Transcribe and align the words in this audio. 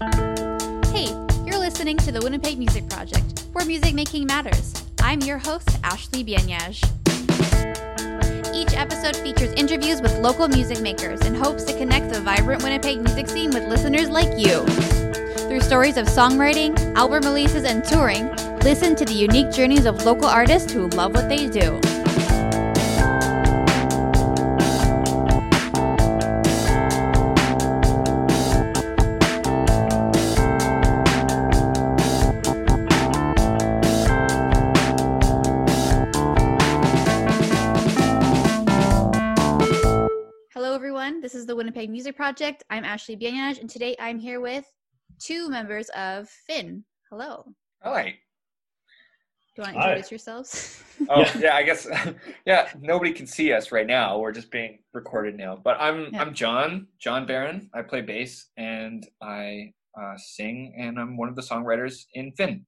Hey, 0.00 1.08
you're 1.44 1.58
listening 1.58 1.98
to 1.98 2.10
the 2.10 2.20
Winnipeg 2.22 2.56
Music 2.56 2.88
Project, 2.88 3.44
where 3.52 3.66
music 3.66 3.94
making 3.94 4.26
matters. 4.26 4.72
I'm 5.02 5.20
your 5.20 5.36
host, 5.36 5.68
Ashley 5.84 6.24
Bianyaj. 6.24 6.82
Each 8.54 8.72
episode 8.72 9.14
features 9.16 9.52
interviews 9.58 10.00
with 10.00 10.16
local 10.20 10.48
music 10.48 10.80
makers 10.80 11.20
in 11.26 11.34
hopes 11.34 11.64
to 11.64 11.76
connect 11.76 12.10
the 12.10 12.20
vibrant 12.22 12.62
Winnipeg 12.62 13.02
music 13.02 13.28
scene 13.28 13.50
with 13.50 13.68
listeners 13.68 14.08
like 14.08 14.38
you. 14.38 14.64
Through 15.48 15.60
stories 15.60 15.98
of 15.98 16.06
songwriting, 16.06 16.78
album 16.96 17.22
releases, 17.24 17.64
and 17.64 17.84
touring, 17.84 18.34
listen 18.60 18.96
to 18.96 19.04
the 19.04 19.12
unique 19.12 19.50
journeys 19.50 19.84
of 19.84 20.06
local 20.06 20.28
artists 20.28 20.72
who 20.72 20.88
love 20.88 21.12
what 21.12 21.28
they 21.28 21.46
do. 21.46 21.78
The 42.10 42.14
Project. 42.16 42.64
I'm 42.70 42.82
Ashley 42.84 43.16
Bianyaj, 43.16 43.60
and 43.60 43.70
today 43.70 43.94
I'm 44.00 44.18
here 44.18 44.40
with 44.40 44.64
two 45.20 45.48
members 45.48 45.88
of 45.90 46.28
Finn. 46.28 46.82
Hello. 47.08 47.44
All 47.84 47.92
right. 47.92 48.14
Do 49.54 49.58
you 49.58 49.62
want 49.62 49.74
to 49.74 49.80
Hi. 49.80 49.88
introduce 49.90 50.10
yourselves? 50.10 50.82
Oh 51.08 51.20
Yeah. 51.20 51.38
yeah. 51.38 51.54
I 51.54 51.62
guess 51.62 51.86
yeah. 52.46 52.68
Nobody 52.80 53.12
can 53.12 53.28
see 53.28 53.52
us 53.52 53.70
right 53.70 53.86
now. 53.86 54.18
We're 54.18 54.32
just 54.32 54.50
being 54.50 54.80
recorded 54.92 55.36
now. 55.36 55.54
But 55.62 55.76
I'm 55.80 56.12
Yeah. 56.12 56.20
I'm 56.20 56.34
John 56.34 56.88
John 56.98 57.26
Barron. 57.26 57.70
I 57.72 57.82
play 57.82 58.00
bass 58.00 58.48
and 58.56 59.06
I 59.22 59.72
uh, 59.96 60.16
sing, 60.16 60.74
and 60.76 60.98
I'm 60.98 61.16
one 61.16 61.28
of 61.28 61.36
the 61.36 61.42
songwriters 61.42 62.06
in 62.14 62.32
Finn. 62.32 62.66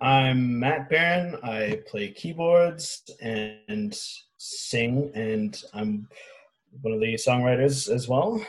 I'm 0.00 0.58
Matt 0.58 0.88
Barron. 0.88 1.36
I 1.42 1.82
play 1.86 2.08
keyboards 2.10 3.02
and 3.20 3.94
sing, 4.38 5.12
and 5.14 5.62
I'm 5.74 6.08
one 6.82 6.94
of 6.94 7.00
the 7.00 7.14
songwriters 7.14 7.92
as 7.92 8.08
well. 8.08 8.44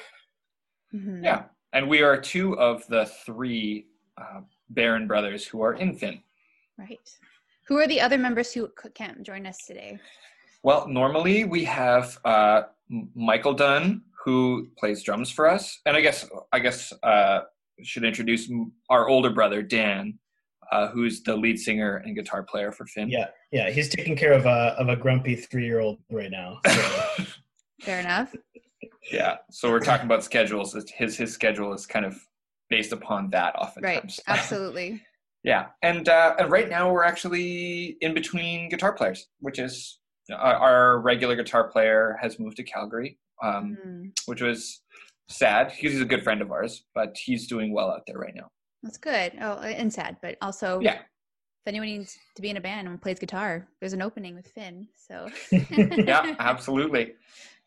Mhm. 0.93 1.23
Yeah, 1.23 1.43
and 1.73 1.89
we 1.89 2.01
are 2.01 2.19
two 2.19 2.57
of 2.59 2.85
the 2.87 3.05
three 3.25 3.87
uh, 4.17 4.41
Barron 4.69 5.07
brothers 5.07 5.45
who 5.45 5.61
are 5.61 5.73
in 5.73 5.95
Finn. 5.95 6.21
Right. 6.77 7.09
Who 7.67 7.77
are 7.77 7.87
the 7.87 7.99
other 8.01 8.17
members 8.17 8.53
who 8.53 8.69
can't 8.93 9.23
join 9.23 9.45
us 9.45 9.57
today? 9.65 9.99
Well, 10.63 10.87
normally 10.87 11.43
we 11.43 11.63
have 11.65 12.17
uh, 12.25 12.63
Michael 13.15 13.53
Dunn 13.53 14.03
who 14.23 14.67
plays 14.77 15.03
drums 15.03 15.29
for 15.29 15.47
us, 15.47 15.79
and 15.85 15.95
I 15.95 16.01
guess 16.01 16.27
I 16.51 16.59
guess 16.59 16.91
uh, 17.03 17.41
should 17.83 18.03
introduce 18.03 18.49
our 18.89 19.07
older 19.07 19.29
brother 19.29 19.61
Dan, 19.61 20.17
uh, 20.71 20.87
who's 20.87 21.21
the 21.21 21.35
lead 21.35 21.59
singer 21.59 21.97
and 21.97 22.15
guitar 22.15 22.41
player 22.41 22.71
for 22.71 22.85
Finn. 22.87 23.09
Yeah, 23.09 23.27
yeah. 23.51 23.69
He's 23.69 23.89
taking 23.89 24.15
care 24.15 24.33
of 24.33 24.45
a 24.45 24.75
of 24.79 24.89
a 24.89 24.95
grumpy 24.95 25.35
three 25.35 25.65
year 25.65 25.79
old 25.79 25.99
right 26.09 26.31
now. 26.31 26.59
So, 26.65 27.23
Fair 27.81 27.99
enough. 27.99 28.33
yeah. 29.11 29.37
So 29.51 29.69
we're 29.69 29.79
talking 29.79 30.05
about 30.05 30.23
schedules. 30.23 30.73
His 30.97 31.15
his 31.17 31.33
schedule 31.33 31.73
is 31.73 31.85
kind 31.85 32.05
of 32.05 32.15
based 32.69 32.91
upon 32.91 33.29
that 33.31 33.55
oftentimes. 33.55 34.19
Right. 34.27 34.37
Absolutely. 34.37 35.01
yeah, 35.43 35.67
and 35.81 36.07
uh, 36.09 36.35
and 36.39 36.49
right 36.51 36.69
now 36.69 36.91
we're 36.91 37.03
actually 37.03 37.97
in 38.01 38.13
between 38.13 38.69
guitar 38.69 38.93
players, 38.93 39.27
which 39.39 39.59
is 39.59 39.99
our, 40.31 40.55
our 40.55 40.99
regular 41.01 41.35
guitar 41.35 41.69
player 41.69 42.17
has 42.21 42.39
moved 42.39 42.57
to 42.57 42.63
Calgary. 42.63 43.17
Um, 43.43 43.77
Mhm. 43.85 44.11
which 44.27 44.41
was 44.41 44.81
sad. 45.27 45.69
He's 45.71 45.99
a 45.99 46.05
good 46.05 46.23
friend 46.23 46.41
of 46.41 46.51
ours, 46.51 46.85
but 46.95 47.17
he's 47.17 47.47
doing 47.47 47.73
well 47.73 47.89
out 47.91 48.03
there 48.07 48.17
right 48.17 48.33
now. 48.33 48.47
That's 48.81 48.97
good. 48.97 49.33
Oh, 49.41 49.59
and 49.59 49.91
sad, 49.93 50.15
but 50.21 50.37
also 50.41 50.79
Yeah. 50.79 50.93
if 50.99 51.67
anyone 51.67 51.89
needs 51.89 52.17
to 52.35 52.41
be 52.41 52.49
in 52.49 52.55
a 52.55 52.61
band 52.61 52.87
and 52.87 53.01
plays 53.01 53.19
guitar, 53.19 53.67
there's 53.81 53.91
an 53.91 54.01
opening 54.01 54.35
with 54.35 54.47
Finn. 54.47 54.87
So 54.95 55.27
Yeah, 55.51 56.35
absolutely. 56.39 57.15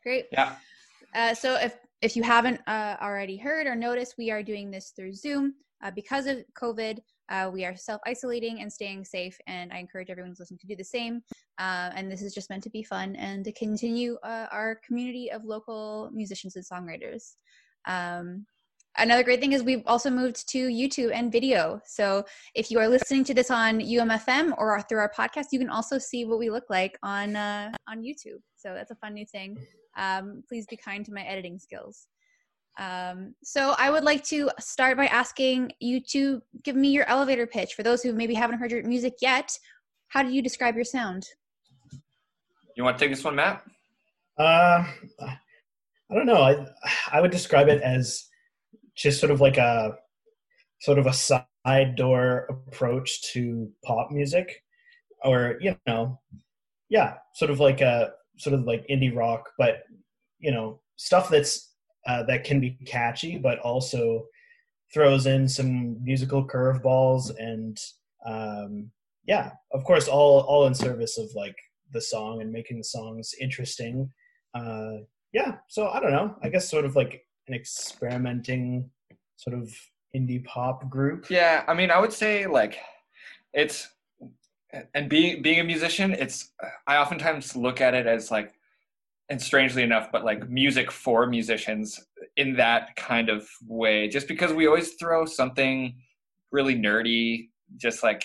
Great. 0.02 0.26
Yeah. 0.32 0.56
Uh, 1.14 1.34
so 1.34 1.54
if 1.54 1.76
if 2.00 2.14
you 2.14 2.22
haven't 2.22 2.60
uh, 2.66 2.96
already 3.02 3.36
heard 3.36 3.66
or 3.66 3.74
noticed, 3.74 4.14
we 4.18 4.30
are 4.30 4.42
doing 4.42 4.70
this 4.70 4.92
through 4.94 5.14
Zoom 5.14 5.54
uh, 5.82 5.90
because 5.90 6.26
of 6.26 6.38
COVID. 6.60 6.98
Uh, 7.30 7.50
we 7.52 7.64
are 7.64 7.76
self 7.76 8.00
isolating 8.06 8.60
and 8.60 8.72
staying 8.72 9.04
safe, 9.04 9.38
and 9.46 9.72
I 9.72 9.78
encourage 9.78 10.08
everyone 10.08 10.30
who's 10.30 10.40
listening 10.40 10.60
to 10.60 10.66
do 10.66 10.76
the 10.76 10.84
same. 10.84 11.22
Uh, 11.58 11.90
and 11.94 12.10
this 12.10 12.22
is 12.22 12.32
just 12.32 12.48
meant 12.50 12.62
to 12.62 12.70
be 12.70 12.82
fun 12.82 13.16
and 13.16 13.44
to 13.44 13.52
continue 13.52 14.16
uh, 14.22 14.46
our 14.50 14.80
community 14.86 15.30
of 15.30 15.44
local 15.44 16.10
musicians 16.12 16.56
and 16.56 16.64
songwriters. 16.64 17.34
Um, 17.86 18.46
another 18.96 19.22
great 19.22 19.40
thing 19.40 19.52
is 19.52 19.62
we've 19.62 19.82
also 19.86 20.08
moved 20.08 20.48
to 20.50 20.68
YouTube 20.68 21.12
and 21.12 21.30
video. 21.30 21.80
So 21.84 22.24
if 22.54 22.70
you 22.70 22.78
are 22.78 22.88
listening 22.88 23.24
to 23.24 23.34
this 23.34 23.50
on 23.50 23.80
UMFM 23.80 24.54
or 24.56 24.80
through 24.82 24.98
our 24.98 25.12
podcast, 25.16 25.46
you 25.52 25.58
can 25.58 25.70
also 25.70 25.98
see 25.98 26.24
what 26.24 26.38
we 26.38 26.48
look 26.48 26.70
like 26.70 26.98
on 27.02 27.36
uh, 27.36 27.70
on 27.88 28.02
YouTube. 28.02 28.40
So 28.56 28.72
that's 28.74 28.90
a 28.90 28.96
fun 28.96 29.14
new 29.14 29.26
thing. 29.26 29.58
Um, 29.98 30.42
please 30.48 30.66
be 30.66 30.76
kind 30.76 31.04
to 31.04 31.12
my 31.12 31.22
editing 31.22 31.58
skills. 31.58 32.06
Um, 32.78 33.34
so 33.42 33.74
I 33.76 33.90
would 33.90 34.04
like 34.04 34.24
to 34.26 34.50
start 34.60 34.96
by 34.96 35.06
asking 35.06 35.72
you 35.80 36.00
to 36.12 36.40
give 36.62 36.76
me 36.76 36.90
your 36.90 37.06
elevator 37.08 37.46
pitch 37.46 37.74
for 37.74 37.82
those 37.82 38.02
who 38.02 38.12
maybe 38.12 38.34
haven't 38.34 38.60
heard 38.60 38.70
your 38.70 38.82
music 38.84 39.14
yet. 39.20 39.58
How 40.06 40.22
do 40.22 40.30
you 40.30 40.40
describe 40.40 40.76
your 40.76 40.84
sound? 40.84 41.26
You 42.76 42.84
want 42.84 42.96
to 42.96 43.04
take 43.04 43.12
this 43.12 43.24
one, 43.24 43.34
Matt? 43.34 43.64
uh, 44.38 44.84
I 45.20 46.14
don't 46.14 46.26
know. 46.26 46.42
I 46.42 46.66
I 47.12 47.20
would 47.20 47.30
describe 47.30 47.68
it 47.68 47.82
as 47.82 48.24
just 48.94 49.20
sort 49.20 49.32
of 49.32 49.40
like 49.40 49.58
a 49.58 49.96
sort 50.80 50.98
of 50.98 51.06
a 51.06 51.12
side 51.12 51.96
door 51.96 52.46
approach 52.48 53.22
to 53.32 53.70
pop 53.84 54.10
music, 54.10 54.62
or 55.24 55.58
you 55.60 55.76
know, 55.86 56.20
yeah, 56.88 57.14
sort 57.34 57.50
of 57.50 57.60
like 57.60 57.80
a 57.80 58.12
sort 58.38 58.54
of 58.54 58.64
like 58.64 58.86
indie 58.88 59.14
rock, 59.14 59.48
but 59.58 59.82
you 60.38 60.50
know, 60.50 60.80
stuff 60.96 61.28
that's 61.28 61.74
uh, 62.06 62.22
that 62.24 62.44
can 62.44 62.60
be 62.60 62.70
catchy, 62.86 63.38
but 63.38 63.58
also 63.60 64.24
throws 64.92 65.26
in 65.26 65.46
some 65.46 66.02
musical 66.02 66.46
curveballs 66.46 67.30
and 67.38 67.78
um, 68.26 68.90
yeah, 69.26 69.52
of 69.72 69.84
course, 69.84 70.08
all 70.08 70.40
all 70.40 70.66
in 70.66 70.74
service 70.74 71.18
of 71.18 71.30
like 71.34 71.56
the 71.92 72.00
song 72.00 72.40
and 72.40 72.52
making 72.52 72.78
the 72.78 72.84
songs 72.84 73.34
interesting. 73.40 74.10
Uh, 74.54 74.98
yeah, 75.32 75.56
so 75.68 75.88
I 75.88 76.00
don't 76.00 76.12
know. 76.12 76.34
I 76.42 76.48
guess 76.48 76.68
sort 76.68 76.84
of 76.84 76.96
like 76.96 77.22
an 77.46 77.54
experimenting 77.54 78.90
sort 79.36 79.56
of 79.58 79.70
indie 80.16 80.44
pop 80.44 80.88
group. 80.88 81.28
Yeah, 81.30 81.64
I 81.68 81.74
mean, 81.74 81.90
I 81.90 82.00
would 82.00 82.12
say 82.12 82.46
like 82.46 82.78
it's 83.52 83.88
and 84.94 85.08
being 85.08 85.42
being 85.42 85.60
a 85.60 85.64
musician, 85.64 86.12
it's 86.12 86.52
I 86.86 86.96
oftentimes 86.96 87.56
look 87.56 87.80
at 87.80 87.94
it 87.94 88.06
as 88.06 88.30
like 88.30 88.54
and 89.30 89.40
strangely 89.40 89.82
enough, 89.82 90.10
but 90.10 90.24
like 90.24 90.48
music 90.48 90.90
for 90.90 91.26
musicians 91.26 92.00
in 92.36 92.56
that 92.56 92.96
kind 92.96 93.28
of 93.28 93.46
way, 93.66 94.08
just 94.08 94.26
because 94.28 94.52
we 94.52 94.66
always 94.66 94.94
throw 94.94 95.26
something 95.26 95.94
really 96.50 96.74
nerdy, 96.74 97.50
just 97.76 98.02
like 98.02 98.24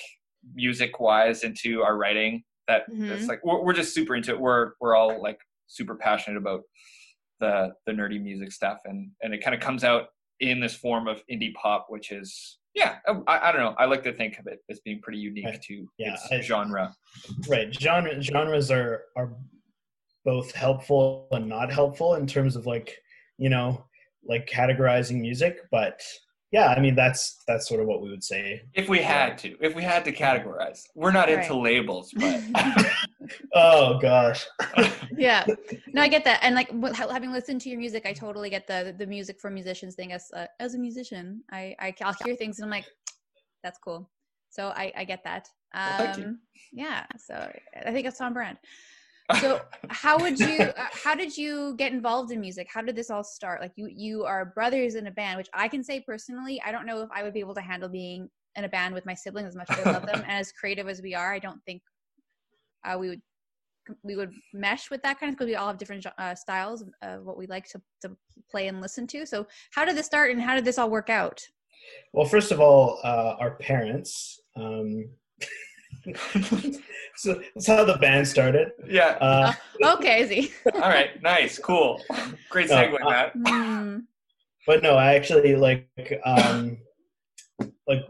music 0.53 0.99
wise 0.99 1.43
into 1.43 1.81
our 1.81 1.97
writing 1.97 2.43
that 2.67 2.83
that's 2.87 3.25
Mhm. 3.25 3.27
like 3.27 3.43
we're, 3.43 3.61
we're 3.63 3.73
just 3.73 3.93
super 3.93 4.15
into 4.15 4.31
it. 4.31 4.39
We're 4.39 4.71
we're 4.79 4.95
all 4.95 5.21
like 5.21 5.39
super 5.67 5.95
passionate 5.95 6.37
about 6.37 6.61
the 7.39 7.73
the 7.85 7.91
nerdy 7.91 8.21
music 8.21 8.51
stuff, 8.51 8.79
and 8.85 9.11
and 9.21 9.33
it 9.33 9.43
kind 9.43 9.53
of 9.55 9.59
comes 9.61 9.83
out 9.83 10.07
in 10.39 10.59
this 10.61 10.73
form 10.75 11.07
of 11.07 11.21
indie 11.31 11.53
pop, 11.53 11.87
which 11.89 12.11
is 12.11 12.59
yeah, 12.75 12.97
um, 13.07 13.23
I, 13.27 13.49
I 13.49 13.51
don't 13.51 13.61
know. 13.61 13.75
I 13.77 13.85
like 13.85 14.03
to 14.03 14.13
think 14.13 14.39
of 14.39 14.47
it 14.47 14.59
as 14.69 14.79
being 14.79 14.99
pretty 15.01 15.19
unique 15.19 15.61
to 15.63 15.87
Yeah, 15.97 16.13
its 16.13 16.27
I- 16.31 16.41
genre. 16.41 16.95
right 17.47 17.73
genre 17.73 18.21
genres 18.21 18.71
are 18.71 19.03
are 19.15 19.33
both 20.25 20.51
helpful 20.53 21.27
and 21.31 21.47
not 21.47 21.71
helpful 21.71 22.15
in 22.15 22.25
terms 22.25 22.55
of 22.55 22.65
like 22.65 22.97
you 23.37 23.49
know 23.49 23.85
like 24.25 24.47
categorizing 24.47 25.19
music 25.19 25.59
but 25.69 26.01
yeah 26.53 26.67
i 26.67 26.79
mean 26.79 26.95
that's 26.95 27.43
that's 27.47 27.67
sort 27.67 27.81
of 27.81 27.87
what 27.87 28.01
we 28.01 28.09
would 28.09 28.23
say. 28.23 28.61
If 28.73 28.87
we 28.87 28.99
had 28.99 29.37
to, 29.39 29.57
if 29.59 29.75
we 29.75 29.83
had 29.83 30.05
to 30.05 30.13
categorize, 30.13 30.79
we're 30.95 31.11
not 31.11 31.27
into 31.29 31.55
labels, 31.57 32.13
but 32.15 32.41
oh 33.53 33.99
gosh. 33.99 34.45
Yeah. 35.17 35.45
No 35.93 36.01
i 36.01 36.07
get 36.07 36.23
that. 36.25 36.39
And 36.41 36.55
like 36.55 36.69
having 36.95 37.31
listened 37.31 37.61
to 37.61 37.69
your 37.69 37.79
music 37.79 38.05
i 38.05 38.13
totally 38.13 38.49
get 38.49 38.67
the 38.67 38.95
the 38.97 39.05
music 39.05 39.39
for 39.41 39.49
musicians 39.49 39.95
thing. 39.95 40.13
As 40.13 40.29
uh, 40.33 40.47
as 40.59 40.75
a 40.75 40.79
musician 40.79 41.43
I, 41.51 41.75
I 41.79 41.93
i'll 42.01 42.15
hear 42.23 42.35
things 42.35 42.59
and 42.59 42.65
i'm 42.65 42.71
like 42.71 42.85
that's 43.63 43.79
cool. 43.79 44.09
So 44.49 44.67
i 44.69 44.91
i 44.95 45.03
get 45.03 45.23
that. 45.23 45.49
Well, 45.73 45.97
thank 45.97 46.17
you. 46.17 46.25
um 46.25 46.39
yeah. 46.71 47.05
So 47.17 47.35
i 47.85 47.91
think 47.91 48.07
it's 48.07 48.21
on 48.21 48.33
brand 48.33 48.57
so 49.39 49.61
how 49.89 50.17
would 50.19 50.39
you 50.39 50.61
uh, 50.61 50.87
how 50.91 51.15
did 51.15 51.35
you 51.37 51.75
get 51.77 51.91
involved 51.91 52.31
in 52.31 52.39
music? 52.41 52.67
How 52.73 52.81
did 52.81 52.95
this 52.95 53.09
all 53.09 53.23
start? 53.23 53.61
Like 53.61 53.73
you 53.75 53.87
you 53.87 54.23
are 54.25 54.45
brothers 54.45 54.95
in 54.95 55.07
a 55.07 55.11
band 55.11 55.37
which 55.37 55.49
i 55.53 55.67
can 55.67 55.83
say 55.83 55.99
personally 55.99 56.61
i 56.65 56.71
don't 56.71 56.85
know 56.85 57.01
if 57.01 57.09
i 57.13 57.23
would 57.23 57.33
be 57.33 57.39
able 57.39 57.55
to 57.55 57.61
handle 57.61 57.89
being 57.89 58.29
in 58.55 58.63
a 58.65 58.69
band 58.69 58.93
with 58.93 59.05
my 59.05 59.13
siblings 59.13 59.47
as 59.47 59.55
much 59.55 59.69
as 59.69 59.79
i 59.85 59.91
love 59.91 60.05
them. 60.05 60.21
And 60.27 60.31
as 60.31 60.51
creative 60.51 60.87
as 60.87 61.01
we 61.01 61.15
are 61.15 61.33
i 61.33 61.39
don't 61.39 61.59
think 61.65 61.81
uh, 62.85 62.97
we 62.97 63.09
would 63.09 63.21
we 64.03 64.15
would 64.15 64.33
mesh 64.53 64.89
with 64.89 65.01
that 65.03 65.19
kind 65.19 65.29
of 65.29 65.35
because 65.35 65.49
we 65.49 65.55
all 65.55 65.67
have 65.67 65.77
different 65.77 66.05
uh, 66.17 66.35
styles 66.35 66.83
of 67.01 67.25
what 67.25 67.37
we 67.37 67.47
like 67.47 67.67
to, 67.67 67.81
to 68.01 68.15
play 68.49 68.67
and 68.67 68.79
listen 68.79 69.05
to. 69.07 69.25
So 69.25 69.45
how 69.71 69.83
did 69.83 69.97
this 69.97 70.05
start 70.05 70.31
and 70.31 70.41
how 70.41 70.55
did 70.55 70.63
this 70.63 70.77
all 70.77 70.89
work 70.89 71.09
out? 71.09 71.41
Well, 72.13 72.25
first 72.25 72.51
of 72.51 72.59
all, 72.59 72.99
uh, 73.03 73.35
our 73.39 73.55
parents. 73.57 74.39
Um, 74.55 75.09
so 77.15 77.41
that's 77.53 77.67
how 77.67 77.83
the 77.85 77.97
band 77.97 78.27
started. 78.27 78.71
Yeah. 78.87 79.17
Uh, 79.21 79.53
okay, 79.95 80.25
Z. 80.27 80.51
All 80.75 80.81
right. 80.81 81.21
Nice. 81.21 81.59
Cool. 81.59 82.01
Great 82.49 82.69
No, 82.69 82.75
segue, 82.75 83.01
uh, 83.01 83.09
Matt. 83.09 83.33
Hmm. 83.45 83.97
but 84.67 84.83
no, 84.83 84.95
I 84.95 85.15
actually 85.15 85.55
like 85.55 85.87
um, 86.25 86.77
like 87.87 88.01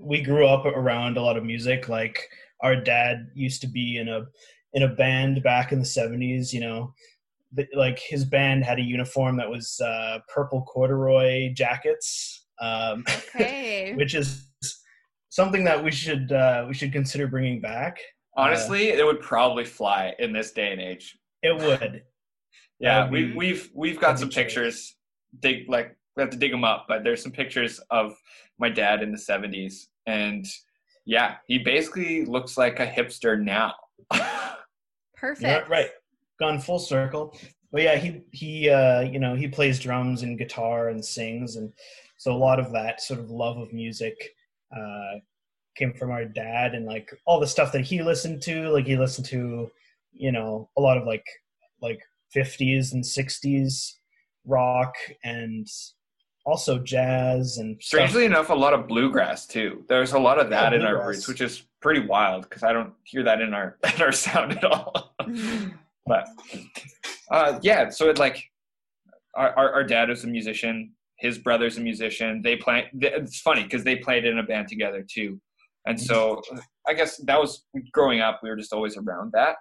we 0.00 0.22
grew 0.22 0.46
up 0.46 0.64
around 0.66 1.16
a 1.16 1.22
lot 1.22 1.36
of 1.36 1.44
music. 1.44 1.88
Like 1.88 2.28
our 2.62 2.76
dad 2.76 3.28
used 3.34 3.60
to 3.62 3.68
be 3.68 3.98
in 3.98 4.08
a 4.08 4.24
in 4.74 4.82
a 4.82 4.88
band 4.88 5.42
back 5.42 5.72
in 5.72 5.78
the 5.78 5.84
seventies. 5.84 6.52
You 6.52 6.60
know, 6.60 6.92
But, 7.52 7.66
like 7.74 7.98
his 7.98 8.24
band 8.24 8.64
had 8.64 8.78
a 8.78 8.82
uniform 8.82 9.36
that 9.38 9.48
was 9.50 9.80
uh, 9.80 10.18
purple 10.32 10.62
corduroy 10.62 11.52
jackets, 11.54 12.46
um, 12.60 13.04
Okay. 13.34 13.94
which 13.96 14.14
is 14.14 14.47
something 15.38 15.62
that 15.62 15.82
we 15.82 15.92
should 15.92 16.32
uh, 16.32 16.64
we 16.68 16.74
should 16.74 16.92
consider 16.92 17.28
bringing 17.28 17.60
back. 17.60 17.98
Honestly, 18.36 18.88
it 18.90 19.04
would 19.04 19.20
probably 19.20 19.64
fly 19.64 20.12
in 20.18 20.32
this 20.32 20.50
day 20.52 20.72
and 20.72 20.80
age. 20.80 21.16
It 21.42 21.54
would. 21.56 22.02
Yeah, 22.80 23.00
That 23.00 23.10
would 23.10 23.12
we, 23.20 23.26
be- 23.26 23.36
we've 23.36 23.70
we've 23.74 24.00
got 24.00 24.20
some 24.20 24.28
be 24.28 24.34
great. 24.36 24.44
pictures. 24.46 24.94
Dig 25.40 25.68
like 25.68 25.96
we 26.14 26.20
have 26.22 26.30
to 26.30 26.36
dig 26.36 26.52
them 26.52 26.62
up, 26.62 26.86
but 26.88 27.02
there's 27.02 27.20
some 27.20 27.32
pictures 27.32 27.80
of 27.90 28.14
my 28.60 28.68
dad 28.68 29.02
in 29.02 29.10
the 29.10 29.18
'70s, 29.18 29.86
and 30.06 30.46
yeah, 31.04 31.36
he 31.48 31.58
basically 31.58 32.24
looks 32.24 32.56
like 32.56 32.78
a 32.78 32.86
hipster 32.86 33.34
now. 33.40 33.74
Perfect. 35.16 35.42
Yeah, 35.42 35.64
right. 35.68 35.90
Gone 36.38 36.60
full 36.60 36.78
circle. 36.78 37.36
But 37.72 37.82
yeah, 37.82 37.96
he 37.96 38.22
he 38.30 38.70
uh, 38.70 39.00
you 39.00 39.18
know 39.18 39.34
he 39.34 39.48
plays 39.48 39.80
drums 39.80 40.22
and 40.22 40.38
guitar 40.38 40.90
and 40.90 41.04
sings, 41.04 41.56
and 41.56 41.72
so 42.16 42.32
a 42.32 42.38
lot 42.48 42.60
of 42.60 42.70
that 42.78 43.00
sort 43.02 43.18
of 43.18 43.28
love 43.28 43.56
of 43.58 43.72
music 43.72 44.16
uh, 44.76 45.18
came 45.76 45.92
from 45.94 46.10
our 46.10 46.24
dad, 46.24 46.74
and 46.74 46.86
like 46.86 47.10
all 47.26 47.40
the 47.40 47.46
stuff 47.46 47.72
that 47.72 47.82
he 47.82 48.02
listened 48.02 48.42
to. 48.42 48.68
Like 48.70 48.86
he 48.86 48.96
listened 48.96 49.26
to, 49.28 49.70
you 50.12 50.32
know, 50.32 50.68
a 50.76 50.80
lot 50.80 50.96
of 50.96 51.06
like 51.06 51.24
like 51.80 52.00
50s 52.34 52.92
and 52.92 53.04
60s 53.04 53.92
rock 54.44 54.94
and 55.24 55.66
also 56.44 56.78
jazz 56.78 57.58
and 57.58 57.80
stuff. 57.82 58.00
Strangely 58.00 58.24
enough, 58.24 58.50
a 58.50 58.54
lot 58.54 58.74
of 58.74 58.88
bluegrass 58.88 59.46
too. 59.46 59.84
There's 59.88 60.12
a 60.12 60.18
lot 60.18 60.40
of 60.40 60.50
that 60.50 60.72
Yeah, 60.72 60.80
in 60.80 60.84
our 60.86 61.06
roots, 61.08 61.28
which 61.28 61.40
is 61.40 61.62
pretty 61.80 62.00
wild 62.00 62.42
because 62.42 62.62
I 62.62 62.72
don't 62.72 62.94
hear 63.04 63.22
that 63.22 63.40
in 63.40 63.54
our 63.54 63.76
in 63.94 64.02
our 64.02 64.12
sound 64.12 64.52
at 64.52 64.64
all. 64.64 65.14
But 66.08 66.26
uh, 67.30 67.58
yeah, 67.60 67.90
so 67.90 68.08
it 68.08 68.18
like 68.18 68.42
our, 69.34 69.50
our 69.50 69.72
our 69.74 69.84
dad 69.84 70.08
is 70.08 70.24
a 70.24 70.26
musician. 70.26 70.94
His 71.18 71.38
brother's 71.38 71.78
a 71.78 71.80
musician. 71.80 72.42
They 72.42 72.56
play. 72.56 72.86
It's 73.00 73.40
funny 73.40 73.64
because 73.64 73.84
they 73.84 73.96
played 73.96 74.24
in 74.24 74.38
a 74.38 74.42
band 74.42 74.68
together 74.68 75.04
too, 75.08 75.40
and 75.86 76.00
so 76.00 76.40
I 76.86 76.94
guess 76.94 77.16
that 77.26 77.40
was 77.40 77.64
growing 77.92 78.20
up. 78.20 78.40
We 78.42 78.50
were 78.50 78.56
just 78.56 78.72
always 78.72 78.96
around 78.96 79.32
that. 79.32 79.56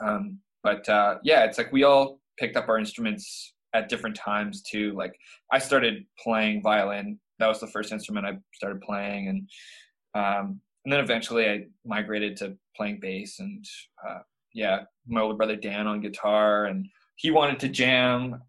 Um, 0.00 0.38
but 0.62 0.88
uh, 0.88 1.18
yeah, 1.22 1.44
it's 1.44 1.58
like 1.58 1.72
we 1.72 1.84
all 1.84 2.20
picked 2.38 2.56
up 2.56 2.68
our 2.68 2.78
instruments 2.78 3.54
at 3.74 3.88
different 3.88 4.16
times 4.16 4.62
too. 4.62 4.92
Like 4.96 5.14
I 5.52 5.58
started 5.58 6.04
playing 6.22 6.62
violin. 6.62 7.18
That 7.38 7.48
was 7.48 7.60
the 7.60 7.66
first 7.66 7.92
instrument 7.92 8.26
I 8.26 8.38
started 8.54 8.80
playing, 8.80 9.28
and 9.28 9.48
um, 10.14 10.60
and 10.84 10.92
then 10.92 11.00
eventually 11.00 11.48
I 11.48 11.66
migrated 11.84 12.36
to 12.38 12.56
playing 12.76 12.98
bass. 13.00 13.38
And 13.38 13.64
uh, 14.06 14.20
yeah, 14.54 14.80
my 15.06 15.20
older 15.20 15.36
brother 15.36 15.56
Dan 15.56 15.86
on 15.86 16.00
guitar, 16.00 16.66
and 16.66 16.86
he 17.16 17.30
wanted 17.30 17.60
to 17.60 17.68
jam. 17.68 18.42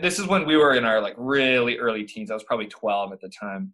This 0.00 0.18
is 0.18 0.26
when 0.26 0.46
we 0.46 0.56
were 0.56 0.74
in 0.74 0.84
our 0.84 1.00
like 1.00 1.14
really 1.16 1.78
early 1.78 2.04
teens. 2.04 2.30
I 2.30 2.34
was 2.34 2.44
probably 2.44 2.66
12 2.66 3.12
at 3.12 3.20
the 3.20 3.28
time, 3.28 3.72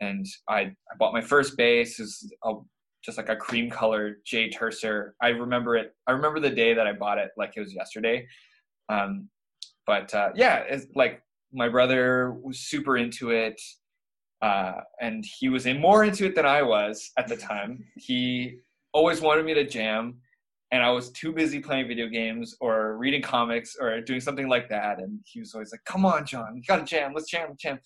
and 0.00 0.26
I 0.48 0.60
I 0.60 0.96
bought 0.98 1.12
my 1.12 1.20
first 1.20 1.56
bass. 1.56 1.98
Is 2.00 2.32
just 3.02 3.16
like 3.16 3.28
a 3.28 3.36
cream 3.36 3.70
colored 3.70 4.16
J 4.24 4.50
Tercer. 4.50 5.12
I 5.22 5.28
remember 5.28 5.76
it. 5.76 5.94
I 6.06 6.12
remember 6.12 6.40
the 6.40 6.50
day 6.50 6.74
that 6.74 6.86
I 6.86 6.92
bought 6.92 7.18
it 7.18 7.30
like 7.36 7.52
it 7.56 7.60
was 7.60 7.74
yesterday. 7.74 8.26
Um, 8.88 9.28
but 9.86 10.14
uh, 10.14 10.30
yeah, 10.34 10.58
it's 10.58 10.86
like 10.94 11.22
my 11.52 11.68
brother 11.68 12.32
was 12.42 12.60
super 12.60 12.96
into 12.96 13.30
it, 13.30 13.60
uh, 14.42 14.80
and 15.00 15.24
he 15.38 15.48
was 15.48 15.66
in 15.66 15.80
more 15.80 16.04
into 16.04 16.26
it 16.26 16.34
than 16.34 16.46
I 16.46 16.62
was 16.62 17.10
at 17.16 17.28
the 17.28 17.36
time. 17.36 17.84
He 17.96 18.58
always 18.92 19.20
wanted 19.20 19.44
me 19.44 19.54
to 19.54 19.64
jam, 19.64 20.18
and 20.72 20.82
I 20.82 20.90
was 20.90 21.10
too 21.10 21.32
busy 21.32 21.58
playing 21.58 21.88
video 21.88 22.08
games 22.08 22.56
or 22.60 22.96
reading 22.96 23.22
comics 23.22 23.76
or 23.80 24.00
doing 24.00 24.20
something 24.20 24.48
like 24.48 24.68
that. 24.68 24.98
And 25.00 25.20
he 25.24 25.40
was 25.40 25.54
always 25.54 25.72
like, 25.72 25.84
"Come 25.84 26.06
on, 26.06 26.24
John, 26.24 26.56
you 26.56 26.62
gotta 26.66 26.84
jam. 26.84 27.12
Let's 27.14 27.30
jam, 27.30 27.56
jam." 27.58 27.80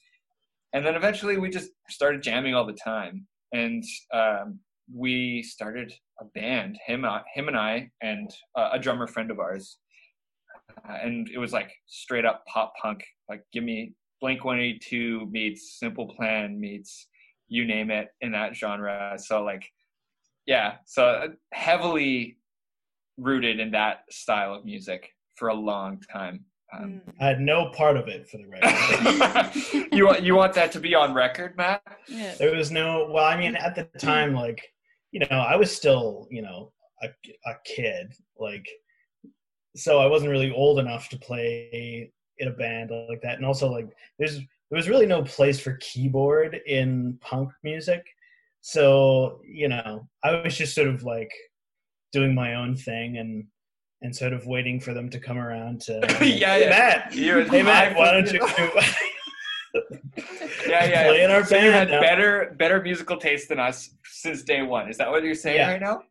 And 0.73 0.85
then 0.85 0.95
eventually, 0.95 1.39
we 1.39 1.51
just 1.51 1.71
started 1.89 2.23
jamming 2.23 2.55
all 2.55 2.67
the 2.67 2.73
time, 2.73 3.27
and 3.53 3.85
um, 4.13 4.59
we 4.93 5.43
started 5.43 5.95
a 6.21 6.25
band. 6.27 6.79
Him, 6.87 7.05
uh, 7.05 7.21
him, 7.33 7.49
and 7.49 7.57
I, 7.57 7.91
and 8.03 8.31
uh, 8.57 8.71
a 8.73 8.79
drummer 8.79 9.07
friend 9.07 9.31
of 9.31 9.39
ours. 9.39 9.79
Uh, 10.89 10.99
and 11.03 11.29
it 11.31 11.39
was 11.39 11.53
like 11.53 11.73
straight 11.87 12.25
up 12.25 12.45
pop 12.47 12.73
punk. 12.81 13.05
Like, 13.29 13.43
give 13.53 13.65
me 13.65 13.95
Blink 14.21 14.45
182 14.45 15.29
meets 15.31 15.79
Simple 15.79 16.09
Plan 16.15 16.59
meets 16.59 17.09
you 17.49 17.67
name 17.67 17.91
it 17.91 18.09
in 18.21 18.33
that 18.33 18.57
genre. 18.57 19.17
So 19.19 19.43
like, 19.45 19.65
yeah, 20.47 20.77
so 20.87 21.05
uh, 21.05 21.29
heavily 21.53 22.39
rooted 23.17 23.61
in 23.61 23.71
that 23.73 24.05
style 24.11 24.55
of 24.55 24.65
music 24.65 25.11
for 25.37 25.49
a 25.49 25.55
long 25.55 26.01
time. 26.13 26.45
Um, 26.73 27.01
Mm. 27.07 27.15
I 27.21 27.27
had 27.27 27.41
no 27.41 27.71
part 27.71 27.97
of 27.97 28.09
it 28.09 28.29
for 28.29 28.39
the 28.39 28.49
record. 28.49 29.89
you 29.93 30.07
want 30.07 30.23
you 30.23 30.35
want 30.35 30.55
that 30.55 30.73
to 30.73 30.81
be 30.81 30.95
on 30.95 31.15
record, 31.15 31.57
Matt? 31.57 31.83
Yeah. 32.09 32.35
there 32.35 32.55
was 32.55 32.71
no 32.73 33.09
well 33.11 33.25
i 33.25 33.37
mean 33.37 33.55
at 33.55 33.75
the 33.75 33.85
time 33.99 34.35
like 34.35 34.61
you 35.13 35.21
know 35.21 35.37
i 35.37 35.55
was 35.57 35.75
still 35.75 36.27
you 36.31 36.43
know 36.43 36.73
a, 37.03 37.09
a 37.47 37.55
kid 37.65 38.13
like 38.39 38.67
so 39.77 40.01
i 40.01 40.07
wasn't 40.07 40.31
really 40.31 40.51
old 40.53 40.79
enough 40.79 41.09
to 41.11 41.19
play 41.19 42.11
in 42.39 42.49
a 42.49 42.51
band 42.53 42.91
like 43.09 43.23
that 43.23 43.37
and 43.37 43.47
also 43.47 43.71
like 43.71 43.89
there's 44.19 44.37
there 44.39 44.77
was 44.77 44.89
really 44.89 45.07
no 45.07 45.23
place 45.23 45.61
for 45.61 45.77
keyboard 45.81 46.61
in 46.67 47.17
punk 47.21 47.51
music 47.63 48.05
so 48.61 49.41
you 49.47 49.69
know 49.69 50.07
i 50.25 50.43
was 50.43 50.57
just 50.57 50.75
sort 50.75 50.89
of 50.89 51.05
like 51.05 51.31
doing 52.15 52.35
my 52.35 52.55
own 52.55 52.75
thing 52.77 53.19
and 53.19 53.45
and 54.03 54.15
sort 54.15 54.33
of 54.33 54.47
waiting 54.47 54.79
for 54.81 54.93
them 54.95 55.09
to 55.11 55.19
come 55.19 55.39
around 55.39 55.81
to 55.83 55.93
Yeah, 56.21 56.55
hey, 56.55 56.61
yeah. 56.63 56.69
matt 56.71 57.15
You 57.15 57.41
and 57.41 57.51
hey 57.51 57.63
matt 57.63 57.97
why 57.97 58.13
don't 58.13 58.29
fucking- 58.29 58.69
you 59.75 59.83
Yeah, 60.69 60.85
yeah. 60.85 61.03
play 61.09 61.25
in 61.25 61.31
our 61.31 61.45
So 61.45 61.56
you 61.56 61.71
had 61.73 61.91
now? 61.91 62.01
better 62.01 62.55
better 62.59 62.81
musical 62.81 63.17
taste 63.17 63.49
than 63.49 63.59
us 63.59 63.91
since 64.05 64.43
day 64.43 64.63
one. 64.63 64.89
Is 64.89 64.97
that 64.99 65.11
what 65.11 65.23
you're 65.25 65.35
saying 65.35 65.56
Yeah. 65.56 65.73
right 65.73 65.81
now? 65.81 66.03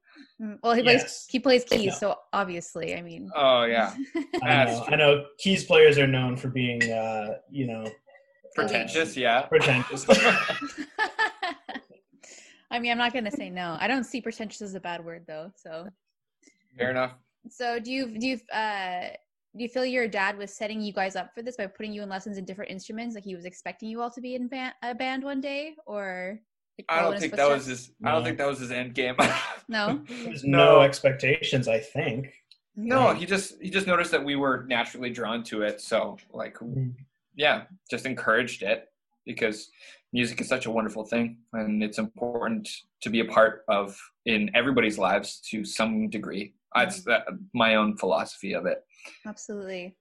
Mm, 0.42 0.58
Well, 0.62 0.74
he 0.74 0.82
plays 0.84 1.02
Yes. 1.02 1.26
he 1.30 1.40
plays 1.40 1.64
keys, 1.64 1.84
Yeah. 1.86 1.94
so 1.94 2.16
obviously, 2.34 2.96
I 2.96 3.02
mean. 3.02 3.30
Oh 3.36 3.64
yeah, 3.64 3.94
I 4.44 4.66
know. 4.66 4.84
I 4.92 4.96
know. 4.98 5.26
Keys 5.38 5.64
players 5.64 5.98
are 5.98 6.08
known 6.08 6.36
for 6.36 6.50
being, 6.50 6.82
uh, 6.92 7.36
you 7.50 7.68
know, 7.68 7.84
pretentious. 8.56 9.16
Yeah. 9.16 9.44
pretentious. 9.44 10.06
I 12.74 12.80
mean, 12.80 12.92
I'm 12.92 12.98
not 12.98 13.14
gonna 13.14 13.32
say 13.32 13.50
no. 13.50 13.78
I 13.80 13.88
don't 13.88 14.04
see 14.04 14.20
pretentious 14.20 14.62
as 14.62 14.74
a 14.76 14.80
bad 14.80 15.06
word 15.06 15.24
though. 15.28 15.52
So, 15.56 15.88
Fair 16.78 16.90
enough. 16.90 17.14
so 17.50 17.80
do 17.80 17.92
you 17.92 18.18
do 18.18 18.28
you 18.28 18.40
uh 18.52 19.10
do 19.56 19.62
you 19.64 19.70
feel 19.70 19.86
your 19.86 20.08
dad 20.08 20.36
was 20.38 20.52
setting 20.52 20.82
you 20.82 20.92
guys 20.92 21.16
up 21.16 21.32
for 21.36 21.44
this 21.44 21.56
by 21.58 21.68
putting 21.68 21.94
you 21.94 22.02
in 22.02 22.10
lessons 22.10 22.38
in 22.40 22.46
different 22.46 22.72
instruments? 22.72 23.14
Like 23.14 23.24
he 23.24 23.36
was 23.36 23.46
expecting 23.46 23.88
you 23.90 24.02
all 24.02 24.10
to 24.10 24.20
be 24.20 24.34
in 24.34 24.48
band, 24.48 24.74
a 24.82 24.96
band 24.96 25.24
one 25.24 25.40
day, 25.42 25.76
or 25.86 26.40
like, 26.80 26.86
I 26.90 27.04
don't 27.04 27.20
think 27.20 27.36
that 27.36 27.48
was 27.48 27.66
footsteps? 27.68 27.86
his. 27.86 27.96
I 28.04 28.12
don't 28.12 28.24
think 28.24 28.40
that 28.40 28.48
was 28.48 28.60
his 28.60 28.72
end 28.72 28.96
game. 28.96 29.16
No? 29.70 30.02
There's 30.26 30.44
No. 30.44 30.78
no 30.78 30.82
expectations, 30.82 31.68
I 31.70 31.80
think. 31.80 32.34
No, 32.76 33.14
he 33.14 33.28
just 33.28 33.62
he 33.62 33.70
just 33.70 33.86
noticed 33.86 34.10
that 34.12 34.26
we 34.26 34.36
were 34.36 34.66
naturally 34.68 35.12
drawn 35.12 35.44
to 35.46 35.62
it. 35.62 35.80
So 35.80 36.18
like, 36.34 36.58
yeah, 37.36 37.66
just 37.90 38.08
encouraged 38.08 38.64
it 38.64 38.90
because 39.26 39.70
music 40.14 40.40
is 40.40 40.48
such 40.48 40.68
a 40.68 40.72
wonderful 40.72 41.04
thing, 41.04 41.38
and 41.54 41.84
it's 41.84 41.98
important 41.98 42.70
to 43.02 43.10
be 43.10 43.20
a 43.20 43.26
part 43.26 43.64
of 43.68 44.00
in 44.26 44.50
everybody's 44.54 44.98
lives 44.98 45.42
to 45.50 45.66
some 45.66 46.10
degree. 46.10 46.54
That's 46.76 47.04
that, 47.04 47.26
my 47.54 47.76
own 47.76 47.98
philosophy 47.98 48.54
of 48.54 48.66
it. 48.66 48.84
Absolutely. 49.26 49.98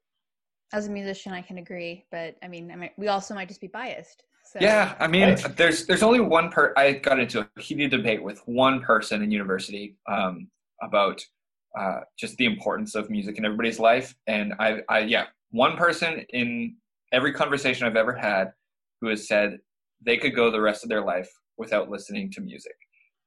As 0.73 0.87
a 0.87 0.91
musician, 0.91 1.33
I 1.33 1.43
can 1.43 1.59
agree, 1.59 2.05
but 2.11 2.37
I 2.43 2.49
mean, 2.49 2.71
I 2.71 2.77
mean, 2.77 2.91
we 2.97 3.09
also 3.09 3.35
might 3.35 3.49
just 3.49 3.61
be 3.61 3.67
biased. 3.67 4.25
So. 4.45 4.59
Yeah, 4.61 4.95
I 4.99 5.07
mean, 5.07 5.29
Right. 5.29 5.57
there's 5.57 5.87
there's 5.87 6.03
only 6.03 6.21
one 6.21 6.51
per. 6.51 6.73
I 6.77 6.93
got 6.93 7.19
into 7.19 7.41
a 7.41 7.61
heated 7.61 7.91
debate 7.91 8.23
with 8.23 8.41
one 8.47 8.81
person 8.81 9.23
in 9.23 9.31
university 9.31 9.97
um, 10.09 10.49
about 10.83 11.25
uh, 11.79 12.01
just 12.19 12.37
the 12.37 12.47
importance 12.47 12.95
of 12.95 13.09
music 13.09 13.39
in 13.39 13.45
everybody's 13.45 13.79
life, 13.79 14.15
and 14.27 14.53
I, 14.59 14.83
I, 14.89 15.01
yeah, 15.01 15.27
one 15.51 15.77
person 15.77 16.27
in 16.31 16.77
every 17.13 17.33
conversation 17.33 17.87
I've 17.87 17.97
ever 17.97 18.15
had 18.15 18.53
who 19.01 19.09
has 19.09 19.29
said 19.29 19.59
they 20.05 20.17
could 20.17 20.35
go 20.35 20.51
the 20.51 20.61
rest 20.61 20.83
of 20.83 20.89
their 20.89 21.05
life 21.05 21.31
without 21.59 21.91
listening 21.91 22.31
to 22.33 22.41
music, 22.41 22.77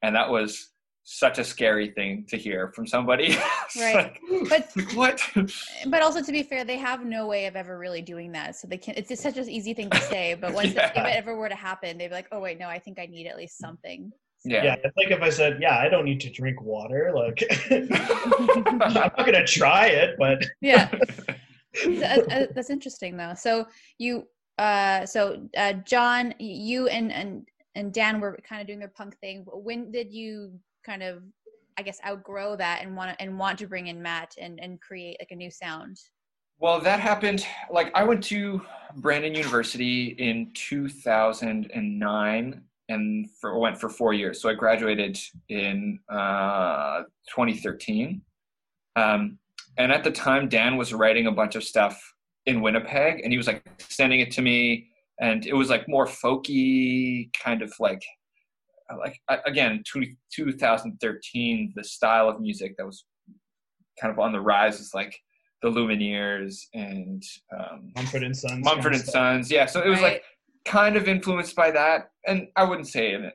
and 0.01 0.15
that 0.15 0.29
was 0.29 0.71
such 1.07 1.37
a 1.37 1.43
scary 1.43 1.91
thing 1.91 2.25
to 2.27 2.35
hear 2.35 2.71
from 2.73 2.87
somebody. 2.87 3.37
right. 3.79 4.17
Like, 4.31 4.49
but 4.49 4.71
what? 4.95 5.21
But 5.87 6.01
also 6.01 6.21
to 6.21 6.31
be 6.31 6.41
fair, 6.41 6.65
they 6.65 6.77
have 6.77 7.05
no 7.05 7.27
way 7.27 7.45
of 7.45 7.55
ever 7.55 7.77
really 7.77 8.01
doing 8.01 8.31
that. 8.31 8.55
So 8.55 8.67
they 8.67 8.77
can't. 8.77 8.97
it's 8.97 9.09
just 9.09 9.21
such 9.21 9.37
an 9.37 9.47
easy 9.47 9.73
thing 9.73 9.89
to 9.91 10.01
say, 10.01 10.33
but 10.33 10.53
once 10.53 10.73
yeah. 10.73 10.87
it, 10.87 10.97
if 10.97 11.05
it 11.05 11.15
ever 11.15 11.37
were 11.37 11.47
to 11.47 11.55
happen, 11.55 11.97
they'd 11.97 12.07
be 12.07 12.13
like, 12.13 12.27
"Oh 12.31 12.39
wait, 12.39 12.59
no, 12.59 12.67
I 12.67 12.79
think 12.79 12.99
I 12.99 13.05
need 13.05 13.27
at 13.27 13.37
least 13.37 13.59
something." 13.59 14.11
Yeah. 14.43 14.63
yeah, 14.63 14.75
it's 14.83 14.97
like 14.97 15.11
if 15.11 15.21
I 15.21 15.29
said, 15.29 15.57
"Yeah, 15.61 15.77
I 15.77 15.89
don't 15.89 16.05
need 16.05 16.19
to 16.21 16.31
drink 16.31 16.61
water." 16.61 17.11
Like, 17.15 17.43
I'm 17.71 18.93
not 18.93 19.15
gonna 19.17 19.45
try 19.45 19.87
it, 19.87 20.15
but 20.17 20.43
yeah, 20.61 20.89
that's, 21.83 22.27
uh, 22.27 22.45
that's 22.53 22.69
interesting 22.69 23.15
though. 23.15 23.33
So 23.35 23.67
you, 23.99 24.27
uh, 24.57 25.05
so 25.05 25.47
uh, 25.57 25.73
John, 25.73 26.33
you 26.39 26.87
and 26.87 27.11
and 27.11 27.47
and 27.75 27.93
Dan 27.93 28.19
were 28.19 28.39
kind 28.47 28.61
of 28.61 28.67
doing 28.67 28.79
their 28.79 28.89
punk 28.89 29.17
thing. 29.19 29.45
When 29.47 29.91
did 29.91 30.13
you 30.13 30.53
kind 30.85 31.03
of 31.03 31.23
I 31.77 31.81
guess 31.81 31.99
outgrow 32.07 32.55
that 32.55 32.81
and 32.81 32.95
want 32.95 33.11
to 33.11 33.21
and 33.21 33.37
want 33.37 33.59
to 33.59 33.67
bring 33.67 33.87
in 33.87 34.01
Matt 34.01 34.35
and 34.39 34.59
and 34.61 34.81
create 34.81 35.17
like 35.19 35.31
a 35.31 35.35
new 35.35 35.51
sound? 35.51 35.99
Well, 36.57 36.79
that 36.79 37.01
happened. 37.01 37.45
Like 37.69 37.91
I 37.95 38.05
went 38.05 38.23
to 38.25 38.61
Brandon 38.95 39.35
University 39.35 40.15
in 40.17 40.51
2009 40.53 42.61
and 42.87 43.29
for, 43.41 43.59
went 43.59 43.77
for 43.77 43.89
four 43.89 44.13
years. 44.13 44.41
So 44.41 44.47
I 44.47 44.53
graduated 44.53 45.19
in 45.49 45.99
uh, 46.09 47.01
2013. 47.29 48.21
Um, 48.95 49.37
and 49.77 49.91
at 49.91 50.05
the 50.05 50.11
time, 50.11 50.47
Dan 50.47 50.77
was 50.77 50.93
writing 50.93 51.27
a 51.27 51.31
bunch 51.31 51.55
of 51.55 51.63
stuff 51.63 52.14
in 52.45 52.61
Winnipeg, 52.61 53.21
and 53.23 53.31
he 53.31 53.37
was 53.37 53.47
like 53.47 53.63
sending 53.79 54.19
it 54.19 54.31
to 54.31 54.41
me, 54.41 54.89
and 55.19 55.45
it 55.45 55.53
was 55.53 55.69
like 55.69 55.87
more 55.87 56.05
folky, 56.05 57.31
kind 57.33 57.61
of 57.61 57.73
like 57.79 58.03
like 58.99 59.19
again 59.45 59.83
two, 59.91 60.05
2013 60.33 61.73
the 61.75 61.83
style 61.83 62.29
of 62.29 62.39
music 62.39 62.75
that 62.77 62.85
was 62.85 63.05
kind 63.99 64.11
of 64.11 64.19
on 64.19 64.31
the 64.31 64.39
rise 64.39 64.79
is 64.79 64.91
like 64.93 65.17
the 65.61 65.69
lumineers 65.69 66.61
and 66.73 67.23
um, 67.57 67.91
mumford 67.95 68.23
and 68.23 68.35
sons 68.35 68.63
mumford 68.63 68.93
and 68.93 69.03
sons 69.03 69.49
yeah 69.49 69.65
so 69.65 69.81
it 69.81 69.89
was 69.89 69.99
right. 70.01 70.13
like 70.13 70.23
kind 70.65 70.95
of 70.95 71.07
influenced 71.07 71.55
by 71.55 71.71
that 71.71 72.09
and 72.27 72.47
i 72.55 72.63
wouldn't 72.63 72.87
say 72.87 73.13
in 73.13 73.25
a, 73.25 73.31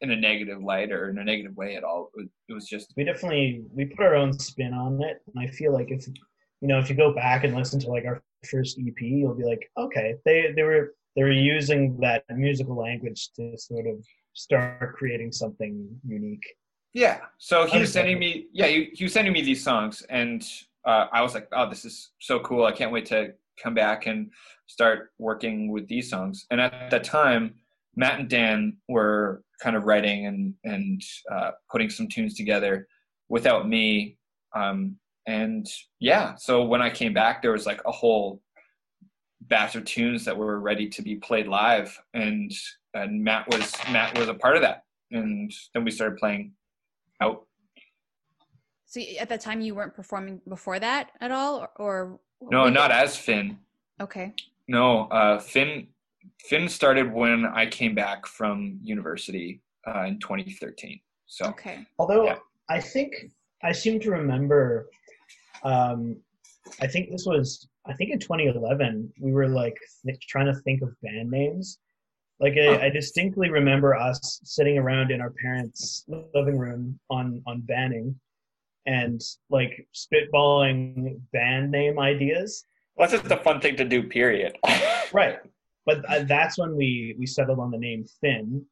in 0.00 0.10
a 0.12 0.16
negative 0.16 0.62
light 0.62 0.92
or 0.92 1.10
in 1.10 1.18
a 1.18 1.24
negative 1.24 1.56
way 1.56 1.76
at 1.76 1.84
all 1.84 2.10
it 2.14 2.20
was, 2.20 2.28
it 2.48 2.52
was 2.52 2.66
just 2.66 2.92
we 2.96 3.04
definitely 3.04 3.62
we 3.74 3.84
put 3.84 4.06
our 4.06 4.14
own 4.14 4.32
spin 4.38 4.72
on 4.72 5.02
it 5.02 5.20
and 5.26 5.44
i 5.44 5.50
feel 5.50 5.72
like 5.72 5.90
if 5.90 6.06
you 6.06 6.68
know 6.68 6.78
if 6.78 6.88
you 6.88 6.96
go 6.96 7.12
back 7.12 7.44
and 7.44 7.54
listen 7.54 7.80
to 7.80 7.88
like 7.88 8.04
our 8.04 8.22
first 8.50 8.78
ep 8.78 9.00
you'll 9.00 9.34
be 9.34 9.44
like 9.44 9.70
okay 9.76 10.14
they 10.24 10.52
they 10.54 10.62
were 10.62 10.94
they 11.18 11.24
were 11.24 11.32
using 11.32 11.98
that 12.00 12.22
musical 12.30 12.76
language 12.76 13.30
to 13.34 13.58
sort 13.58 13.88
of 13.88 13.96
start 14.34 14.94
creating 14.94 15.32
something 15.32 15.88
unique. 16.06 16.46
Yeah. 16.94 17.18
So 17.38 17.66
he 17.66 17.80
was 17.80 17.92
sending 17.92 18.20
me, 18.20 18.46
yeah, 18.52 18.66
he, 18.66 18.90
he 18.92 19.04
was 19.04 19.12
sending 19.12 19.32
me 19.32 19.42
these 19.42 19.62
songs, 19.62 20.02
and 20.10 20.46
uh, 20.84 21.06
I 21.12 21.22
was 21.22 21.34
like, 21.34 21.48
oh, 21.52 21.68
this 21.68 21.84
is 21.84 22.12
so 22.20 22.38
cool. 22.38 22.64
I 22.64 22.72
can't 22.72 22.92
wait 22.92 23.06
to 23.06 23.34
come 23.60 23.74
back 23.74 24.06
and 24.06 24.30
start 24.68 25.10
working 25.18 25.72
with 25.72 25.88
these 25.88 26.08
songs. 26.08 26.46
And 26.52 26.60
at 26.60 26.88
that 26.90 27.02
time, 27.02 27.54
Matt 27.96 28.20
and 28.20 28.28
Dan 28.28 28.76
were 28.88 29.42
kind 29.60 29.74
of 29.74 29.84
writing 29.84 30.26
and 30.26 30.54
and 30.62 31.02
uh, 31.32 31.50
putting 31.68 31.90
some 31.90 32.06
tunes 32.06 32.34
together 32.34 32.86
without 33.28 33.68
me. 33.68 34.18
Um, 34.54 34.96
and 35.28 35.70
yeah, 36.00 36.34
so 36.36 36.64
when 36.64 36.80
I 36.80 36.88
came 36.88 37.12
back, 37.12 37.42
there 37.42 37.52
was 37.52 37.66
like 37.66 37.82
a 37.84 37.92
whole 37.92 38.40
batch 39.42 39.76
of 39.76 39.84
tunes 39.84 40.24
that 40.24 40.36
were 40.36 40.58
ready 40.58 40.88
to 40.88 41.02
be 41.02 41.16
played 41.16 41.46
live, 41.46 41.96
and 42.14 42.50
and 42.94 43.22
Matt 43.22 43.46
was 43.48 43.74
Matt 43.92 44.18
was 44.18 44.28
a 44.28 44.34
part 44.34 44.56
of 44.56 44.62
that, 44.62 44.84
and 45.10 45.52
then 45.74 45.84
we 45.84 45.90
started 45.90 46.16
playing 46.16 46.52
out. 47.20 47.44
So 48.86 49.02
at 49.20 49.28
that 49.28 49.42
time, 49.42 49.60
you 49.60 49.74
weren't 49.74 49.94
performing 49.94 50.40
before 50.48 50.78
that 50.78 51.10
at 51.20 51.30
all, 51.30 51.68
or, 51.76 52.18
no, 52.40 52.70
not 52.70 52.90
as 52.90 53.14
Finn. 53.14 53.58
Okay. 54.00 54.32
No, 54.66 55.08
uh, 55.08 55.38
Finn 55.38 55.88
Finn 56.46 56.70
started 56.70 57.12
when 57.12 57.44
I 57.44 57.66
came 57.66 57.94
back 57.94 58.26
from 58.26 58.78
university 58.82 59.60
uh, 59.86 60.04
in 60.04 60.18
2013. 60.20 60.98
So 61.26 61.44
okay. 61.48 61.86
Although 61.98 62.24
yeah. 62.24 62.38
I 62.70 62.80
think 62.80 63.30
I 63.62 63.72
seem 63.72 64.00
to 64.00 64.10
remember, 64.10 64.88
um, 65.62 66.16
I 66.80 66.86
think 66.86 67.10
this 67.10 67.24
was 67.26 67.68
I 67.86 67.94
think 67.94 68.10
in 68.10 68.18
2011 68.18 69.12
we 69.20 69.32
were 69.32 69.48
like 69.48 69.78
th- 70.04 70.20
trying 70.28 70.46
to 70.46 70.60
think 70.60 70.82
of 70.82 70.94
band 71.02 71.30
names, 71.30 71.78
like 72.40 72.54
I, 72.56 72.86
I, 72.86 72.88
distinctly 72.90 73.50
remember 73.50 73.96
us 73.96 74.40
sitting 74.44 74.78
around 74.78 75.10
in 75.10 75.20
our 75.20 75.32
parents' 75.42 76.04
living 76.34 76.56
room 76.56 76.98
on 77.10 77.42
on 77.46 77.62
banning, 77.62 78.14
and 78.86 79.20
like 79.50 79.86
spitballing 79.94 81.20
band 81.32 81.70
name 81.70 81.98
ideas. 81.98 82.64
Well, 82.96 83.08
that's 83.08 83.22
just 83.22 83.32
a 83.32 83.42
fun 83.42 83.60
thing 83.60 83.76
to 83.76 83.84
do. 83.84 84.04
Period. 84.04 84.56
right, 85.12 85.38
but 85.84 86.04
uh, 86.08 86.24
that's 86.24 86.58
when 86.58 86.76
we 86.76 87.16
we 87.18 87.26
settled 87.26 87.58
on 87.58 87.72
the 87.72 87.78
name 87.78 88.04
Finn. 88.20 88.64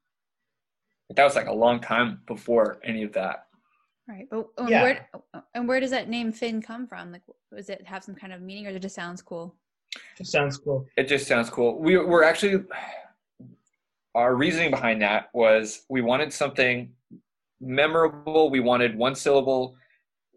That 1.15 1.25
was 1.25 1.35
like 1.37 1.47
a 1.49 1.53
long 1.53 1.81
time 1.81 2.21
before 2.27 2.79
any 2.85 3.03
of 3.03 3.13
that. 3.15 3.46
Right, 4.09 4.29
but 4.31 4.47
and 4.59 4.69
yeah. 4.69 4.83
where 4.83 5.09
and 5.55 5.67
where 5.67 5.81
does 5.81 5.91
that 5.91 6.09
name 6.09 6.31
Finn 6.31 6.63
come 6.63 6.87
from? 6.87 7.11
Like, 7.11 7.23
does 7.55 7.69
it 7.69 7.85
have 7.87 8.05
some 8.05 8.15
kind 8.15 8.33
of 8.33 8.41
meaning, 8.41 8.67
or 8.67 8.71
it 8.71 8.81
just 8.81 8.95
sounds 8.95 9.21
cool? 9.21 9.57
It 10.21 10.27
sounds 10.27 10.59
cool. 10.59 10.87
It 10.97 11.09
just 11.09 11.27
sounds 11.27 11.51
cool. 11.51 11.81
We 11.81 11.99
we're 11.99 12.23
actually 12.23 12.65
our 14.15 14.35
reasoning 14.35 14.71
behind 14.71 15.03
that 15.03 15.29
was 15.35 15.85
we 15.89 16.03
wanted 16.03 16.33
something 16.33 16.91
memorable. 17.61 18.51
We 18.51 18.61
wanted 18.61 18.97
one 18.97 19.15
syllable. 19.15 19.77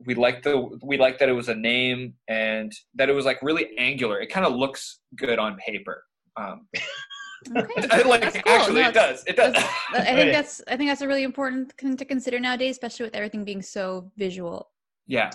We 0.06 0.16
liked 0.16 0.44
the 0.44 0.80
we 0.82 0.98
liked 0.98 1.20
that 1.20 1.30
it 1.30 1.34
was 1.34 1.50
a 1.50 1.56
name 1.56 2.14
and 2.28 2.74
that 2.96 3.10
it 3.10 3.14
was 3.14 3.26
like 3.26 3.42
really 3.42 3.78
angular. 3.78 4.20
It 4.20 4.28
kind 4.28 4.46
of 4.46 4.54
looks 4.54 5.00
good 5.16 5.40
on 5.40 5.58
paper. 5.58 6.04
Um, 6.36 6.68
okay. 7.56 8.04
like 8.06 8.22
cool. 8.22 8.54
actually, 8.54 8.82
no, 8.82 8.90
it 8.90 8.94
does. 8.94 9.24
It 9.26 9.36
does. 9.36 9.56
I 9.94 10.02
think 10.16 10.32
that's 10.32 10.62
I 10.68 10.78
think 10.78 10.90
that's 10.90 11.02
a 11.02 11.08
really 11.08 11.24
important 11.24 11.74
thing 11.74 11.98
to 11.98 12.06
consider 12.06 12.40
nowadays, 12.40 12.76
especially 12.76 13.06
with 13.06 13.16
everything 13.16 13.44
being 13.44 13.62
so 13.62 14.12
visual. 14.18 14.70
Yeah. 15.08 15.32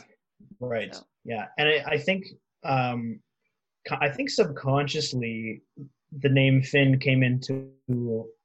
Right. 0.61 0.95
So. 0.95 1.03
Yeah, 1.25 1.47
and 1.59 1.69
I, 1.69 1.85
I 1.93 1.99
think 1.99 2.27
um, 2.65 3.21
I 3.91 4.09
think 4.09 4.31
subconsciously 4.31 5.63
the 6.21 6.29
name 6.29 6.63
Finn 6.63 6.99
came 6.99 7.23
into 7.23 7.71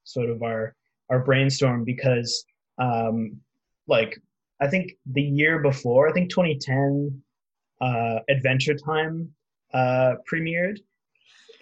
sort 0.03 0.29
of 0.29 0.41
our 0.43 0.75
our 1.09 1.19
brainstorm 1.19 1.83
because 1.83 2.45
um, 2.77 3.39
like 3.87 4.17
I 4.61 4.67
think 4.67 4.93
the 5.05 5.21
year 5.21 5.59
before, 5.59 6.09
I 6.09 6.13
think 6.13 6.29
2010, 6.29 7.21
uh, 7.81 8.19
Adventure 8.29 8.75
Time 8.75 9.29
uh, 9.73 10.15
premiered, 10.31 10.77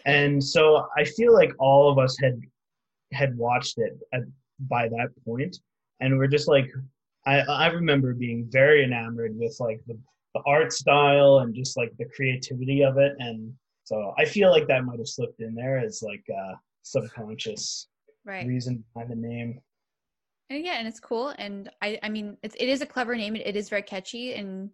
and 0.07 0.43
so 0.43 0.87
I 0.97 1.03
feel 1.03 1.33
like 1.33 1.51
all 1.59 1.91
of 1.91 1.97
us 1.97 2.17
had 2.21 2.39
had 3.13 3.37
watched 3.37 3.77
it 3.77 3.97
at, 4.13 4.21
by 4.61 4.89
that 4.89 5.09
point, 5.25 5.57
and 5.99 6.17
we're 6.17 6.27
just 6.27 6.47
like 6.47 6.67
I 7.25 7.39
I 7.41 7.67
remember 7.67 8.13
being 8.13 8.47
very 8.49 8.83
enamored 8.83 9.37
with 9.37 9.55
like 9.59 9.81
the 9.87 9.97
the 10.33 10.41
art 10.45 10.73
style 10.73 11.39
and 11.39 11.53
just 11.53 11.77
like 11.77 11.91
the 11.97 12.05
creativity 12.05 12.83
of 12.83 12.97
it, 12.97 13.13
and 13.19 13.53
so 13.83 14.13
I 14.17 14.25
feel 14.25 14.51
like 14.51 14.67
that 14.67 14.83
might 14.83 14.99
have 14.99 15.07
slipped 15.07 15.39
in 15.41 15.55
there 15.55 15.77
as 15.77 16.01
like 16.01 16.25
uh, 16.29 16.55
subconscious 16.83 17.87
right. 18.25 18.45
reason 18.45 18.83
behind 18.93 19.11
the 19.11 19.15
name. 19.15 19.61
And 20.49 20.65
yeah, 20.65 20.73
and 20.77 20.87
it's 20.87 20.99
cool. 20.99 21.33
And 21.37 21.69
I, 21.81 21.99
I 22.03 22.09
mean, 22.09 22.37
it's, 22.43 22.55
it 22.55 22.67
is 22.67 22.81
a 22.81 22.85
clever 22.85 23.15
name. 23.15 23.35
It, 23.35 23.47
it 23.47 23.55
is 23.55 23.69
very 23.69 23.81
catchy 23.81 24.33
and, 24.33 24.69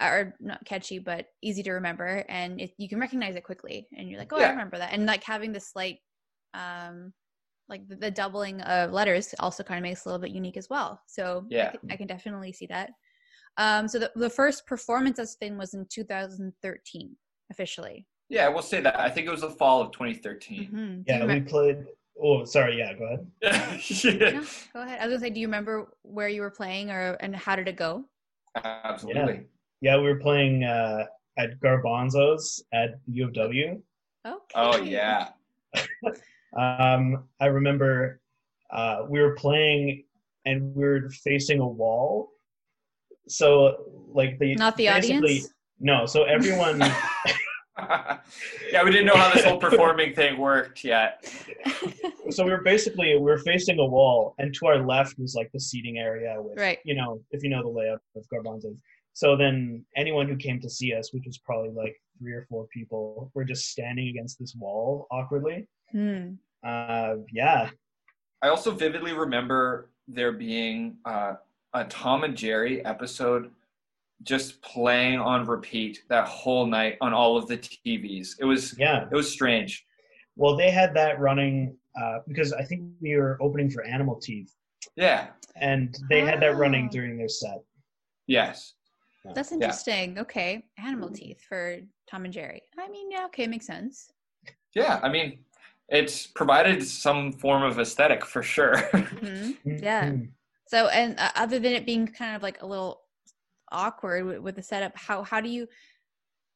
or 0.00 0.34
not 0.40 0.64
catchy, 0.64 0.98
but 0.98 1.26
easy 1.42 1.62
to 1.62 1.72
remember. 1.72 2.24
And 2.28 2.60
it, 2.60 2.72
you 2.78 2.88
can 2.88 2.98
recognize 2.98 3.36
it 3.36 3.44
quickly. 3.44 3.88
And 3.96 4.08
you're 4.08 4.18
like, 4.18 4.32
oh, 4.32 4.38
yeah. 4.38 4.48
I 4.48 4.50
remember 4.50 4.78
that. 4.78 4.92
And 4.92 5.06
like 5.06 5.24
having 5.24 5.52
the 5.52 5.60
slight, 5.60 5.98
um, 6.52 7.12
like 7.68 7.88
the, 7.88 7.96
the, 7.96 8.10
doubling 8.10 8.60
of 8.62 8.92
letters 8.92 9.34
also 9.38 9.62
kind 9.62 9.78
of 9.78 9.82
makes 9.82 10.00
it 10.00 10.06
a 10.06 10.08
little 10.10 10.22
bit 10.22 10.32
unique 10.32 10.56
as 10.56 10.68
well. 10.68 11.00
So 11.06 11.46
yeah, 11.48 11.68
I 11.68 11.76
can, 11.76 11.90
I 11.92 11.96
can 11.96 12.06
definitely 12.06 12.52
see 12.52 12.66
that. 12.66 12.90
Um, 13.56 13.88
so 13.88 13.98
the, 13.98 14.12
the 14.16 14.28
first 14.28 14.66
performance 14.66 15.18
as 15.18 15.36
Finn 15.36 15.56
was 15.56 15.74
in 15.74 15.86
2013 15.90 17.16
officially. 17.50 18.06
Yeah, 18.28 18.48
we'll 18.48 18.62
say 18.62 18.80
that. 18.80 18.98
I 18.98 19.08
think 19.08 19.26
it 19.26 19.30
was 19.30 19.42
the 19.42 19.50
fall 19.50 19.80
of 19.80 19.92
2013. 19.92 20.64
Mm-hmm. 20.64 21.00
Yeah, 21.06 21.24
we 21.26 21.40
played 21.40 21.86
Oh, 22.22 22.44
sorry. 22.44 22.78
Yeah, 22.78 22.94
go 22.94 23.04
ahead. 23.04 23.26
yeah. 24.04 24.30
No, 24.30 24.44
go 24.72 24.82
ahead. 24.82 25.00
I 25.00 25.06
was 25.06 25.14
gonna 25.14 25.20
say, 25.20 25.30
do 25.30 25.40
you 25.40 25.46
remember 25.46 25.88
where 26.02 26.28
you 26.28 26.42
were 26.42 26.50
playing, 26.50 26.90
or 26.90 27.16
and 27.20 27.34
how 27.34 27.56
did 27.56 27.68
it 27.68 27.76
go? 27.76 28.04
Absolutely. 28.62 29.46
Yeah, 29.84 29.96
yeah 29.96 30.00
we 30.00 30.08
were 30.08 30.20
playing 30.20 30.64
uh, 30.64 31.04
at 31.38 31.60
Garbanzos 31.60 32.62
at 32.72 32.94
U 33.06 33.26
of 33.26 33.32
W. 33.34 33.80
Okay. 34.26 34.38
Oh 34.54 34.76
yeah. 34.82 35.28
um, 36.56 37.24
I 37.40 37.46
remember 37.46 38.20
uh, 38.72 39.04
we 39.08 39.20
were 39.20 39.34
playing, 39.34 40.04
and 40.46 40.74
we 40.74 40.84
were 40.84 41.10
facing 41.10 41.60
a 41.60 41.68
wall. 41.68 42.30
So, 43.28 43.76
like 44.12 44.38
the 44.38 44.54
not 44.54 44.76
the 44.76 44.88
audience. 44.88 45.50
No, 45.80 46.06
so 46.06 46.24
everyone. 46.24 46.80
yeah, 47.78 48.84
we 48.84 48.90
didn't 48.90 49.06
know 49.06 49.16
how 49.16 49.32
this 49.34 49.44
whole 49.44 49.58
performing 49.58 50.14
thing 50.14 50.38
worked 50.38 50.84
yet. 50.84 51.28
so 52.30 52.44
we 52.44 52.50
were 52.52 52.62
basically 52.62 53.14
we 53.14 53.22
were 53.22 53.38
facing 53.38 53.78
a 53.78 53.84
wall, 53.84 54.34
and 54.38 54.54
to 54.54 54.66
our 54.66 54.86
left 54.86 55.18
was 55.18 55.34
like 55.34 55.50
the 55.52 55.60
seating 55.60 55.98
area 55.98 56.36
with, 56.38 56.58
Right. 56.58 56.78
you 56.84 56.94
know, 56.94 57.20
if 57.32 57.42
you 57.42 57.50
know 57.50 57.62
the 57.62 57.68
layout 57.68 58.00
of 58.16 58.24
Garbanzo's. 58.32 58.78
So 59.14 59.36
then 59.36 59.84
anyone 59.96 60.28
who 60.28 60.36
came 60.36 60.60
to 60.60 60.68
see 60.68 60.92
us, 60.94 61.12
which 61.12 61.24
was 61.26 61.38
probably 61.38 61.70
like 61.70 61.96
three 62.18 62.32
or 62.32 62.46
four 62.50 62.66
people, 62.66 63.30
were 63.34 63.44
just 63.44 63.70
standing 63.70 64.08
against 64.08 64.38
this 64.38 64.54
wall 64.56 65.06
awkwardly. 65.10 65.66
Hmm. 65.92 66.32
Uh, 66.66 67.16
yeah, 67.32 67.70
I 68.42 68.48
also 68.48 68.70
vividly 68.72 69.12
remember 69.12 69.90
there 70.08 70.32
being 70.32 70.96
uh, 71.04 71.34
a 71.74 71.84
Tom 71.84 72.24
and 72.24 72.36
Jerry 72.36 72.84
episode 72.84 73.50
just 74.22 74.60
playing 74.62 75.18
on 75.18 75.44
repeat 75.46 76.02
that 76.08 76.26
whole 76.26 76.66
night 76.66 76.96
on 77.00 77.12
all 77.12 77.36
of 77.36 77.46
the 77.46 77.58
TVs. 77.58 78.36
It 78.40 78.44
was 78.44 78.74
yeah. 78.78 79.04
it 79.10 79.14
was 79.14 79.30
strange. 79.30 79.86
Well, 80.36 80.56
they 80.56 80.70
had 80.70 80.94
that 80.94 81.20
running 81.20 81.76
uh, 82.00 82.18
because 82.26 82.52
I 82.52 82.64
think 82.64 82.82
we 83.00 83.16
were 83.16 83.38
opening 83.40 83.70
for 83.70 83.84
Animal 83.84 84.16
Teeth, 84.16 84.52
Yeah. 84.96 85.28
and 85.56 85.96
they 86.08 86.22
had 86.22 86.40
that 86.40 86.56
running 86.56 86.86
Oh. 86.86 86.92
during 86.92 87.16
their 87.16 87.28
set. 87.28 87.58
Yes. 88.26 88.74
That's 89.32 89.52
interesting. 89.52 90.18
Okay. 90.18 90.64
Animal 90.78 91.10
teeth 91.10 91.40
for 91.48 91.78
Tom 92.10 92.24
and 92.24 92.34
Jerry. 92.34 92.62
I 92.78 92.88
mean, 92.88 93.10
yeah, 93.10 93.24
okay, 93.26 93.46
makes 93.46 93.66
sense. 93.66 94.10
Yeah. 94.74 95.00
I 95.02 95.08
mean, 95.08 95.38
it's 95.88 96.26
provided 96.26 96.82
some 96.86 97.32
form 97.32 97.62
of 97.62 97.78
aesthetic 97.78 98.24
for 98.24 98.42
sure. 98.42 98.76
hmm 98.78 99.52
Yeah. 99.64 100.10
Mhm. 100.10 100.30
So, 100.66 100.88
and 100.88 101.18
uh, 101.18 101.30
other 101.36 101.58
than 101.58 101.72
it 101.72 101.86
being 101.86 102.06
kind 102.06 102.34
of 102.36 102.42
like 102.42 102.60
a 102.62 102.66
little 102.66 103.02
awkward 103.70 104.24
with, 104.24 104.38
with 104.38 104.56
the 104.56 104.62
setup, 104.62 104.96
how 104.96 105.22
how 105.22 105.40
do 105.40 105.48
you? 105.48 105.68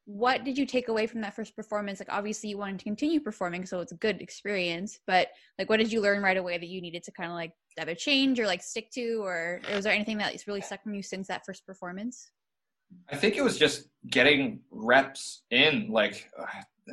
What 0.07 0.45
did 0.45 0.57
you 0.57 0.65
take 0.65 0.89
away 0.89 1.07
from 1.07 1.21
that 1.21 1.37
first 1.37 1.55
performance? 1.55 2.01
Like, 2.01 2.09
obviously, 2.11 2.49
you 2.49 2.57
wanted 2.57 2.79
to 2.79 2.85
continue 2.85 3.21
performing, 3.21 3.67
so 3.67 3.81
it's 3.81 3.93
a 3.93 3.97
good 3.97 4.23
experience. 4.23 4.99
But 5.07 5.29
like, 5.59 5.69
what 5.69 5.77
did 5.77 5.93
you 5.93 6.01
learn 6.01 6.23
right 6.23 6.39
away 6.39 6.57
that 6.57 6.69
you 6.69 6.81
needed 6.81 7.03
to 7.03 7.13
kind 7.13 7.31
of 7.31 7.35
like 7.35 7.53
either 7.79 7.95
change 7.95 8.41
or 8.41 8.47
like 8.47 8.63
stick 8.63 8.91
to, 8.93 9.23
or 9.23 9.61
was 9.75 9.85
there 9.85 9.93
anything 9.93 10.17
that's 10.17 10.47
really 10.47 10.63
stuck 10.63 10.83
from 10.83 10.95
you 10.95 11.03
since 11.03 11.29
that 11.29 11.45
first 11.45 11.67
performance? 11.67 12.31
I 13.11 13.17
think 13.17 13.37
it 13.37 13.43
was 13.43 13.59
just 13.59 13.89
getting 14.09 14.61
reps 14.71 15.43
in. 15.51 15.89
Like, 15.91 16.31
uh, 16.39 16.93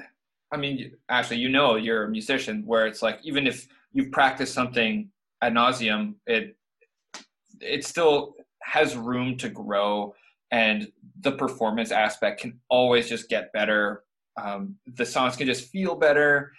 I 0.51 0.57
mean, 0.57 0.93
actually, 1.09 1.37
you 1.37 1.49
know, 1.49 1.75
you're 1.75 2.03
a 2.03 2.09
musician 2.09 2.63
where 2.65 2.87
it's 2.87 3.01
like, 3.01 3.19
even 3.23 3.47
if 3.47 3.67
you've 3.91 4.11
practiced 4.11 4.53
something 4.53 5.09
ad 5.41 5.53
nauseum, 5.53 6.15
it 6.25 6.55
it 7.61 7.85
still 7.85 8.35
has 8.63 8.95
room 8.95 9.37
to 9.37 9.49
grow, 9.49 10.13
and 10.51 10.91
the 11.21 11.31
performance 11.31 11.91
aspect 11.91 12.41
can 12.41 12.59
always 12.69 13.07
just 13.07 13.29
get 13.29 13.51
better. 13.53 14.03
Um, 14.41 14.75
the 14.85 15.05
songs 15.05 15.35
can 15.35 15.47
just 15.47 15.69
feel 15.69 15.95
better. 15.95 16.51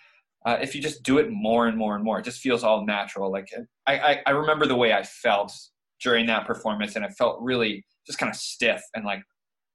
Uh, 0.44 0.58
if 0.60 0.74
you 0.74 0.80
just 0.80 1.02
do 1.02 1.18
it 1.18 1.28
more 1.30 1.66
and 1.66 1.76
more 1.76 1.96
and 1.96 2.04
more, 2.04 2.20
it 2.20 2.24
just 2.24 2.40
feels 2.40 2.62
all 2.64 2.86
natural. 2.86 3.30
Like 3.30 3.48
I, 3.86 3.98
I, 3.98 4.22
I 4.26 4.30
remember 4.30 4.66
the 4.66 4.76
way 4.76 4.92
I 4.92 5.02
felt 5.02 5.52
during 6.00 6.26
that 6.26 6.46
performance, 6.46 6.96
and 6.96 7.04
I 7.04 7.08
felt 7.08 7.40
really 7.40 7.84
just 8.06 8.18
kind 8.18 8.30
of 8.30 8.36
stiff 8.36 8.82
and 8.94 9.04
like 9.04 9.22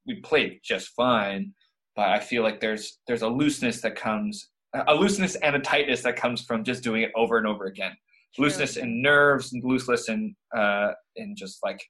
we 0.07 0.15
played 0.21 0.59
just 0.63 0.89
fine 0.89 1.53
but 1.95 2.09
i 2.09 2.19
feel 2.19 2.43
like 2.43 2.59
there's 2.59 2.99
there's 3.07 3.21
a 3.21 3.27
looseness 3.27 3.81
that 3.81 3.95
comes 3.95 4.51
a 4.87 4.95
looseness 4.95 5.35
and 5.35 5.55
a 5.55 5.59
tightness 5.59 6.01
that 6.03 6.15
comes 6.15 6.41
from 6.41 6.63
just 6.63 6.83
doing 6.83 7.01
it 7.01 7.11
over 7.15 7.37
and 7.37 7.47
over 7.47 7.65
again. 7.65 7.93
True. 8.35 8.45
looseness 8.45 8.77
in 8.77 9.01
nerves 9.01 9.51
and 9.51 9.61
looseness 9.63 10.07
in 10.07 10.33
uh 10.55 10.91
in 11.17 11.35
just 11.35 11.59
like 11.63 11.83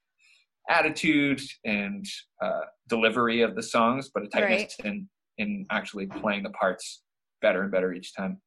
attitude 0.68 1.40
and 1.64 2.04
uh 2.42 2.62
delivery 2.88 3.42
of 3.42 3.54
the 3.54 3.62
songs 3.62 4.10
but 4.12 4.24
a 4.24 4.26
tightness 4.26 4.74
in 4.82 5.08
in 5.38 5.64
actually 5.70 6.06
playing 6.06 6.42
the 6.42 6.50
parts 6.50 7.02
better 7.42 7.62
and 7.62 7.70
better 7.70 7.92
each 7.92 8.12
time 8.16 8.40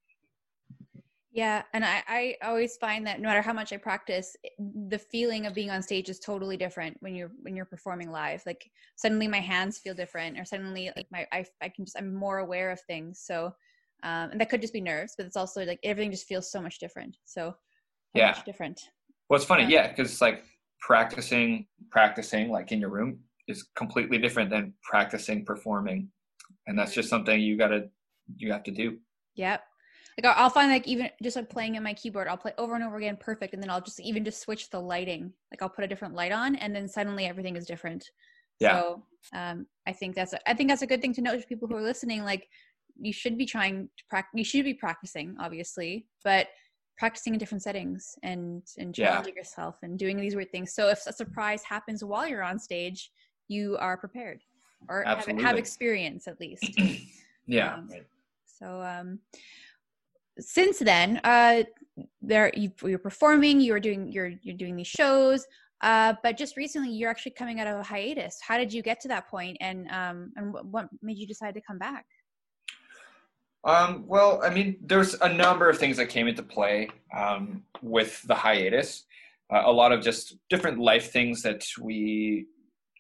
Yeah, 1.36 1.64
and 1.74 1.84
I, 1.84 2.02
I 2.08 2.38
always 2.44 2.78
find 2.78 3.06
that 3.08 3.20
no 3.20 3.28
matter 3.28 3.42
how 3.42 3.52
much 3.52 3.74
I 3.74 3.78
practice, 3.78 4.38
the 4.88 4.98
feeling 4.98 5.46
of 5.46 5.54
being 5.54 5.70
on 5.70 5.82
stage 5.82 6.08
is 6.08 6.18
totally 6.18 6.56
different 6.56 6.96
when 7.02 7.14
you're 7.14 7.32
when 7.42 7.58
you're 7.58 7.66
performing 7.66 8.10
live. 8.10 8.42
Like 8.46 8.72
suddenly 8.96 9.28
my 9.28 9.42
hands 9.42 9.78
feel 9.78 9.94
different, 9.94 10.40
or 10.40 10.46
suddenly 10.46 10.94
like 10.96 11.08
my 11.12 11.28
I, 11.34 11.46
I 11.62 11.68
can 11.68 11.84
just 11.84 11.98
I'm 11.98 12.16
more 12.16 12.38
aware 12.38 12.72
of 12.72 12.80
things. 12.80 13.20
So, 13.20 13.48
um, 14.04 14.32
and 14.32 14.40
that 14.40 14.50
could 14.50 14.62
just 14.62 14.72
be 14.72 14.80
nerves, 14.80 15.16
but 15.18 15.26
it's 15.26 15.36
also 15.36 15.66
like 15.66 15.82
everything 15.84 16.10
just 16.10 16.26
feels 16.26 16.50
so 16.50 16.62
much 16.62 16.80
different. 16.80 17.18
So, 17.26 17.54
Yeah. 18.14 18.28
much 18.28 18.46
different. 18.46 18.80
Well, 19.28 19.36
it's 19.36 19.46
funny, 19.46 19.64
Yeah. 19.64 19.70
yeah, 19.70 19.88
because 19.90 20.14
it's 20.14 20.22
like 20.22 20.46
practicing, 20.80 21.68
practicing 21.92 22.50
like 22.50 22.72
in 22.72 22.80
your 22.80 22.92
room 22.92 23.20
is 23.50 23.64
completely 23.76 24.20
different 24.20 24.50
than 24.50 24.74
practicing 24.84 25.44
performing, 25.44 26.10
and 26.66 26.80
that's 26.80 26.94
just 26.94 27.10
something 27.10 27.42
you 27.42 27.58
gotta 27.58 27.90
you 28.38 28.54
have 28.54 28.64
to 28.64 28.72
do. 28.72 29.00
Yep. 29.36 29.64
Like 30.22 30.38
I'll- 30.38 30.50
find 30.50 30.72
like 30.72 30.88
even 30.88 31.10
just 31.22 31.36
like 31.36 31.50
playing 31.50 31.76
in 31.76 31.84
my 31.84 31.94
keyboard, 31.94 32.28
I'll 32.28 32.38
play 32.38 32.54
over 32.58 32.76
and 32.76 32.84
over 32.84 32.98
again 32.98 33.18
perfect, 33.20 33.54
and 33.54 33.62
then 33.62 33.70
I'll 33.70 33.82
just 33.82 34.00
even 34.00 34.24
just 34.24 34.42
switch 34.42 34.70
the 34.70 34.80
lighting. 34.80 35.34
Like 35.52 35.62
I'll 35.62 35.70
put 35.70 35.84
a 35.84 35.88
different 35.88 36.14
light 36.16 36.32
on, 36.32 36.56
and 36.56 36.74
then 36.76 36.88
suddenly 36.88 37.26
everything 37.26 37.56
is 37.58 37.66
different. 37.66 38.10
Yeah. 38.60 38.80
So 38.80 39.04
um, 39.34 39.66
I 39.86 39.92
think 39.92 40.16
that's 40.16 40.32
a, 40.34 40.50
I 40.50 40.54
think 40.54 40.70
that's 40.70 40.82
a 40.84 40.88
good 40.88 41.02
thing 41.02 41.14
to 41.16 41.22
note 41.22 41.42
to 41.42 41.48
people 41.48 41.68
who 41.68 41.76
are 41.76 41.82
listening. 41.82 42.24
Like 42.24 42.48
you 42.98 43.12
should 43.12 43.38
be 43.38 43.46
trying 43.46 43.90
to 43.98 44.04
practice. 44.10 44.38
You 44.38 44.46
should 44.46 44.64
be 44.64 44.74
practicing, 44.74 45.36
obviously, 45.40 46.08
but 46.24 46.48
practicing 46.98 47.34
in 47.34 47.40
different 47.40 47.62
settings 47.62 48.16
and 48.24 48.64
and 48.78 48.98
Yeah. 48.98 49.10
challenging 49.12 49.36
yourself 49.36 49.76
and 49.84 50.00
doing 50.00 50.16
these 50.16 50.34
weird 50.34 50.52
things. 50.52 50.74
So 50.74 50.88
if 50.88 51.06
a 51.08 51.12
surprise 51.12 51.62
happens 51.64 52.06
while 52.06 52.26
you're 52.26 52.42
on 52.44 52.58
stage, 52.58 53.12
you 53.50 53.76
are 53.82 53.98
prepared 53.98 54.40
or 54.88 55.04
have, 55.04 55.26
have 55.28 55.58
experience 55.58 56.26
at 56.30 56.40
least. 56.40 56.64
Yeah. 57.48 57.76
Um, 57.76 57.88
Right. 57.92 58.08
So 58.46 58.82
um, 58.82 59.20
since 60.40 60.80
then, 60.80 61.20
uh, 61.24 61.64
there 62.22 62.52
you, 62.56 62.72
you're 62.84 63.00
performing, 63.00 63.62
you're 63.62 63.80
doing 63.80 64.12
you're 64.12 64.34
you're 64.42 64.58
doing 64.58 64.76
these 64.76 64.88
shows. 64.88 65.46
Uh, 65.82 66.14
but 66.24 66.38
just 66.38 66.58
recently, 66.58 66.90
you're 66.90 67.10
actually 67.10 67.34
coming 67.34 67.60
out 67.60 67.68
of 67.68 67.78
a 67.80 67.84
hiatus. 67.84 68.40
How 68.42 68.58
did 68.58 68.72
you 68.74 68.82
get 68.82 69.00
to 69.02 69.08
that 69.10 69.28
point, 69.28 69.58
and 69.60 69.90
um, 69.92 70.32
and 70.36 70.54
what, 70.54 70.66
what 70.66 70.90
made 71.02 71.18
you 71.18 71.28
decide 71.28 71.54
to 71.54 71.62
come 71.62 71.78
back? 71.78 72.06
Um, 73.64 74.04
well, 74.08 74.42
I 74.44 74.52
mean, 74.52 74.78
there's 74.82 75.16
a 75.16 75.30
number 75.34 75.70
of 75.70 75.78
things 75.78 75.98
that 75.98 76.08
came 76.08 76.28
into 76.28 76.44
play 76.44 76.90
um, 77.16 77.64
with 77.82 78.22
the 78.24 78.36
hiatus. 78.36 79.06
Uh, 79.52 79.64
a 79.66 79.72
lot 79.72 79.92
of 79.92 80.02
just 80.02 80.38
different 80.50 80.80
life 80.80 81.12
things 81.12 81.42
that 81.42 81.66
we 81.80 82.48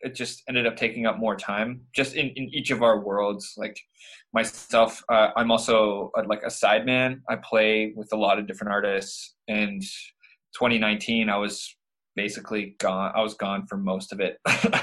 it 0.02 0.14
just 0.14 0.44
ended 0.48 0.68
up 0.68 0.76
taking 0.76 1.06
up 1.06 1.18
more 1.18 1.36
time 1.36 1.82
just 1.96 2.16
in, 2.16 2.30
in 2.36 2.50
each 2.54 2.72
of 2.72 2.84
our 2.84 3.00
worlds. 3.00 3.54
Like 3.58 3.80
myself 4.34 5.02
uh, 5.10 5.30
i'm 5.36 5.50
also 5.50 6.12
a, 6.18 6.22
like 6.24 6.44
a 6.44 6.50
sideman 6.50 7.22
i 7.30 7.36
play 7.38 7.94
with 7.96 8.10
a 8.14 8.18
lot 8.18 8.38
of 8.38 8.48
different 8.48 8.72
artists. 8.74 9.36
And 9.48 9.82
2019 10.54 11.30
i 11.30 11.38
was 11.38 11.76
basically 12.16 12.76
gone 12.80 13.12
i 13.16 13.22
was 13.22 13.34
gone 13.34 13.66
for 13.68 13.78
most 13.78 14.14
of 14.14 14.20
it. 14.20 14.38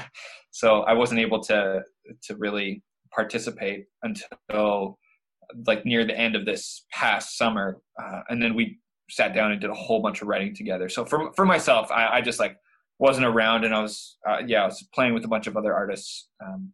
So 0.55 0.81
i 0.83 0.93
wasn't 0.93 1.19
able 1.19 1.41
to 1.45 1.81
to 2.25 2.35
really 2.35 2.83
participate 3.11 3.85
until 4.03 4.99
like 5.65 5.83
near 5.83 6.05
the 6.05 6.17
end 6.17 6.35
of 6.35 6.45
this 6.45 6.85
past 6.91 7.37
summer. 7.37 7.79
Uh, 8.01 8.21
and 8.29 8.41
then 8.41 8.53
we 8.53 8.79
sat 9.09 9.33
down 9.33 9.51
and 9.51 9.59
did 9.59 9.69
a 9.69 9.73
whole 9.73 10.01
bunch 10.01 10.21
of 10.21 10.27
writing 10.27 10.55
together. 10.55 10.89
So 10.89 11.05
for, 11.05 11.33
for 11.33 11.45
myself 11.45 11.91
I, 11.91 12.17
I 12.17 12.21
just 12.21 12.39
like 12.39 12.55
wasn't 13.05 13.25
around 13.33 13.65
and 13.65 13.73
i 13.75 13.81
was 13.81 14.17
uh, 14.29 14.41
yeah 14.51 14.61
i 14.63 14.65
was 14.65 14.81
playing 14.95 15.13
with 15.13 15.25
a 15.25 15.27
bunch 15.33 15.47
of 15.47 15.57
other 15.57 15.73
artists 15.73 16.29
um, 16.45 16.71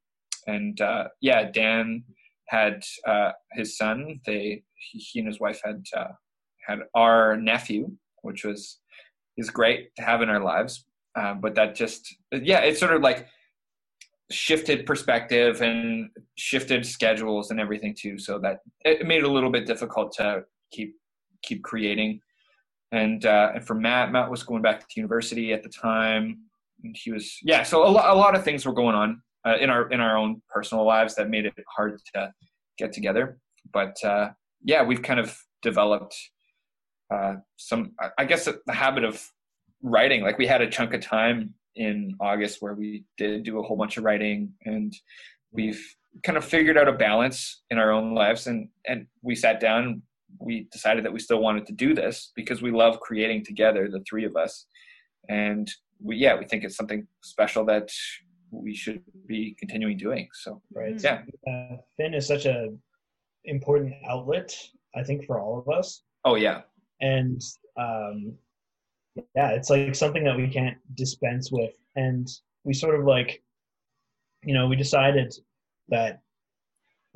and 0.48 0.80
uh, 0.82 1.06
yeah 1.22 1.42
dan 1.52 2.04
had 2.50 2.84
uh, 3.08 3.32
his 3.54 3.78
son. 3.78 4.20
They 4.26 4.63
he, 4.92 5.20
and 5.20 5.28
his 5.28 5.39
wife 5.39 5.62
had 5.63 5.84
uh, 5.96 6.13
had 6.68 6.80
our 6.96 7.38
nephew 7.38 7.92
which 8.22 8.44
was 8.44 8.80
is 9.38 9.50
great 9.50 9.96
to 9.96 10.04
have 10.04 10.22
in 10.22 10.30
our 10.30 10.44
lives. 10.44 10.86
Uh, 11.15 11.34
but 11.36 11.56
that 11.56 11.76
just 11.76 12.15
yeah 12.32 12.60
it 12.60 12.78
sort 12.78 12.94
of 12.94 13.02
like 13.02 13.28
shifted 14.32 14.86
perspective 14.86 15.62
and 15.62 16.10
shifted 16.36 16.86
schedules 16.86 17.50
and 17.52 17.60
everything 17.60 17.96
too. 17.98 18.18
So 18.18 18.39
that 18.39 18.60
it 18.84 19.08
made 19.08 19.20
it 19.20 19.24
a 19.24 19.32
little 19.32 19.52
bit 19.52 19.65
difficult 19.65 20.12
to 20.13 20.44
keep 20.72 20.96
keep 21.44 21.63
creating 21.63 22.20
and 22.91 23.25
uh, 23.25 23.52
and 23.56 23.65
for 23.65 23.75
Matt, 23.75 24.12
Matt 24.12 24.30
was 24.30 24.43
going 24.43 24.62
back 24.62 24.82
to 24.82 24.86
university 24.95 25.54
at 25.54 25.63
the 25.63 25.69
time, 25.69 26.39
and 26.84 26.95
he 26.97 27.12
was 27.12 27.38
yeah. 27.43 27.63
So 27.63 27.88
a 27.88 27.89
lot 27.89 28.10
a 28.10 28.17
lot 28.17 28.36
of 28.36 28.43
things 28.43 28.65
were 28.65 28.73
going 28.73 28.95
on 28.95 29.21
uh, 29.45 29.58
in 29.60 29.69
our 29.69 29.89
in 29.89 29.99
our 29.99 30.17
own 30.17 30.41
personal 30.49 30.86
lives 30.86 31.15
that 31.15 31.30
made 31.30 31.45
it 31.45 31.54
hard 31.67 31.99
to 32.15 32.32
get 32.78 32.91
together. 32.93 33.38
But 33.71 34.04
uh, 34.04 34.30
yeah, 34.63 34.84
we've 34.84 35.02
kind 35.02 35.19
of 35.19 35.38
developed 35.62 36.15
uh, 37.13 37.36
some 37.58 37.93
I- 38.17 38.25
guess 38.25 38.45
the 38.45 38.73
habit 38.73 39.04
of 39.04 39.23
writing. 39.82 40.21
Like 40.21 40.38
we 40.38 40.47
had 40.47 40.62
a 40.62 40.69
chunk 40.69 40.93
of 40.93 41.02
time 41.02 41.54
in 41.75 42.15
August 42.19 42.62
where 42.62 42.73
we 42.73 43.04
did 43.17 43.43
do 43.43 43.60
a 43.60 43.63
whole 43.63 43.78
bunch 43.78 43.97
of 43.97 44.04
writing, 44.04 44.54
and 44.65 44.93
we've 45.52 45.95
kind 46.23 46.38
of 46.38 46.43
figured 46.43 46.78
out 46.78 46.88
a 46.88 46.93
balance 46.93 47.62
in 47.69 47.78
our 47.78 47.91
own 47.91 48.15
lives, 48.15 48.47
and 48.47 48.69
and 48.88 49.06
we 49.21 49.36
sat 49.36 49.60
down 49.60 50.02
we 50.39 50.68
decided 50.72 51.04
that 51.06 51.13
we 51.13 51.20
still 51.20 51.39
wanted 51.39 51.65
to 51.68 51.74
do 51.74 51.94
this 51.94 52.32
because 52.36 52.62
we 52.62 52.72
love 52.72 53.00
creating 53.00 53.46
together, 53.46 53.89
the 53.89 54.04
three 54.10 54.26
of 54.26 54.36
us. 54.36 54.65
And 55.28 55.70
we, 56.02 56.18
yeah, 56.18 56.38
we 56.38 56.46
think 56.46 56.63
it's 56.63 56.76
something 56.78 57.08
special 57.24 57.65
that 57.65 57.89
we 58.52 58.74
should 58.74 59.02
be 59.28 59.56
continuing 59.60 59.98
doing. 59.98 60.28
So, 60.34 60.62
right? 60.74 61.00
Yeah, 61.02 61.22
uh, 61.48 61.78
Finn 61.98 62.13
is 62.13 62.28
such 62.28 62.46
a 62.46 62.70
important 63.46 63.94
outlet, 64.08 64.56
I 64.96 65.04
think, 65.04 65.26
for 65.26 65.39
all 65.39 65.60
of 65.60 65.74
us. 65.74 66.04
Oh 66.26 66.36
yeah. 66.36 66.62
And 67.02 67.42
um, 67.78 68.34
yeah, 69.36 69.50
it's 69.50 69.70
like 69.70 69.96
something 69.96 70.24
that 70.24 70.38
we 70.38 70.48
can't 70.48 70.78
dispense 70.96 71.52
with. 71.52 71.72
And 71.96 72.28
we 72.63 72.74
sort 72.74 73.00
of 73.00 73.06
like, 73.06 73.42
you 74.44 74.54
know, 74.54 74.68
we 74.68 74.76
decided 74.76 75.34
that 75.89 76.22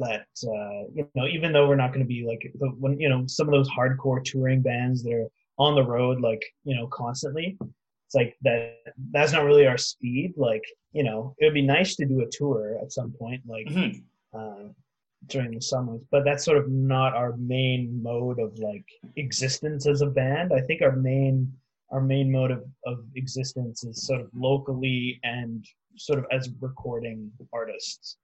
that 0.03 0.27
uh, 0.47 0.87
you 0.93 1.07
know, 1.15 1.27
even 1.27 1.51
though 1.51 1.67
we're 1.67 1.75
not 1.75 1.93
going 1.93 2.05
to 2.05 2.07
be 2.07 2.25
like 2.25 2.51
the 2.59 2.67
when 2.79 2.99
you 2.99 3.09
know 3.09 3.25
some 3.27 3.47
of 3.47 3.53
those 3.53 3.69
hardcore 3.69 4.23
touring 4.23 4.61
bands 4.61 5.03
that 5.03 5.13
are 5.13 5.27
on 5.57 5.75
the 5.75 5.83
road 5.83 6.19
like 6.21 6.43
you 6.63 6.75
know 6.75 6.87
constantly, 6.87 7.57
it's 7.61 8.15
like 8.15 8.35
that 8.41 8.75
that's 9.11 9.31
not 9.31 9.43
really 9.43 9.67
our 9.67 9.77
speed. 9.77 10.33
Like 10.37 10.63
you 10.91 11.03
know, 11.03 11.35
it 11.39 11.45
would 11.45 11.53
be 11.53 11.61
nice 11.61 11.95
to 11.95 12.05
do 12.05 12.21
a 12.21 12.29
tour 12.29 12.77
at 12.81 12.91
some 12.91 13.11
point, 13.11 13.41
like. 13.47 13.67
Mhm. 13.67 14.03
Uh, 14.33 14.69
during 15.27 15.51
the 15.51 15.61
summers 15.61 16.01
but 16.11 16.25
that's 16.25 16.43
sort 16.43 16.57
of 16.57 16.67
not 16.69 17.15
our 17.15 17.37
main 17.37 18.01
mode 18.03 18.39
of 18.39 18.57
like 18.59 18.83
existence 19.15 19.87
as 19.87 20.01
a 20.01 20.05
band 20.05 20.51
i 20.53 20.59
think 20.59 20.81
our 20.81 20.95
main 20.97 21.49
our 21.91 22.01
main 22.01 22.31
mode 22.31 22.51
of, 22.51 22.63
of 22.85 23.05
existence 23.15 23.83
is 23.83 24.05
sort 24.05 24.19
of 24.19 24.27
locally 24.33 25.19
and 25.23 25.65
sort 25.95 26.19
of 26.19 26.25
as 26.31 26.49
recording 26.59 27.31
artists 27.53 28.17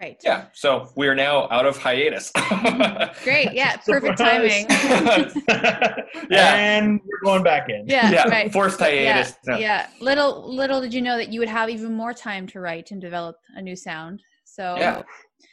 Right. 0.00 0.20
Yeah. 0.22 0.46
So 0.52 0.90
we 0.94 1.08
are 1.08 1.14
now 1.14 1.48
out 1.50 1.64
of 1.64 1.78
hiatus. 1.78 2.30
Great. 3.24 3.52
Yeah. 3.54 3.76
Perfect 3.86 4.18
timing. 4.18 4.66
Yeah. 6.28 6.54
and 6.56 7.00
we're 7.04 7.20
going 7.24 7.42
back 7.42 7.68
in 7.68 7.86
Yeah. 7.86 8.10
yeah. 8.10 8.28
Right. 8.28 8.52
Forced 8.52 8.80
Yeah, 8.80 8.86
hiatus. 8.86 9.34
No. 9.46 9.56
yeah. 9.56 9.88
Little 10.00 10.54
little 10.54 10.80
did 10.80 10.92
you 10.92 11.00
know 11.00 11.16
that 11.16 11.32
you 11.32 11.40
would 11.40 11.48
have 11.48 11.70
even 11.70 11.94
more 11.94 12.12
time 12.12 12.46
to 12.48 12.60
write 12.60 12.90
and 12.90 13.00
develop 13.00 13.36
a 13.54 13.62
new 13.62 13.76
sound. 13.76 14.22
So 14.44 14.76
Yeah. 14.78 15.02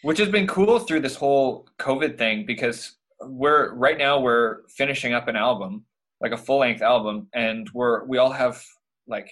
Which 0.01 0.17
has 0.17 0.29
been 0.29 0.47
cool 0.47 0.79
through 0.79 1.01
this 1.01 1.15
whole 1.15 1.67
COVID 1.79 2.17
thing 2.17 2.45
because 2.45 2.97
we're 3.21 3.73
right 3.75 3.97
now 3.97 4.19
we're 4.19 4.67
finishing 4.69 5.13
up 5.13 5.27
an 5.29 5.35
album, 5.37 5.85
like 6.19 6.31
a 6.33 6.37
full 6.37 6.59
length 6.59 6.81
album, 6.81 7.27
and 7.33 7.69
we're 7.73 8.03
we 8.05 8.17
all 8.17 8.31
have 8.31 8.61
like 9.07 9.29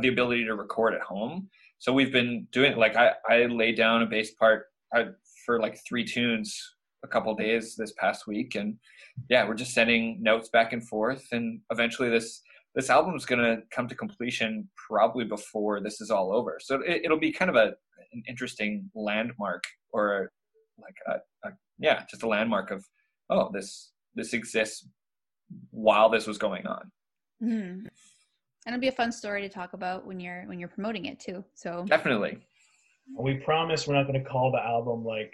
the 0.00 0.08
ability 0.08 0.44
to 0.44 0.54
record 0.54 0.92
at 0.94 1.00
home. 1.00 1.48
So 1.78 1.92
we've 1.92 2.12
been 2.12 2.46
doing 2.52 2.76
like 2.76 2.96
I 2.96 3.12
I 3.28 3.46
laid 3.46 3.76
down 3.76 4.02
a 4.02 4.06
bass 4.06 4.32
part 4.32 4.66
I, 4.94 5.06
for 5.44 5.60
like 5.60 5.78
three 5.86 6.04
tunes 6.04 6.58
a 7.04 7.08
couple 7.08 7.34
days 7.34 7.76
this 7.76 7.92
past 7.92 8.26
week, 8.26 8.54
and 8.54 8.76
yeah, 9.28 9.46
we're 9.46 9.54
just 9.54 9.74
sending 9.74 10.22
notes 10.22 10.48
back 10.48 10.72
and 10.72 10.86
forth, 10.86 11.26
and 11.32 11.60
eventually 11.70 12.08
this 12.08 12.42
this 12.74 12.90
album 12.90 13.14
is 13.14 13.24
going 13.24 13.40
to 13.40 13.62
come 13.70 13.88
to 13.88 13.94
completion 13.94 14.68
probably 14.88 15.24
before 15.24 15.80
this 15.80 16.00
is 16.00 16.10
all 16.10 16.32
over. 16.32 16.58
So 16.60 16.80
it, 16.82 17.02
it'll 17.04 17.18
be 17.18 17.32
kind 17.32 17.50
of 17.50 17.56
a 17.56 17.74
an 18.12 18.22
interesting 18.28 18.90
landmark 18.94 19.64
or 19.90 20.30
like 20.78 20.96
a, 21.08 21.48
a 21.48 21.52
yeah, 21.78 22.04
just 22.10 22.22
a 22.22 22.28
landmark 22.28 22.70
of 22.70 22.84
oh 23.30 23.50
this 23.52 23.92
this 24.14 24.32
exists 24.32 24.88
while 25.70 26.08
this 26.08 26.26
was 26.26 26.38
going 26.38 26.66
on. 26.66 26.90
Mhm. 27.42 27.86
And 28.66 28.74
it'll 28.74 28.80
be 28.80 28.88
a 28.88 28.92
fun 28.92 29.12
story 29.12 29.42
to 29.42 29.48
talk 29.48 29.74
about 29.74 30.04
when 30.04 30.18
you're 30.18 30.42
when 30.46 30.58
you're 30.58 30.68
promoting 30.68 31.06
it 31.06 31.20
too. 31.20 31.44
So 31.54 31.84
Definitely. 31.88 32.38
we 33.16 33.34
promise 33.34 33.86
we're 33.86 33.94
not 33.94 34.08
going 34.08 34.20
to 34.22 34.28
call 34.28 34.50
the 34.50 34.60
album 34.60 35.04
like 35.04 35.32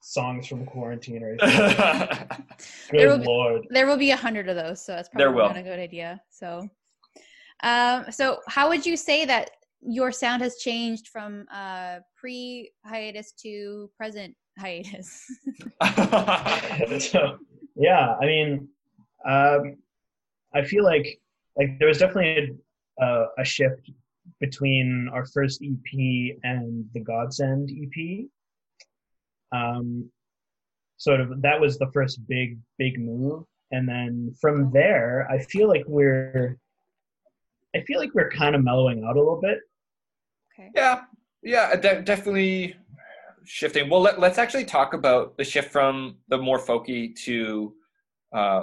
songs 0.00 0.46
from 0.46 0.64
quarantine 0.64 1.22
or 1.22 1.28
anything 1.42 1.76
There 2.90 3.08
will 3.08 3.18
good 3.18 3.20
be- 3.20 3.26
lord 3.26 3.66
there 3.68 3.86
will 3.86 3.98
be 3.98 4.12
a 4.12 4.16
hundred 4.16 4.48
of 4.48 4.56
those, 4.56 4.80
so 4.84 4.92
that's 4.92 5.10
probably 5.10 5.42
not 5.42 5.58
a 5.58 5.62
good 5.62 5.78
idea. 5.78 6.22
So, 6.30 6.68
um, 7.62 8.06
so 8.10 8.38
how 8.48 8.70
would 8.70 8.86
you 8.86 8.96
say 8.96 9.26
that 9.26 9.50
your 9.82 10.10
sound 10.10 10.40
has 10.42 10.56
changed 10.56 11.08
from 11.08 11.46
uh, 11.52 11.98
pre 12.16 12.72
hiatus 12.86 13.32
to 13.42 13.90
present 13.96 14.34
hiatus? 14.58 15.26
so 16.98 17.38
yeah 17.76 18.14
i 18.20 18.26
mean 18.26 18.68
um 19.28 19.76
i 20.54 20.62
feel 20.62 20.84
like 20.84 21.20
like 21.56 21.78
there 21.78 21.88
was 21.88 21.98
definitely 21.98 22.56
a, 22.98 23.04
a, 23.04 23.26
a 23.38 23.44
shift 23.44 23.90
between 24.40 25.08
our 25.12 25.26
first 25.26 25.62
ep 25.62 26.38
and 26.42 26.84
the 26.94 27.00
godsend 27.00 27.70
ep 27.70 28.26
um 29.52 30.08
sort 30.96 31.20
of 31.20 31.40
that 31.42 31.60
was 31.60 31.78
the 31.78 31.90
first 31.92 32.26
big 32.28 32.58
big 32.78 32.98
move 33.00 33.44
and 33.72 33.88
then 33.88 34.32
from 34.40 34.70
there 34.72 35.26
i 35.30 35.38
feel 35.38 35.68
like 35.68 35.84
we're 35.86 36.56
i 37.74 37.80
feel 37.80 37.98
like 37.98 38.14
we're 38.14 38.30
kind 38.30 38.54
of 38.54 38.62
mellowing 38.62 39.04
out 39.04 39.16
a 39.16 39.18
little 39.18 39.40
bit 39.40 39.58
okay. 40.58 40.70
yeah, 40.74 41.02
yeah, 41.42 41.74
de- 41.76 42.02
definitely 42.02 42.76
shifting. 43.44 43.88
Well, 43.88 44.00
let, 44.00 44.20
let's 44.20 44.38
actually 44.38 44.64
talk 44.64 44.94
about 44.94 45.36
the 45.36 45.44
shift 45.44 45.72
from 45.72 46.16
the 46.28 46.38
more 46.38 46.58
folky 46.58 47.14
to 47.24 47.74
uh, 48.32 48.62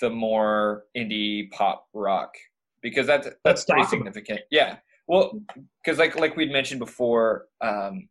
the 0.00 0.10
more 0.10 0.84
indie 0.96 1.50
pop 1.50 1.86
rock 1.94 2.34
because 2.82 3.06
that's 3.06 3.26
that's 3.26 3.38
Let's 3.44 3.64
pretty 3.64 3.82
talk 3.82 3.92
about 3.92 4.08
it. 4.08 4.14
significant. 4.14 4.40
Yeah, 4.50 4.76
well, 5.06 5.40
because 5.82 5.98
like 5.98 6.18
like 6.18 6.36
we'd 6.36 6.52
mentioned 6.52 6.80
before, 6.80 7.46
um, 7.60 8.08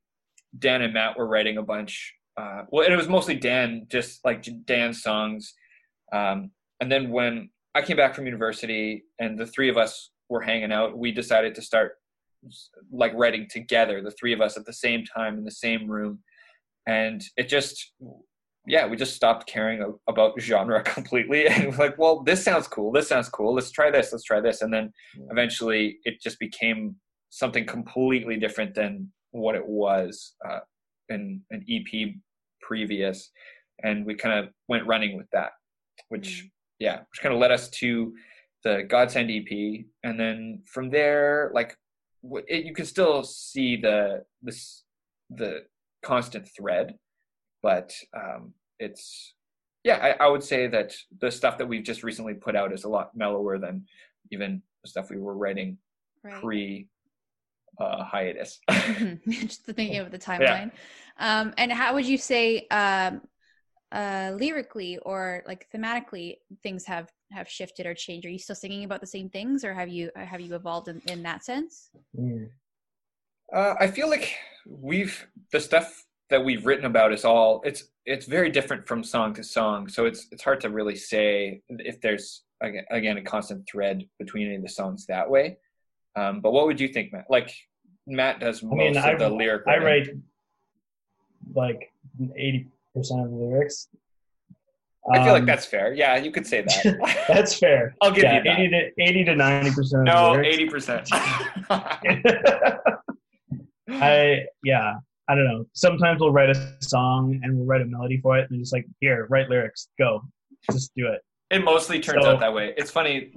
Dan 0.57 0.81
and 0.81 0.93
Matt 0.93 1.17
were 1.17 1.27
writing 1.27 1.57
a 1.57 1.63
bunch. 1.63 2.13
Uh, 2.37 2.63
well, 2.69 2.85
and 2.85 2.93
it 2.93 2.97
was 2.97 3.07
mostly 3.09 3.35
Dan, 3.35 3.85
just 3.89 4.23
like 4.23 4.47
Dan's 4.65 5.03
songs. 5.03 5.53
Um, 6.13 6.51
and 6.79 6.91
then 6.91 7.11
when 7.11 7.49
I 7.75 7.81
came 7.81 7.97
back 7.97 8.15
from 8.15 8.25
university 8.25 9.03
and 9.19 9.37
the 9.37 9.45
three 9.45 9.69
of 9.69 9.77
us 9.77 10.11
were 10.29 10.41
hanging 10.41 10.71
out, 10.71 10.97
we 10.97 11.11
decided 11.11 11.55
to 11.55 11.61
start 11.61 11.97
like 12.91 13.13
writing 13.15 13.47
together, 13.49 14.01
the 14.01 14.11
three 14.11 14.33
of 14.33 14.41
us 14.41 14.57
at 14.57 14.65
the 14.65 14.73
same 14.73 15.03
time 15.05 15.37
in 15.37 15.43
the 15.43 15.51
same 15.51 15.89
room. 15.89 16.19
And 16.87 17.21
it 17.37 17.47
just, 17.47 17.91
yeah, 18.67 18.85
we 18.85 18.95
just 18.95 19.15
stopped 19.15 19.47
caring 19.47 19.83
about 20.07 20.39
genre 20.39 20.83
completely. 20.95 21.47
And 21.49 21.71
we're 21.71 21.85
like, 21.85 21.97
well, 21.97 22.21
this 22.23 22.43
sounds 22.43 22.67
cool. 22.67 22.91
This 22.91 23.07
sounds 23.07 23.29
cool. 23.29 23.53
Let's 23.53 23.71
try 23.71 23.89
this. 23.89 24.11
Let's 24.11 24.23
try 24.23 24.39
this. 24.39 24.61
And 24.61 24.73
then 24.73 24.91
eventually 25.29 25.97
it 26.05 26.21
just 26.21 26.39
became 26.39 26.95
something 27.29 27.65
completely 27.65 28.37
different 28.37 28.75
than 28.75 29.11
what 29.31 29.55
it 29.55 29.65
was 29.65 30.33
uh, 30.47 30.59
in 31.09 31.41
an 31.49 31.65
EP 31.69 32.13
previous. 32.61 33.31
And 33.83 34.05
we 34.05 34.15
kind 34.15 34.39
of 34.39 34.53
went 34.67 34.85
running 34.85 35.17
with 35.17 35.27
that, 35.31 35.51
which, 36.09 36.47
yeah, 36.79 36.99
which 36.99 37.21
kind 37.21 37.33
of 37.33 37.39
led 37.39 37.51
us 37.51 37.69
to 37.69 38.13
the 38.63 38.83
Godsend 38.87 39.31
EP. 39.31 39.85
And 40.03 40.19
then 40.19 40.61
from 40.67 40.89
there, 40.89 41.51
like, 41.53 41.75
it, 42.47 42.65
you 42.65 42.73
can 42.73 42.85
still 42.85 43.23
see 43.23 43.77
the 43.77 44.23
this 44.43 44.83
the 45.29 45.63
constant 46.03 46.47
thread, 46.57 46.95
but 47.61 47.93
um, 48.15 48.53
it's 48.79 49.33
yeah. 49.83 50.15
I, 50.19 50.25
I 50.25 50.27
would 50.27 50.43
say 50.43 50.67
that 50.67 50.95
the 51.19 51.31
stuff 51.31 51.57
that 51.57 51.67
we've 51.67 51.83
just 51.83 52.03
recently 52.03 52.33
put 52.33 52.55
out 52.55 52.73
is 52.73 52.83
a 52.83 52.89
lot 52.89 53.15
mellower 53.15 53.57
than 53.57 53.85
even 54.31 54.61
the 54.83 54.89
stuff 54.89 55.09
we 55.09 55.17
were 55.17 55.35
writing 55.35 55.77
Right. 56.23 56.41
pre 56.41 56.87
uh, 57.79 58.03
hiatus. 58.03 58.59
Just 59.29 59.63
thinking 59.65 59.97
of 59.97 60.11
the 60.11 60.19
timeline. 60.19 60.71
Um, 61.17 61.53
and 61.57 61.71
how 61.71 61.93
would 61.95 62.05
you 62.05 62.17
say 62.17 62.67
um, 62.69 63.21
uh, 63.91 64.33
lyrically 64.35 64.97
or 64.99 65.43
like 65.47 65.67
thematically 65.73 66.37
things 66.61 66.85
have 66.85 67.11
have 67.31 67.49
shifted 67.49 67.85
or 67.85 67.93
changed? 67.95 68.25
Are 68.25 68.29
you 68.29 68.39
still 68.39 68.55
singing 68.55 68.83
about 68.83 69.01
the 69.01 69.07
same 69.07 69.29
things, 69.29 69.63
or 69.63 69.73
have 69.73 69.89
you 69.89 70.11
uh, 70.15 70.25
have 70.25 70.41
you 70.41 70.53
evolved 70.55 70.89
in, 70.89 71.01
in 71.07 71.23
that 71.23 71.43
sense? 71.43 71.89
Mm. 72.17 72.49
Uh, 73.53 73.73
I 73.79 73.87
feel 73.87 74.09
like 74.09 74.35
we've 74.67 75.27
the 75.51 75.59
stuff 75.59 76.05
that 76.31 76.43
we've 76.43 76.65
written 76.65 76.85
about 76.85 77.13
is 77.13 77.23
all 77.23 77.61
it's 77.63 77.83
it's 78.05 78.25
very 78.25 78.49
different 78.49 78.87
from 78.87 79.03
song 79.03 79.33
to 79.35 79.43
song. 79.43 79.87
So 79.87 80.05
it's 80.05 80.27
it's 80.31 80.43
hard 80.43 80.59
to 80.61 80.69
really 80.69 80.95
say 80.95 81.61
if 81.69 82.01
there's 82.01 82.43
again, 82.91 83.17
a 83.17 83.21
constant 83.23 83.67
thread 83.69 84.05
between 84.17 84.47
any 84.47 84.55
of 84.55 84.61
the 84.63 84.69
songs 84.69 85.05
that 85.07 85.29
way. 85.29 85.57
Um, 86.15 86.41
but 86.41 86.51
what 86.51 86.65
would 86.67 86.79
you 86.79 86.87
think, 86.87 87.11
Matt? 87.13 87.25
Like 87.29 87.53
Matt 88.07 88.39
does 88.39 88.63
most 88.63 88.75
mean, 88.77 88.97
of 88.97 89.03
I- 89.05 89.15
the 89.15 89.29
lyric. 89.29 89.63
I 89.67 89.77
write 89.77 90.09
like 91.53 91.91
eighty 92.35 92.67
percent 92.95 93.21
of 93.25 93.29
the 93.29 93.35
lyrics. 93.35 93.87
I 95.11 95.23
feel 95.23 95.33
like 95.33 95.41
Um, 95.41 95.45
that's 95.47 95.65
fair. 95.65 95.93
Yeah, 95.93 96.17
you 96.17 96.31
could 96.31 96.45
say 96.45 96.61
that. 96.61 97.25
that's 97.27 97.57
fair. 97.57 97.95
I'll 98.01 98.11
give 98.11 98.23
yeah, 98.23 98.37
you 98.37 98.43
that. 98.43 98.59
eighty 98.59 98.69
to 98.69 98.91
eighty 99.01 99.23
to 99.25 99.35
ninety 99.35 99.71
percent. 99.71 100.03
no, 100.03 100.33
80%. 100.37 101.07
I 103.89 104.45
yeah, 104.63 104.93
I 105.31 105.35
don't 105.35 105.45
know. 105.45 105.65
Sometimes 105.71 106.19
we'll 106.19 106.33
write 106.33 106.49
a 106.49 106.75
song 106.81 107.39
and 107.41 107.55
we'll 107.55 107.65
write 107.65 107.79
a 107.81 107.85
melody 107.85 108.19
for 108.19 108.37
it, 108.37 108.49
and 108.51 108.59
just 108.59 108.73
like 108.73 108.85
here, 108.99 109.27
write 109.29 109.49
lyrics, 109.49 109.87
go, 109.97 110.21
just 110.69 110.91
do 110.93 111.07
it. 111.07 111.21
It 111.49 111.63
mostly 111.63 112.01
turns 112.01 112.25
So- 112.25 112.31
out 112.31 112.41
that 112.41 112.53
way. 112.53 112.73
It's 112.77 112.91
funny. 112.91 113.31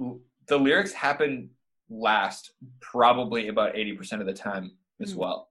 The 0.47 0.57
lyrics 0.57 0.91
happen 0.91 1.49
last 1.89 2.51
probably 2.81 3.47
about 3.47 3.75
80% 3.75 4.19
of 4.19 4.25
the 4.27 4.33
time 4.33 4.71
as 5.01 5.13
Mm. 5.13 5.17
well. 5.17 5.49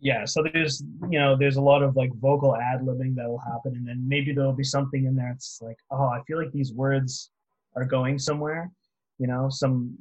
Yeah, 0.00 0.24
so 0.24 0.42
there's 0.42 0.82
you 1.10 1.18
know 1.20 1.36
there's 1.36 1.56
a 1.56 1.60
lot 1.60 1.82
of 1.82 1.94
like 1.94 2.10
vocal 2.14 2.56
ad 2.56 2.80
libbing 2.80 3.14
that 3.16 3.28
will 3.28 3.38
happen, 3.52 3.76
and 3.76 3.86
then 3.86 4.02
maybe 4.08 4.32
there'll 4.32 4.52
be 4.64 4.64
something 4.64 5.04
in 5.04 5.14
there. 5.14 5.30
It's 5.30 5.60
like 5.62 5.76
oh, 5.90 6.06
I 6.06 6.22
feel 6.26 6.38
like 6.42 6.52
these 6.52 6.72
words 6.72 7.30
are 7.76 7.84
going 7.84 8.18
somewhere. 8.18 8.70
You 9.18 9.26
know, 9.26 9.48
some 9.50 9.96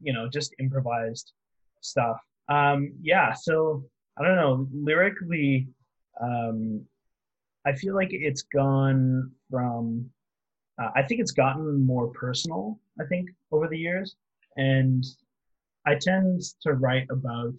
you 0.00 0.12
know 0.12 0.28
just 0.28 0.54
improvised 0.60 1.32
stuff. 1.80 2.18
Um, 2.48 2.94
yeah, 3.02 3.32
so 3.34 3.84
I 4.18 4.22
don't 4.22 4.36
know. 4.36 4.68
Lyrically, 4.72 5.68
um, 6.20 6.84
I 7.66 7.72
feel 7.72 7.94
like 7.94 8.10
it's 8.12 8.42
gone 8.42 9.30
from. 9.50 10.10
Uh, 10.80 10.90
I 10.94 11.02
think 11.02 11.20
it's 11.20 11.32
gotten 11.32 11.84
more 11.84 12.08
personal. 12.08 12.78
I 13.00 13.04
think 13.04 13.30
over 13.50 13.68
the 13.68 13.78
years, 13.78 14.16
and 14.56 15.04
I 15.86 15.96
tend 16.00 16.42
to 16.62 16.74
write 16.74 17.06
about 17.10 17.58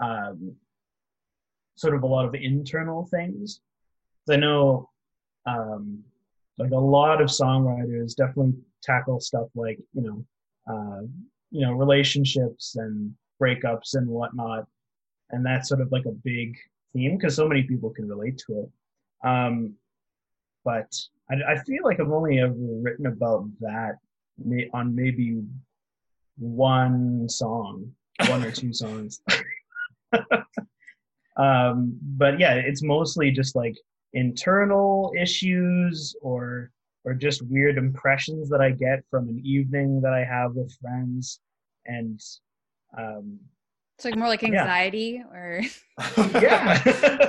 um, 0.00 0.54
sort 1.76 1.94
of 1.94 2.02
a 2.02 2.06
lot 2.06 2.26
of 2.26 2.34
internal 2.34 3.06
things. 3.06 3.60
I 4.28 4.36
know, 4.36 4.88
um, 5.46 6.02
like 6.58 6.70
a 6.70 6.76
lot 6.76 7.20
of 7.20 7.28
songwriters 7.28 8.14
definitely 8.14 8.54
tackle 8.82 9.20
stuff 9.20 9.48
like 9.54 9.78
you 9.94 10.02
know, 10.02 10.24
uh, 10.72 11.02
you 11.50 11.66
know, 11.66 11.72
relationships 11.72 12.76
and 12.76 13.14
breakups 13.40 13.94
and 13.94 14.06
whatnot, 14.06 14.66
and 15.32 15.44
that's 15.44 15.68
sort 15.68 15.80
of 15.80 15.92
like 15.92 16.06
a 16.06 16.12
big 16.24 16.56
theme 16.92 17.16
because 17.16 17.36
so 17.36 17.48
many 17.48 17.62
people 17.62 17.90
can 17.90 18.08
relate 18.08 18.38
to 18.46 18.60
it. 18.60 19.28
Um, 19.28 19.74
but 20.64 20.92
I, 21.30 21.52
I 21.52 21.58
feel 21.64 21.84
like 21.84 22.00
I've 22.00 22.10
only 22.10 22.40
ever 22.40 22.54
written 22.56 23.06
about 23.06 23.48
that 23.60 23.98
may, 24.44 24.68
on 24.72 24.94
maybe 24.94 25.42
one 26.38 27.28
song, 27.28 27.92
one 28.28 28.44
or 28.44 28.50
two 28.50 28.72
songs. 28.72 29.22
um, 31.36 31.98
but 32.02 32.38
yeah, 32.38 32.54
it's 32.54 32.82
mostly 32.82 33.30
just 33.30 33.54
like 33.54 33.76
internal 34.12 35.12
issues 35.18 36.14
or 36.22 36.70
or 37.04 37.14
just 37.14 37.40
weird 37.46 37.78
impressions 37.78 38.50
that 38.50 38.60
I 38.60 38.72
get 38.72 39.02
from 39.10 39.28
an 39.28 39.40
evening 39.42 40.02
that 40.02 40.12
I 40.12 40.22
have 40.22 40.52
with 40.52 40.76
friends, 40.82 41.40
and 41.86 42.20
um, 42.98 43.38
it's 44.00 44.06
like 44.06 44.16
more 44.16 44.28
like 44.28 44.42
anxiety 44.42 45.22
yeah. 45.30 45.36
or 45.36 45.60
yeah. 46.40 46.82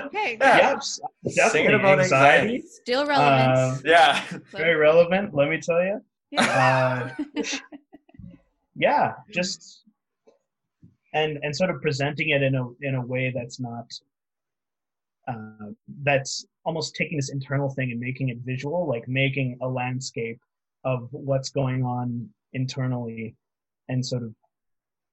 okay. 0.05 0.37
Yeah. 0.39 0.71
Yep, 0.71 1.35
definitely 1.35 1.73
about 1.73 1.99
anxiety. 1.99 2.47
anxiety. 2.47 2.63
Still 2.65 3.05
relevant. 3.05 3.57
Uh, 3.57 3.77
Yeah. 3.83 4.23
very 4.51 4.75
relevant. 4.75 5.33
Let 5.33 5.49
me 5.49 5.59
tell 5.59 5.83
you. 5.83 6.01
yeah. 6.31 7.11
Uh, 7.35 7.43
yeah, 8.75 9.15
just 9.33 9.83
and 11.13 11.39
and 11.43 11.53
sort 11.53 11.71
of 11.71 11.81
presenting 11.81 12.29
it 12.29 12.41
in 12.41 12.55
a 12.55 12.65
in 12.79 12.95
a 12.95 13.05
way 13.05 13.33
that's 13.35 13.59
not 13.59 13.91
uh, 15.27 15.71
that's 16.03 16.45
almost 16.63 16.95
taking 16.95 17.17
this 17.17 17.31
internal 17.31 17.69
thing 17.69 17.91
and 17.91 17.99
making 17.99 18.29
it 18.29 18.37
visual, 18.45 18.87
like 18.87 19.09
making 19.09 19.57
a 19.61 19.67
landscape 19.67 20.39
of 20.85 21.09
what's 21.11 21.49
going 21.49 21.83
on 21.83 22.29
internally, 22.53 23.35
and 23.89 24.05
sort 24.05 24.23
of 24.23 24.33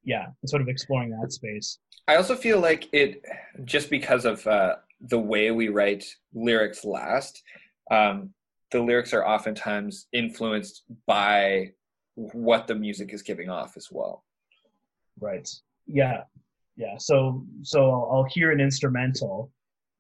yeah, 0.05 0.27
sort 0.47 0.63
of 0.63 0.69
exploring 0.69 1.11
that 1.11 1.33
space. 1.33 1.79
I 2.07 2.17
also 2.17 2.35
feel 2.35 2.61
like 2.61 2.89
it, 2.93 3.23
just 3.65 3.91
because 3.91 4.25
of 4.25 4.47
uh, 4.47 4.77
the 5.01 5.19
way 5.19 5.51
we 5.51 5.69
write 5.69 6.05
lyrics 6.33 6.85
last, 6.85 7.43
um, 7.91 8.31
the 8.71 8.81
lyrics 8.81 9.13
are 9.13 9.27
oftentimes 9.27 10.07
influenced 10.13 10.85
by 11.07 11.73
what 12.15 12.67
the 12.67 12.75
music 12.75 13.13
is 13.13 13.23
giving 13.23 13.49
off 13.49 13.77
as 13.77 13.89
well. 13.91 14.25
Right. 15.21 15.49
Yeah. 15.87 16.23
Yeah. 16.77 16.97
So 16.99 17.45
so 17.63 17.91
I'll, 17.91 18.11
I'll 18.13 18.27
hear 18.31 18.53
an 18.53 18.61
instrumental, 18.61 19.51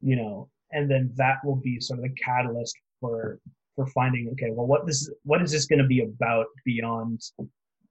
you 0.01 0.17
know, 0.17 0.49
and 0.73 0.91
then 0.91 1.13
that 1.17 1.39
will 1.45 1.57
be 1.57 1.81
sort 1.81 1.99
of 1.99 2.05
the 2.05 2.15
catalyst 2.23 2.77
for 3.01 3.41
for 3.75 3.87
finding 3.89 4.29
okay, 4.33 4.51
well, 4.51 4.67
what 4.67 4.87
this 4.87 5.11
what 5.25 5.43
is 5.43 5.53
this 5.53 5.67
going 5.67 5.81
to 5.81 5.87
be 5.87 6.01
about 6.01 6.47
beyond 6.65 7.21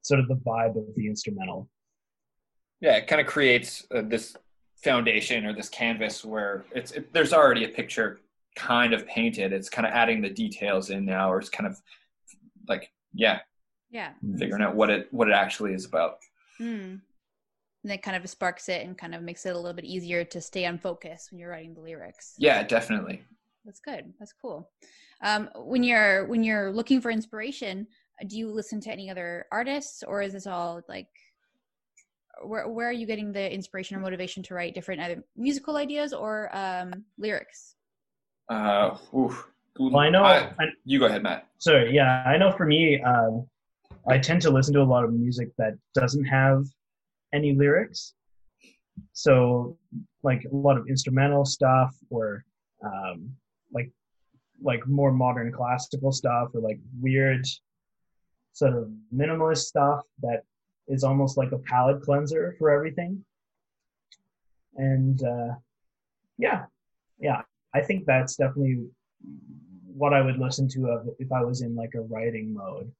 sort 0.01 0.19
of 0.19 0.27
the 0.27 0.35
vibe 0.35 0.77
of 0.77 0.95
the 0.95 1.07
instrumental. 1.07 1.69
Yeah, 2.81 2.97
it 2.97 3.07
kind 3.07 3.21
of 3.21 3.27
creates 3.27 3.85
uh, 3.93 4.03
this 4.05 4.35
foundation 4.75 5.45
or 5.45 5.53
this 5.53 5.69
canvas 5.69 6.23
where 6.23 6.65
it's 6.73 6.91
it, 6.91 7.11
there's 7.13 7.33
already 7.33 7.65
a 7.65 7.69
picture 7.69 8.19
kind 8.55 8.93
of 8.93 9.05
painted. 9.07 9.53
It's 9.53 9.69
kind 9.69 9.87
of 9.87 9.93
adding 9.93 10.21
the 10.21 10.29
details 10.29 10.89
in 10.89 11.05
now, 11.05 11.31
or 11.31 11.39
it's 11.39 11.49
kind 11.49 11.67
of 11.67 11.81
like 12.67 12.91
yeah, 13.13 13.39
yeah. 13.89 14.11
figuring 14.37 14.61
out 14.61 14.75
what 14.75 14.89
it 14.89 15.07
what 15.11 15.27
it 15.27 15.33
actually 15.33 15.73
is 15.73 15.85
about. 15.85 16.17
Mm. 16.59 17.01
And 17.83 17.91
that 17.91 18.03
kind 18.03 18.17
of 18.17 18.29
sparks 18.29 18.69
it 18.69 18.85
and 18.85 18.97
kind 18.97 19.15
of 19.15 19.21
makes 19.21 19.45
it 19.45 19.55
a 19.55 19.57
little 19.57 19.73
bit 19.73 19.85
easier 19.85 20.23
to 20.25 20.41
stay 20.41 20.65
on 20.65 20.77
focus 20.77 21.29
when 21.31 21.39
you're 21.39 21.51
writing 21.51 21.73
the 21.73 21.81
lyrics. 21.81 22.33
Yeah, 22.37 22.63
definitely. 22.63 23.21
That's 23.65 23.79
good. 23.79 24.13
That's 24.19 24.33
cool. 24.33 24.69
Um, 25.23 25.49
when 25.55 25.83
you're 25.83 26.25
when 26.25 26.43
you're 26.43 26.71
looking 26.71 27.01
for 27.01 27.11
inspiration, 27.11 27.87
do 28.27 28.37
you 28.37 28.51
listen 28.51 28.81
to 28.81 28.91
any 28.91 29.09
other 29.09 29.45
artists, 29.51 30.03
or 30.03 30.21
is 30.21 30.33
this 30.33 30.47
all 30.47 30.81
like 30.87 31.07
where 32.43 32.67
where 32.69 32.89
are 32.89 32.93
you 32.93 33.05
getting 33.05 33.31
the 33.31 33.51
inspiration 33.53 33.95
or 33.95 33.99
motivation 33.99 34.43
to 34.43 34.53
write 34.53 34.73
different 34.75 35.01
either 35.01 35.23
musical 35.35 35.77
ideas 35.77 36.13
or 36.13 36.55
um, 36.55 37.03
lyrics? 37.17 37.75
Uh, 38.49 38.97
oof. 39.15 39.47
Well, 39.79 39.97
I 39.99 40.09
know. 40.09 40.23
I- 40.23 40.51
I, 40.59 40.65
you 40.85 40.99
go 40.99 41.05
ahead, 41.05 41.21
Matt. 41.23 41.47
sorry. 41.59 41.93
Yeah, 41.93 42.23
I 42.25 42.37
know. 42.37 42.51
For 42.51 42.65
me, 42.65 43.01
um, 43.01 43.47
I 44.09 44.17
tend 44.17 44.41
to 44.43 44.49
listen 44.49 44.73
to 44.73 44.81
a 44.81 44.83
lot 44.83 45.03
of 45.03 45.13
music 45.13 45.49
that 45.57 45.73
doesn't 45.93 46.25
have 46.25 46.63
any 47.33 47.53
lyrics. 47.53 48.13
So, 49.13 49.77
like 50.23 50.43
a 50.51 50.55
lot 50.55 50.77
of 50.77 50.87
instrumental 50.87 51.45
stuff, 51.45 51.95
or 52.09 52.43
um, 52.83 53.29
like 53.71 53.91
like 54.63 54.87
more 54.87 55.11
modern 55.11 55.51
classical 55.51 56.11
stuff, 56.11 56.49
or 56.55 56.61
like 56.61 56.79
weird 56.99 57.45
sort 58.53 58.73
of 58.73 58.89
minimalist 59.13 59.65
stuff 59.65 60.01
that 60.21 60.41
is 60.87 61.03
almost 61.03 61.37
like 61.37 61.51
a 61.51 61.57
palate 61.57 62.01
cleanser 62.01 62.55
for 62.57 62.69
everything. 62.69 63.23
And 64.75 65.21
uh, 65.23 65.55
yeah, 66.37 66.65
yeah, 67.19 67.41
I 67.73 67.81
think 67.81 68.05
that's 68.05 68.35
definitely 68.35 68.85
what 69.85 70.13
I 70.13 70.21
would 70.21 70.37
listen 70.37 70.67
to 70.69 71.15
if 71.19 71.31
I 71.31 71.43
was 71.43 71.61
in 71.61 71.75
like 71.75 71.93
a 71.95 72.01
writing 72.01 72.53
mode. 72.53 72.91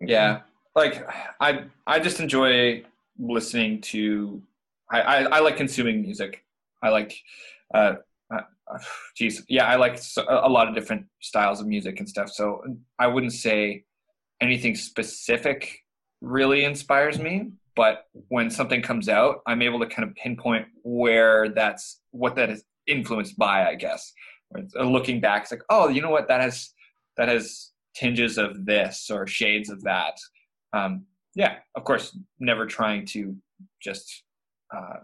Yeah, 0.00 0.40
like 0.74 1.06
I 1.40 1.64
I 1.86 1.98
just 1.98 2.20
enjoy 2.20 2.84
listening 3.18 3.80
to. 3.82 4.42
I 4.90 5.00
I, 5.00 5.22
I 5.22 5.38
like 5.40 5.56
consuming 5.56 6.02
music. 6.02 6.44
I 6.82 6.88
like, 6.90 7.16
uh, 7.72 7.94
uh, 8.34 8.40
geez, 9.16 9.44
yeah, 9.48 9.66
I 9.66 9.76
like 9.76 10.00
a 10.28 10.48
lot 10.48 10.68
of 10.68 10.74
different 10.74 11.06
styles 11.20 11.60
of 11.60 11.66
music 11.66 12.00
and 12.00 12.08
stuff. 12.08 12.30
So 12.30 12.64
I 12.98 13.06
wouldn't 13.06 13.32
say 13.32 13.84
anything 14.40 14.74
specific 14.74 15.81
really 16.22 16.64
inspires 16.64 17.18
me. 17.18 17.50
But 17.74 18.06
when 18.28 18.50
something 18.50 18.82
comes 18.82 19.08
out, 19.08 19.40
I'm 19.46 19.62
able 19.62 19.80
to 19.80 19.86
kind 19.86 20.08
of 20.08 20.14
pinpoint 20.14 20.66
where 20.84 21.48
that's 21.48 22.00
what 22.10 22.36
that 22.36 22.50
is 22.50 22.64
influenced 22.86 23.36
by. 23.36 23.66
I 23.66 23.74
guess. 23.74 24.12
Looking 24.74 25.20
back, 25.20 25.42
it's 25.42 25.50
like, 25.50 25.62
oh, 25.70 25.88
you 25.88 26.02
know 26.02 26.10
what? 26.10 26.28
That 26.28 26.40
has 26.40 26.70
that 27.16 27.28
has 27.28 27.72
tinges 27.94 28.38
of 28.38 28.64
this 28.66 29.10
or 29.10 29.26
shades 29.26 29.70
of 29.70 29.82
that. 29.82 30.14
Um, 30.74 31.06
yeah, 31.34 31.56
of 31.74 31.84
course, 31.84 32.16
never 32.38 32.66
trying 32.66 33.06
to 33.06 33.34
just 33.82 34.24
uh, 34.74 34.98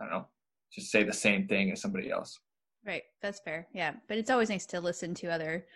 I 0.00 0.04
don't 0.04 0.10
know, 0.10 0.26
just 0.72 0.90
say 0.90 1.02
the 1.02 1.12
same 1.12 1.46
thing 1.46 1.72
as 1.72 1.80
somebody 1.80 2.10
else. 2.10 2.38
Right. 2.86 3.02
That's 3.20 3.40
fair. 3.40 3.66
Yeah. 3.74 3.94
But 4.08 4.18
it's 4.18 4.30
always 4.30 4.48
nice 4.48 4.66
to 4.66 4.80
listen 4.80 5.14
to 5.14 5.28
other 5.28 5.66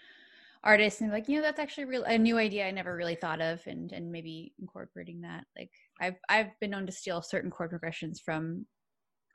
artists 0.65 1.01
and 1.01 1.13
like, 1.13 1.29
you 1.29 1.37
know, 1.37 1.43
that's 1.43 1.61
actually 1.61 1.85
real 1.85 2.05
a 2.05 2.19
new 2.19 2.39
idea 2.39 2.67
I 2.67 2.71
never 2.71 2.97
really 2.97 3.15
thought 3.15 3.41
of 3.41 3.61
and 3.67 3.93
and 3.93 4.11
maybe 4.11 4.55
incorporating 4.61 5.21
that. 5.23 5.45
Like 5.57 5.71
I've 6.01 6.17
I've 6.29 6.59
been 6.61 6.71
known 6.71 6.87
to 6.87 6.93
steal 6.93 7.23
certain 7.23 7.51
chord 7.51 7.71
progressions 7.71 8.21
from 8.21 8.67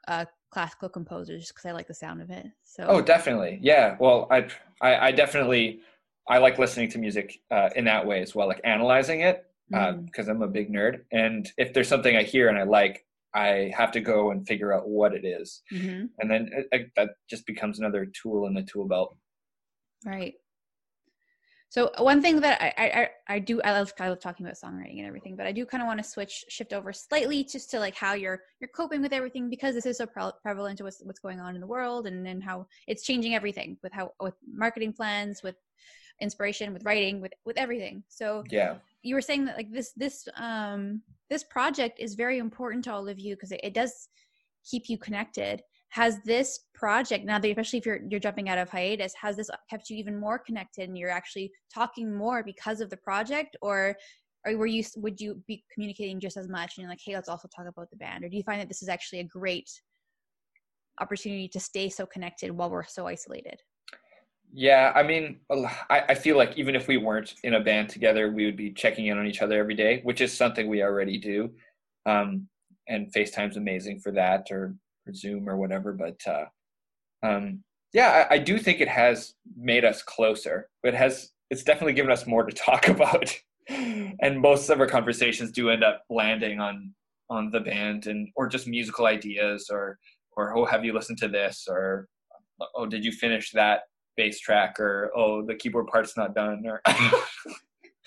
uh 0.07 0.25
classical 0.51 0.89
composers 0.89 1.49
because 1.49 1.65
I 1.65 1.71
like 1.71 1.87
the 1.87 1.93
sound 1.93 2.21
of 2.21 2.29
it. 2.31 2.47
So 2.63 2.85
Oh, 2.87 3.01
definitely. 3.01 3.59
Yeah. 3.61 3.95
Well, 3.99 4.27
I 4.31 4.47
I, 4.81 5.07
I 5.07 5.11
definitely 5.11 5.81
I 6.27 6.37
like 6.39 6.59
listening 6.59 6.89
to 6.91 6.97
music 6.99 7.39
uh, 7.51 7.69
in 7.75 7.85
that 7.85 8.05
way 8.05 8.21
as 8.21 8.35
well, 8.35 8.47
like 8.47 8.61
analyzing 8.63 9.21
it 9.21 9.45
Mm. 9.71 10.05
because 10.05 10.27
I'm 10.27 10.41
a 10.41 10.47
big 10.47 10.73
nerd. 10.73 11.01
And 11.11 11.47
if 11.57 11.73
there's 11.73 11.87
something 11.87 12.15
I 12.15 12.23
hear 12.23 12.49
and 12.49 12.57
I 12.57 12.63
like, 12.63 13.05
I 13.35 13.71
have 13.77 13.91
to 13.91 14.01
go 14.01 14.31
and 14.31 14.47
figure 14.47 14.73
out 14.73 14.87
what 14.89 15.13
it 15.13 15.23
is, 15.25 15.61
hmm 15.69 16.05
and 16.17 16.29
then 16.31 16.49
it, 16.51 16.67
it, 16.71 16.91
that 16.95 17.09
just 17.29 17.45
becomes 17.45 17.77
another 17.77 18.07
tool 18.07 18.47
in 18.47 18.55
the 18.55 18.63
tool 18.63 18.87
belt. 18.87 19.15
Right. 20.03 20.35
So 21.69 21.91
one 21.99 22.21
thing 22.21 22.39
that 22.41 22.59
I, 22.61 22.73
I 22.77 23.01
I- 23.01 23.09
I 23.35 23.39
do 23.39 23.61
I 23.61 23.73
love 23.73 23.93
I 23.99 24.09
love 24.09 24.19
talking 24.19 24.45
about 24.45 24.57
songwriting 24.57 24.97
and 24.97 25.05
everything, 25.07 25.35
but 25.35 25.45
I 25.45 25.51
do 25.51 25.65
kind 25.65 25.83
of 25.83 25.87
want 25.87 25.99
to 25.99 26.09
switch 26.09 26.45
shift 26.49 26.73
over 26.73 26.91
slightly 26.91 27.43
just 27.43 27.69
to 27.71 27.79
like 27.79 27.95
how 27.95 28.13
you're 28.13 28.41
you're 28.59 28.69
coping 28.75 29.01
with 29.03 29.13
everything 29.13 29.49
because 29.49 29.75
this 29.75 29.85
is 29.85 29.97
so 29.97 30.07
pre- 30.07 30.31
prevalent 30.41 30.79
to 30.79 30.83
what's 30.83 31.01
what's 31.03 31.19
going 31.19 31.39
on 31.39 31.53
in 31.55 31.61
the 31.61 31.67
world 31.67 32.07
and 32.07 32.27
and 32.27 32.43
how 32.43 32.65
it's 32.87 33.03
changing 33.03 33.35
everything 33.35 33.77
with 33.83 33.93
how 33.93 34.11
with 34.19 34.33
marketing 34.51 34.93
plans 34.93 35.43
with 35.43 35.55
inspiration 36.21 36.73
with 36.73 36.83
writing 36.83 37.21
with 37.21 37.33
with 37.45 37.57
everything. 37.57 38.03
So 38.09 38.43
Yeah. 38.49 38.75
you 39.03 39.15
were 39.15 39.21
saying 39.21 39.45
that 39.45 39.57
like 39.57 39.71
this 39.71 39.91
this 39.93 40.27
um 40.37 41.01
this 41.29 41.43
project 41.43 41.99
is 41.99 42.15
very 42.15 42.39
important 42.39 42.83
to 42.85 42.93
all 42.93 43.07
of 43.07 43.19
you 43.19 43.35
because 43.35 43.51
it, 43.51 43.61
it 43.63 43.73
does 43.75 44.09
keep 44.69 44.89
you 44.89 44.97
connected 44.97 45.61
has 45.89 46.21
this 46.23 46.59
project 46.73 47.25
now 47.25 47.39
that 47.39 47.49
especially 47.49 47.79
if 47.79 47.85
you're 47.85 47.99
you're 48.09 48.19
jumping 48.19 48.47
out 48.47 48.57
of 48.57 48.69
hiatus 48.69 49.13
has 49.19 49.35
this 49.35 49.49
kept 49.69 49.89
you 49.89 49.97
even 49.97 50.19
more 50.19 50.39
connected 50.39 50.87
and 50.87 50.97
you're 50.97 51.09
actually 51.09 51.51
talking 51.73 52.15
more 52.15 52.43
because 52.43 52.79
of 52.79 52.89
the 52.89 52.97
project 52.97 53.57
or 53.61 53.95
or 54.45 54.55
were 54.55 54.67
you 54.67 54.83
would 54.97 55.19
you 55.19 55.41
be 55.47 55.63
communicating 55.73 56.19
just 56.19 56.37
as 56.37 56.47
much 56.47 56.77
and 56.77 56.83
you're 56.83 56.91
like 56.91 57.01
hey 57.03 57.15
let's 57.15 57.27
also 57.27 57.49
talk 57.53 57.65
about 57.67 57.89
the 57.89 57.97
band 57.97 58.23
or 58.23 58.29
do 58.29 58.37
you 58.37 58.43
find 58.43 58.61
that 58.61 58.67
this 58.67 58.81
is 58.81 58.89
actually 58.89 59.19
a 59.19 59.23
great 59.23 59.69
opportunity 60.99 61.47
to 61.47 61.59
stay 61.59 61.89
so 61.89 62.05
connected 62.05 62.51
while 62.51 62.69
we're 62.69 62.83
so 62.83 63.07
isolated? 63.07 63.61
Yeah, 64.51 64.91
I 64.95 65.03
mean, 65.03 65.39
I, 65.51 66.03
I 66.09 66.15
feel 66.15 66.35
like 66.35 66.57
even 66.57 66.75
if 66.75 66.87
we 66.87 66.97
weren't 66.97 67.35
in 67.43 67.53
a 67.53 67.59
band 67.59 67.89
together, 67.89 68.31
we 68.31 68.45
would 68.45 68.57
be 68.57 68.71
checking 68.71 69.05
in 69.07 69.17
on 69.17 69.27
each 69.27 69.41
other 69.41 69.59
every 69.59 69.75
day, 69.75 70.01
which 70.03 70.21
is 70.21 70.35
something 70.35 70.67
we 70.67 70.81
already 70.81 71.19
do. 71.19 71.51
Um, 72.05 72.47
and 72.87 73.13
FaceTime's 73.13 73.57
amazing 73.57 73.99
for 73.99 74.11
that, 74.13 74.47
or, 74.49 74.57
or 74.63 74.75
Zoom 75.15 75.49
or 75.49 75.57
whatever. 75.57 75.93
But 75.93 76.19
uh, 76.27 76.45
um, 77.23 77.63
yeah, 77.93 78.27
I, 78.29 78.35
I 78.35 78.37
do 78.37 78.57
think 78.57 78.81
it 78.81 78.87
has 78.87 79.33
made 79.57 79.85
us 79.85 80.01
closer. 80.03 80.69
It 80.83 80.93
has. 80.93 81.31
It's 81.49 81.63
definitely 81.63 81.93
given 81.93 82.11
us 82.11 82.27
more 82.27 82.43
to 82.43 82.55
talk 82.55 82.87
about, 82.89 83.35
and 83.69 84.39
most 84.39 84.69
of 84.69 84.79
our 84.79 84.87
conversations 84.87 85.51
do 85.51 85.69
end 85.69 85.83
up 85.83 86.03
landing 86.09 86.59
on 86.59 86.93
on 87.29 87.51
the 87.51 87.59
band 87.59 88.07
and 88.07 88.27
or 88.35 88.47
just 88.47 88.67
musical 88.67 89.05
ideas 89.05 89.69
or 89.71 89.97
or 90.35 90.57
oh 90.57 90.65
have 90.65 90.83
you 90.83 90.93
listened 90.93 91.17
to 91.17 91.27
this 91.27 91.67
or 91.69 92.07
oh 92.75 92.85
did 92.85 93.05
you 93.05 93.11
finish 93.11 93.51
that 93.51 93.81
bass 94.17 94.39
track 94.39 94.79
or 94.79 95.11
oh 95.15 95.45
the 95.45 95.55
keyboard 95.55 95.87
part's 95.87 96.17
not 96.17 96.33
done 96.33 96.63
or 96.65 96.81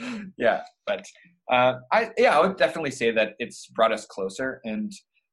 yeah 0.36 0.60
but 0.86 1.04
uh, 1.50 1.74
i 1.92 2.10
yeah 2.18 2.36
i 2.36 2.44
would 2.44 2.56
definitely 2.56 2.90
say 2.90 3.10
that 3.10 3.34
it's 3.38 3.68
brought 3.68 3.92
us 3.92 4.06
closer 4.06 4.60
and 4.64 4.92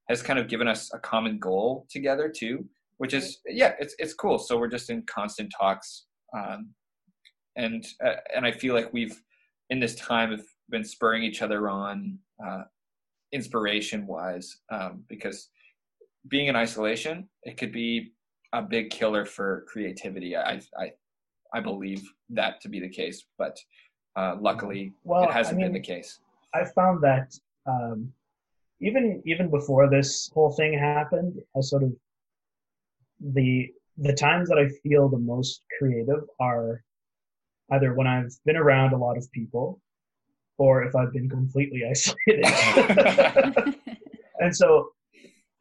has 0.09 0.21
kind 0.21 0.39
of 0.39 0.47
given 0.47 0.67
us 0.67 0.91
a 0.93 0.99
common 0.99 1.39
goal 1.39 1.85
together 1.89 2.29
too 2.29 2.65
which 2.97 3.13
is 3.13 3.39
yeah 3.47 3.73
it's 3.79 3.95
it's 3.99 4.13
cool 4.13 4.37
so 4.37 4.57
we're 4.57 4.67
just 4.67 4.89
in 4.89 5.01
constant 5.03 5.51
talks 5.57 6.05
um, 6.37 6.69
and 7.55 7.85
uh, 8.03 8.15
and 8.35 8.45
i 8.45 8.51
feel 8.51 8.73
like 8.73 8.91
we've 8.91 9.21
in 9.69 9.79
this 9.79 9.95
time 9.95 10.31
have 10.31 10.45
been 10.69 10.83
spurring 10.83 11.23
each 11.23 11.41
other 11.41 11.69
on 11.69 12.17
uh, 12.45 12.63
inspiration 13.31 14.05
wise 14.07 14.57
um, 14.71 15.03
because 15.07 15.49
being 16.27 16.47
in 16.47 16.55
isolation 16.55 17.27
it 17.43 17.57
could 17.57 17.71
be 17.71 18.11
a 18.53 18.61
big 18.61 18.89
killer 18.89 19.25
for 19.25 19.65
creativity. 19.67 20.35
I 20.35 20.61
I 20.77 20.91
I 21.53 21.59
believe 21.59 22.03
that 22.29 22.61
to 22.61 22.69
be 22.69 22.79
the 22.79 22.89
case, 22.89 23.25
but 23.37 23.57
uh, 24.15 24.35
luckily 24.39 24.93
well, 25.03 25.23
it 25.23 25.31
hasn't 25.31 25.55
I 25.55 25.57
mean, 25.57 25.65
been 25.67 25.81
the 25.81 25.87
case. 25.87 26.19
I 26.53 26.65
found 26.65 27.03
that 27.03 27.33
um, 27.67 28.11
even 28.81 29.21
even 29.25 29.49
before 29.49 29.89
this 29.89 30.29
whole 30.33 30.51
thing 30.51 30.77
happened, 30.77 31.41
I 31.55 31.61
sort 31.61 31.83
of 31.83 31.93
the 33.19 33.69
the 33.97 34.13
times 34.13 34.47
that 34.49 34.57
I 34.57 34.69
feel 34.81 35.09
the 35.09 35.17
most 35.17 35.61
creative 35.77 36.23
are 36.39 36.83
either 37.71 37.93
when 37.93 38.07
I've 38.07 38.31
been 38.45 38.55
around 38.55 38.93
a 38.93 38.97
lot 38.97 39.17
of 39.17 39.31
people 39.31 39.81
or 40.57 40.83
if 40.83 40.95
I've 40.95 41.11
been 41.11 41.29
completely 41.29 41.83
isolated. 41.89 42.45
and 44.39 44.55
so 44.55 44.91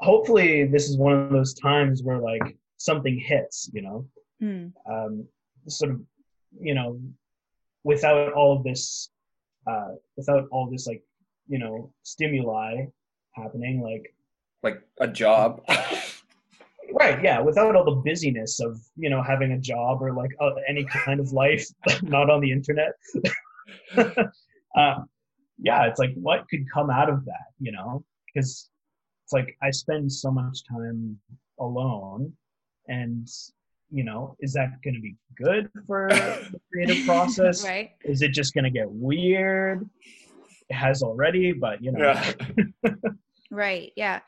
hopefully 0.00 0.66
this 0.66 0.88
is 0.88 0.96
one 0.96 1.12
of 1.12 1.30
those 1.30 1.54
times 1.54 2.02
where 2.02 2.18
like 2.18 2.56
something 2.76 3.18
hits, 3.18 3.68
you 3.72 3.82
know, 3.82 4.06
mm. 4.40 4.72
um, 4.88 5.26
sort 5.66 5.90
of, 5.90 6.00
you 6.60 6.74
know, 6.74 7.00
without 7.82 8.32
all 8.32 8.56
of 8.56 8.62
this, 8.62 9.10
uh, 9.66 9.88
without 10.16 10.46
all 10.50 10.70
this 10.70 10.86
like, 10.86 11.02
you 11.48 11.58
know, 11.58 11.92
stimuli 12.04 12.86
happening, 13.42 13.80
like, 13.82 14.14
like 14.62 14.82
a 15.00 15.08
job. 15.08 15.62
right. 16.92 17.22
Yeah. 17.22 17.40
Without 17.40 17.76
all 17.76 17.84
the 17.84 18.02
busyness 18.04 18.60
of, 18.60 18.80
you 18.96 19.10
know, 19.10 19.22
having 19.22 19.52
a 19.52 19.58
job 19.58 20.02
or 20.02 20.12
like 20.12 20.30
uh, 20.40 20.50
any 20.68 20.84
kind 20.84 21.20
of 21.20 21.32
life, 21.32 21.66
not 22.02 22.30
on 22.30 22.40
the 22.40 22.50
internet. 22.50 22.92
uh, 23.96 24.14
yeah. 25.58 25.86
It's 25.86 25.98
like, 25.98 26.14
what 26.14 26.46
could 26.50 26.64
come 26.72 26.90
out 26.90 27.08
of 27.08 27.24
that, 27.24 27.46
you 27.58 27.72
know? 27.72 28.04
Because 28.26 28.68
it's 29.24 29.32
like 29.32 29.56
I 29.62 29.70
spend 29.70 30.10
so 30.12 30.30
much 30.30 30.64
time 30.64 31.18
alone 31.60 32.32
and 32.88 33.28
you 33.90 34.04
know 34.04 34.36
is 34.40 34.52
that 34.52 34.70
going 34.82 34.94
to 34.94 35.00
be 35.00 35.16
good 35.36 35.68
for 35.86 36.08
the 36.08 36.60
creative 36.72 37.06
process 37.06 37.64
right 37.64 37.90
is 38.04 38.22
it 38.22 38.32
just 38.32 38.54
going 38.54 38.64
to 38.64 38.70
get 38.70 38.90
weird 38.90 39.88
it 40.68 40.74
has 40.74 41.02
already 41.02 41.52
but 41.52 41.82
you 41.82 41.92
know 41.92 41.98
yeah. 42.84 42.90
Right 43.50 43.92
yeah 43.96 44.20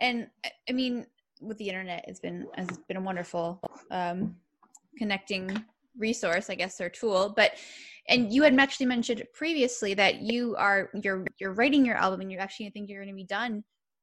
and 0.00 0.28
i 0.68 0.72
mean 0.72 1.06
with 1.40 1.58
the 1.58 1.68
internet 1.68 2.04
it's 2.08 2.20
been 2.20 2.46
it's 2.56 2.78
been 2.88 2.96
a 2.96 3.00
wonderful 3.00 3.60
um 3.90 4.34
connecting 4.98 5.64
resource 5.98 6.50
i 6.50 6.54
guess 6.54 6.80
or 6.80 6.88
tool 6.88 7.32
but 7.36 7.52
and 8.08 8.32
you 8.32 8.42
had 8.42 8.58
actually 8.58 8.86
mentioned 8.86 9.22
previously 9.34 9.94
that 9.94 10.20
you 10.20 10.54
are 10.56 10.90
you're 11.02 11.24
you're 11.38 11.52
writing 11.52 11.84
your 11.84 11.96
album 11.96 12.20
and 12.20 12.30
you're 12.30 12.40
actually 12.40 12.68
think 12.70 12.88
you're 12.88 13.02
going 13.02 13.14
to 13.14 13.16
be 13.16 13.24
done 13.24 13.62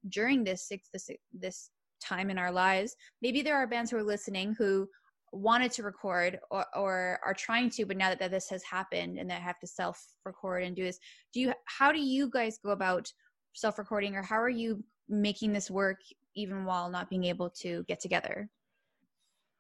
during 0.09 0.43
this 0.43 0.67
six 0.67 0.89
this 0.91 1.09
this 1.33 1.69
time 2.03 2.29
in 2.29 2.37
our 2.37 2.51
lives. 2.51 2.95
Maybe 3.21 3.41
there 3.41 3.55
are 3.55 3.67
bands 3.67 3.91
who 3.91 3.97
are 3.97 4.03
listening 4.03 4.55
who 4.57 4.87
wanted 5.31 5.71
to 5.71 5.83
record 5.83 6.39
or, 6.51 6.65
or 6.75 7.19
are 7.25 7.33
trying 7.33 7.69
to, 7.71 7.85
but 7.85 7.97
now 7.97 8.09
that, 8.09 8.19
that 8.19 8.31
this 8.31 8.49
has 8.49 8.63
happened 8.63 9.17
and 9.17 9.29
they 9.29 9.33
have 9.33 9.59
to 9.59 9.67
self 9.67 9.99
record 10.25 10.63
and 10.63 10.75
do 10.75 10.83
this, 10.83 10.99
do 11.33 11.39
you, 11.39 11.53
how 11.65 11.91
do 11.91 11.99
you 11.99 12.29
guys 12.29 12.59
go 12.63 12.71
about 12.71 13.11
self 13.53 13.77
recording 13.77 14.15
or 14.15 14.21
how 14.21 14.35
are 14.35 14.49
you 14.49 14.83
making 15.07 15.53
this 15.53 15.69
work 15.69 15.99
even 16.35 16.65
while 16.65 16.89
not 16.89 17.09
being 17.09 17.25
able 17.25 17.49
to 17.49 17.83
get 17.87 17.99
together? 17.99 18.49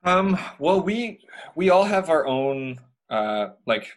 Um, 0.03 0.37
well, 0.59 0.81
we, 0.81 1.19
we 1.55 1.69
all 1.69 1.83
have 1.83 2.09
our 2.09 2.27
own, 2.27 2.79
uh, 3.09 3.49
like 3.65 3.87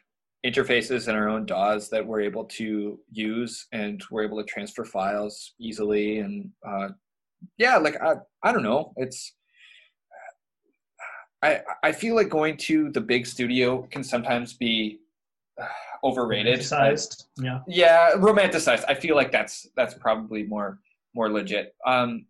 interfaces 0.45 1.09
and 1.09 1.17
our 1.17 1.29
own 1.29 1.47
DAWs 1.47 1.89
that 1.89 2.07
we're 2.07 2.21
able 2.21 2.45
to 2.45 3.01
use 3.11 3.67
and 3.73 4.03
we're 4.11 4.25
able 4.25 4.39
to 4.39 4.45
transfer 4.45 4.85
files 4.85 5.55
easily 5.59 6.19
and 6.19 6.51
uh, 6.67 6.89
yeah, 7.59 7.77
like 7.77 8.01
I, 8.01 8.15
I 8.43 8.53
don't 8.53 8.63
know. 8.63 8.93
It's 8.97 9.35
I 11.43 11.61
I 11.83 11.93
feel 11.93 12.15
like 12.15 12.29
going 12.29 12.57
to 12.59 12.91
the 12.91 13.01
big 13.01 13.27
studio 13.27 13.83
can 13.91 14.03
sometimes 14.03 14.55
be 14.55 15.01
overrated. 16.05 16.61
Romanticized. 16.61 17.25
Yeah. 17.39 17.61
Yeah, 17.67 18.13
romanticized. 18.17 18.85
I 18.89 18.95
feel 18.95 19.17
like 19.17 19.33
that's 19.33 19.67
that's 19.77 19.95
probably 19.95 20.45
more 20.45 20.81
more 21.15 21.31
legit. 21.31 21.75
Um, 21.87 22.27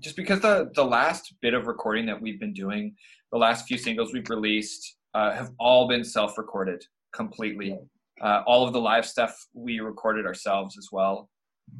just 0.00 0.16
because 0.16 0.40
the 0.40 0.70
the 0.74 0.84
last 0.84 1.34
bit 1.40 1.54
of 1.54 1.66
recording 1.66 2.06
that 2.06 2.20
we've 2.20 2.40
been 2.40 2.54
doing, 2.54 2.94
the 3.32 3.38
last 3.38 3.66
few 3.66 3.78
singles 3.78 4.12
we've 4.12 4.30
released, 4.30 4.96
uh, 5.14 5.32
have 5.32 5.50
all 5.58 5.88
been 5.88 6.04
self-recorded 6.04 6.84
completely. 7.12 7.78
Uh, 8.20 8.42
all 8.46 8.66
of 8.66 8.72
the 8.72 8.80
live 8.80 9.06
stuff 9.06 9.46
we 9.54 9.80
recorded 9.80 10.26
ourselves 10.26 10.76
as 10.76 10.88
well. 10.92 11.28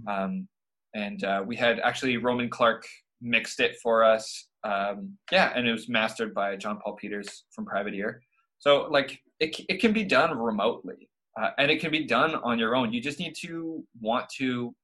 Um, 0.07 0.49
and 0.95 1.23
uh, 1.25 1.45
we 1.47 1.57
had 1.57 1.79
actually 1.81 2.17
Roman 2.17 2.49
Clark 2.49 2.87
mixed 3.21 3.61
it 3.61 3.77
for 3.83 4.03
us. 4.03 4.49
Um, 4.65 5.17
yeah, 5.31 5.53
and 5.55 5.67
it 5.67 5.73
was 5.73 5.89
mastered 5.89 6.35
by 6.35 6.57
John 6.57 6.79
Paul 6.83 6.95
Peters 6.95 7.45
from 7.55 7.67
Private 7.67 7.95
Ear. 7.95 8.23
So 8.59 8.89
like 8.91 9.21
it 9.41 9.57
it 9.69 9.81
can 9.81 9.93
be 9.93 10.05
done 10.05 10.37
remotely, 10.39 11.09
uh, 11.41 11.51
and 11.59 11.71
it 11.71 11.81
can 11.81 11.91
be 11.91 12.05
done 12.05 12.35
on 12.37 12.59
your 12.59 12.77
own. 12.77 12.93
You 12.93 13.01
just 13.01 13.19
need 13.19 13.35
to 13.43 13.85
want 14.01 14.29
to 14.39 14.75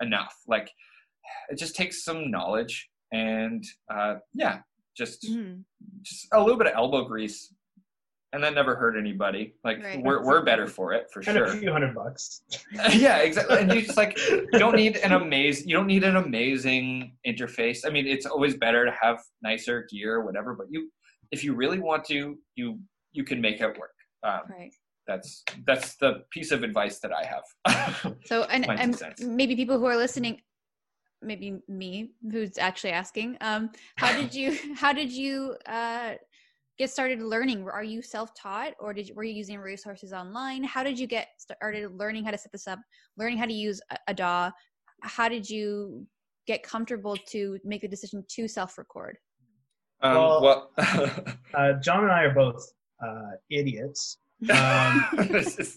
enough. 0.00 0.34
Like 0.48 0.70
it 1.50 1.58
just 1.58 1.76
takes 1.76 2.04
some 2.04 2.30
knowledge 2.30 2.88
and 3.12 3.64
uh, 3.92 4.16
yeah, 4.34 4.60
just 4.96 5.22
mm. 5.24 5.62
just 6.02 6.26
a 6.32 6.40
little 6.40 6.58
bit 6.58 6.68
of 6.68 6.74
elbow 6.74 7.04
grease 7.04 7.52
and 8.32 8.44
that 8.44 8.54
never 8.54 8.76
hurt 8.76 8.96
anybody. 8.96 9.54
Like 9.64 9.82
right. 9.82 10.02
we're 10.02 10.24
we're 10.24 10.44
better 10.44 10.66
for 10.66 10.92
it 10.92 11.08
for 11.12 11.20
and 11.20 11.36
sure. 11.36 11.44
a 11.44 11.56
few 11.56 11.72
hundred 11.72 11.94
bucks. 11.94 12.42
yeah, 12.92 13.18
exactly. 13.18 13.58
And 13.58 13.72
you 13.72 13.82
just 13.82 13.96
like 13.96 14.16
you 14.28 14.46
don't 14.52 14.76
need 14.76 14.96
an 14.98 15.12
amazing 15.12 15.68
you 15.68 15.76
don't 15.76 15.86
need 15.86 16.04
an 16.04 16.16
amazing 16.16 17.16
interface. 17.26 17.80
I 17.84 17.90
mean, 17.90 18.06
it's 18.06 18.26
always 18.26 18.56
better 18.56 18.84
to 18.84 18.92
have 19.00 19.20
nicer 19.42 19.86
gear 19.90 20.16
or 20.16 20.24
whatever, 20.24 20.54
but 20.54 20.66
you 20.70 20.90
if 21.32 21.44
you 21.44 21.54
really 21.54 21.78
want 21.78 22.04
to, 22.06 22.38
you 22.54 22.78
you 23.12 23.24
can 23.24 23.40
make 23.40 23.60
it 23.60 23.78
work. 23.78 23.94
Um, 24.22 24.40
right. 24.48 24.72
That's 25.06 25.42
that's 25.66 25.96
the 25.96 26.24
piece 26.30 26.52
of 26.52 26.62
advice 26.62 27.00
that 27.00 27.12
I 27.12 27.24
have. 27.24 28.16
so 28.24 28.42
and, 28.44 28.68
and 28.68 29.02
maybe 29.20 29.56
people 29.56 29.78
who 29.78 29.86
are 29.86 29.96
listening 29.96 30.40
maybe 31.22 31.60
me 31.68 32.12
who's 32.30 32.56
actually 32.56 32.92
asking 32.92 33.36
um 33.42 33.68
how 33.96 34.10
did 34.18 34.34
you 34.34 34.56
how 34.74 34.90
did 34.90 35.12
you 35.12 35.54
uh 35.66 36.14
get 36.80 36.88
started 36.88 37.20
learning? 37.20 37.68
Are 37.68 37.84
you 37.84 38.00
self-taught 38.00 38.72
or 38.80 38.94
did 38.94 39.06
you, 39.06 39.14
were 39.14 39.22
you 39.22 39.34
using 39.34 39.58
resources 39.58 40.14
online? 40.14 40.64
How 40.64 40.82
did 40.82 40.98
you 40.98 41.06
get 41.06 41.28
started 41.36 41.92
learning 41.92 42.24
how 42.24 42.30
to 42.30 42.38
set 42.38 42.52
this 42.52 42.66
up, 42.66 42.78
learning 43.18 43.36
how 43.36 43.44
to 43.44 43.52
use 43.52 43.82
a, 43.90 43.98
a 44.08 44.14
DAW? 44.14 44.50
How 45.02 45.28
did 45.28 45.48
you 45.48 46.06
get 46.46 46.62
comfortable 46.62 47.18
to 47.32 47.58
make 47.64 47.82
the 47.82 47.88
decision 47.88 48.24
to 48.30 48.48
self-record? 48.48 49.18
Um, 50.00 50.14
well, 50.14 50.42
well 50.42 50.70
uh, 51.54 51.74
John 51.82 52.04
and 52.04 52.12
I 52.12 52.22
are 52.22 52.34
both 52.34 52.66
uh, 53.06 53.30
idiots. 53.50 54.18
Um, 54.50 55.04
this 55.28 55.48
is, 55.48 55.56
this 55.56 55.68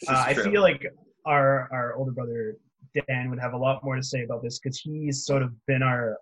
is 0.00 0.08
uh, 0.08 0.24
I 0.26 0.32
feel 0.32 0.62
like 0.62 0.86
our 1.26 1.68
our 1.70 1.96
older 1.96 2.12
brother 2.12 2.56
Dan 2.94 3.28
would 3.28 3.38
have 3.38 3.52
a 3.52 3.58
lot 3.58 3.84
more 3.84 3.94
to 3.94 4.02
say 4.02 4.22
about 4.22 4.42
this 4.42 4.58
because 4.58 4.80
he's 4.80 5.26
sort 5.26 5.42
of 5.42 5.52
been 5.66 5.82
our 5.82 6.16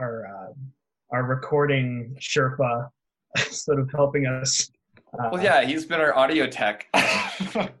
our 0.00 0.26
uh, 0.26 0.52
our 1.12 1.24
recording 1.24 2.16
Sherpa 2.18 2.88
sort 3.50 3.78
of 3.78 3.90
helping 3.94 4.26
us. 4.26 4.70
Uh, 5.12 5.28
well, 5.32 5.42
yeah, 5.42 5.64
he's 5.64 5.84
been 5.84 6.00
our 6.00 6.16
audio 6.16 6.46
tech. 6.46 6.86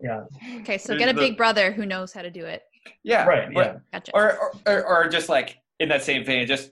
yeah. 0.02 0.24
Okay, 0.60 0.78
so 0.78 0.96
get 0.96 1.08
a 1.08 1.14
big 1.14 1.36
brother 1.36 1.72
who 1.72 1.84
knows 1.84 2.12
how 2.12 2.22
to 2.22 2.30
do 2.30 2.44
it. 2.44 2.62
Yeah. 3.02 3.24
Right. 3.24 3.48
Yeah. 3.52 3.76
Gotcha. 3.92 4.12
Or, 4.14 4.52
or, 4.66 4.84
or 4.84 5.08
just 5.08 5.28
like 5.28 5.58
in 5.78 5.88
that 5.90 6.02
same 6.02 6.24
vein, 6.24 6.46
just 6.46 6.70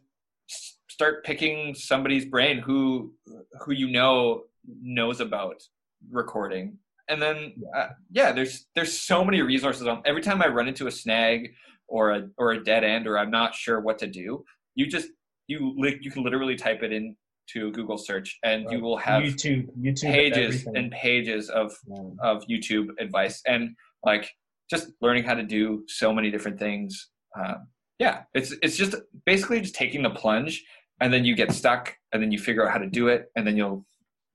start 0.88 1.24
picking 1.24 1.74
somebody's 1.74 2.24
brain 2.24 2.58
who 2.58 3.12
who 3.60 3.72
you 3.72 3.88
know 3.90 4.44
knows 4.82 5.20
about 5.20 5.62
recording 6.10 6.78
and 7.08 7.20
then 7.20 7.52
uh, 7.76 7.88
yeah 8.10 8.32
there's 8.32 8.66
there's 8.74 8.92
so 8.98 9.24
many 9.24 9.40
resources 9.42 9.86
on 9.86 10.02
every 10.04 10.22
time 10.22 10.42
i 10.42 10.46
run 10.48 10.68
into 10.68 10.86
a 10.86 10.90
snag 10.90 11.50
or 11.88 12.10
a 12.12 12.28
or 12.36 12.52
a 12.52 12.62
dead 12.62 12.84
end 12.84 13.06
or 13.06 13.18
i'm 13.18 13.30
not 13.30 13.54
sure 13.54 13.80
what 13.80 13.98
to 13.98 14.06
do 14.06 14.44
you 14.74 14.86
just 14.86 15.08
you 15.48 15.74
li- 15.76 15.98
you 16.00 16.10
can 16.10 16.22
literally 16.22 16.54
type 16.56 16.82
it 16.82 16.92
into 16.92 17.70
google 17.72 17.96
search 17.98 18.38
and 18.44 18.66
Right. 18.66 18.76
you 18.76 18.80
will 18.82 18.96
have 18.98 19.22
YouTube, 19.22 19.68
YouTube, 19.80 20.02
pages 20.02 20.60
everything. 20.66 20.76
and 20.76 20.92
pages 20.92 21.48
of 21.48 21.72
Yeah. 21.88 22.02
of 22.22 22.44
youtube 22.46 22.88
advice 22.98 23.40
and 23.46 23.74
like 24.04 24.30
just 24.70 24.90
learning 25.00 25.24
how 25.24 25.34
to 25.34 25.42
do 25.44 25.84
so 25.88 26.12
many 26.12 26.30
different 26.30 26.58
things 26.58 27.08
um, 27.38 27.68
yeah 27.98 28.22
it's 28.34 28.52
it's 28.62 28.76
just 28.76 28.94
basically 29.24 29.60
just 29.60 29.74
taking 29.74 30.02
the 30.02 30.10
plunge 30.10 30.62
and 31.00 31.12
then 31.12 31.24
you 31.24 31.34
get 31.36 31.52
stuck 31.52 31.94
and 32.12 32.22
then 32.22 32.32
you 32.32 32.38
figure 32.38 32.66
out 32.66 32.72
how 32.72 32.78
to 32.78 32.88
do 32.88 33.08
it 33.08 33.30
and 33.36 33.46
then 33.46 33.56
you'll 33.56 33.84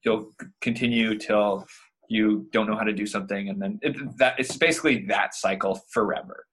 you'll 0.04 0.32
continue 0.62 1.18
till 1.18 1.66
you 2.10 2.47
don't 2.52 2.68
know 2.68 2.76
how 2.76 2.84
to 2.84 2.93
do 2.93 3.06
something 3.06 3.49
and 3.49 3.62
then 3.62 3.80
it, 3.82 3.95
that 4.18 4.36
it's 4.39 4.58
basically 4.58 5.06
that 5.06 5.34
cycle 5.34 5.80
forever 5.91 6.45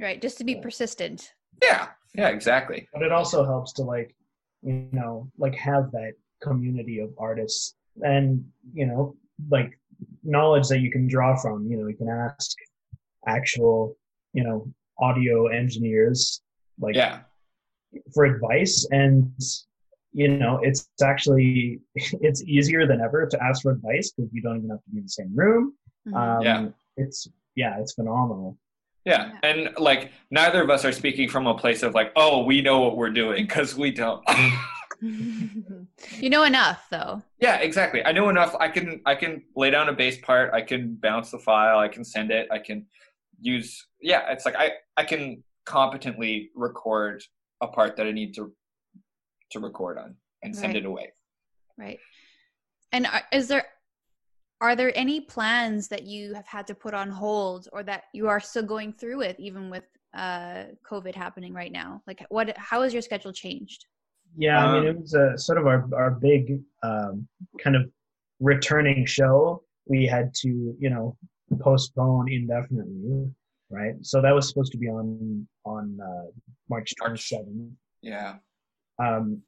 Right. 0.00 0.22
Just 0.22 0.38
to 0.38 0.44
be 0.44 0.54
persistent. 0.56 1.34
yeah 1.62 1.88
yeah 2.14 2.28
exactly 2.28 2.88
but 2.92 3.02
it 3.02 3.12
also 3.12 3.44
helps 3.44 3.72
to 3.74 3.82
like 3.82 4.14
you 4.62 4.88
know 4.92 5.30
like 5.38 5.54
have 5.54 5.90
that 5.92 6.12
community 6.42 6.98
of 6.98 7.10
artists 7.18 7.74
and 8.02 8.44
you 8.72 8.86
know 8.86 9.14
like 9.50 9.78
knowledge 10.24 10.68
that 10.68 10.80
you 10.80 10.90
can 10.90 11.06
draw 11.06 11.36
from 11.36 11.66
you 11.70 11.76
know 11.78 11.86
you 11.88 11.96
can 11.96 12.08
ask 12.08 12.56
actual 13.26 13.96
you 14.32 14.42
know 14.44 14.66
audio 15.00 15.46
engineers 15.48 16.42
like 16.80 16.94
yeah 16.94 17.20
for 18.14 18.24
advice 18.24 18.86
and 18.90 19.30
you 20.12 20.28
know 20.28 20.58
it's 20.62 20.88
actually 21.02 21.80
it's 21.94 22.42
easier 22.44 22.86
than 22.86 23.00
ever 23.00 23.26
to 23.26 23.42
ask 23.42 23.62
for 23.62 23.72
advice 23.72 24.12
because 24.16 24.30
you 24.32 24.42
don't 24.42 24.58
even 24.58 24.70
have 24.70 24.82
to 24.84 24.90
be 24.90 24.98
in 24.98 25.04
the 25.04 25.08
same 25.08 25.32
room 25.34 25.74
Mhm. 26.06 26.16
um 26.16 26.42
Yeah. 26.42 26.66
it's 26.96 27.28
yeah 27.54 27.78
it's 27.80 27.92
phenomenal 27.94 28.58
yeah 29.04 29.32
and 29.44 29.70
like 29.78 30.10
neither 30.30 30.60
of 30.62 30.68
us 30.70 30.84
are 30.84 30.92
speaking 30.92 31.28
from 31.28 31.46
a 31.46 31.54
place 31.56 31.82
of 31.82 31.94
like 31.94 32.10
oh 32.16 32.44
we 32.44 32.60
know 32.60 32.80
what 32.80 32.96
we're 32.96 33.10
doing 33.10 33.44
because 33.46 33.76
we 33.76 33.90
don't 33.92 34.22
you 35.00 36.30
know 36.30 36.44
enough 36.44 36.86
though. 36.90 37.22
Yeah, 37.40 37.56
exactly. 37.56 38.04
I 38.04 38.12
know 38.12 38.28
enough. 38.28 38.54
I 38.60 38.68
can 38.68 39.00
I 39.04 39.14
can 39.16 39.42
lay 39.56 39.70
down 39.70 39.88
a 39.88 39.92
bass 39.92 40.18
part. 40.20 40.52
I 40.54 40.62
can 40.62 40.94
bounce 40.94 41.30
the 41.32 41.38
file. 41.40 41.78
I 41.80 41.88
can 41.88 42.04
send 42.04 42.30
it. 42.30 42.46
I 42.52 42.58
can 42.58 42.86
use. 43.40 43.84
Yeah, 44.00 44.30
it's 44.30 44.44
like 44.44 44.54
I 44.56 44.72
I 44.96 45.04
can 45.04 45.42
competently 45.66 46.50
record 46.54 47.22
a 47.60 47.66
part 47.66 47.96
that 47.96 48.06
I 48.06 48.12
need 48.12 48.34
to 48.34 48.52
to 49.52 49.60
record 49.60 49.98
on 49.98 50.14
and 50.42 50.54
send 50.54 50.74
Right. 50.74 50.82
it 50.82 50.86
away. 50.86 51.12
Right. 51.78 51.98
And 52.92 53.06
are, 53.06 53.22
is 53.32 53.48
there 53.48 53.66
are 54.60 54.76
there 54.76 54.92
any 54.96 55.20
plans 55.20 55.88
that 55.88 56.04
you 56.04 56.34
have 56.34 56.46
had 56.46 56.66
to 56.68 56.74
put 56.74 56.94
on 56.94 57.10
hold 57.10 57.68
or 57.72 57.82
that 57.82 58.04
you 58.14 58.28
are 58.28 58.38
still 58.38 58.62
going 58.62 58.92
through 58.92 59.18
with 59.18 59.38
even 59.40 59.70
with 59.70 59.84
uh 60.14 60.64
COVID 60.88 61.14
happening 61.14 61.52
right 61.54 61.72
now? 61.72 62.02
Like 62.06 62.24
what 62.28 62.56
how 62.58 62.82
has 62.82 62.92
your 62.92 63.02
schedule 63.02 63.32
changed? 63.32 63.86
Yeah, 64.36 64.64
I 64.64 64.72
mean, 64.72 64.82
Um, 64.82 64.86
it 64.96 65.00
was 65.00 65.14
a 65.14 65.36
sort 65.36 65.58
of 65.58 65.66
our 65.66 65.88
our 65.94 66.10
big 66.12 66.60
um, 66.82 67.28
kind 67.62 67.76
of 67.76 67.82
returning 68.40 69.04
show. 69.06 69.62
We 69.86 70.06
had 70.06 70.32
to, 70.42 70.48
you 70.78 70.90
know, 70.90 71.16
postpone 71.60 72.30
indefinitely, 72.32 73.30
right? 73.70 73.94
So 74.02 74.22
that 74.22 74.34
was 74.34 74.48
supposed 74.48 74.72
to 74.72 74.78
be 74.78 74.88
on 74.88 75.46
on 75.66 75.98
uh, 76.00 76.26
March 76.70 76.94
twenty 76.96 77.12
March. 77.12 77.28
seventh. 77.28 77.72
Yeah. 78.00 78.36
Um, 78.98 79.42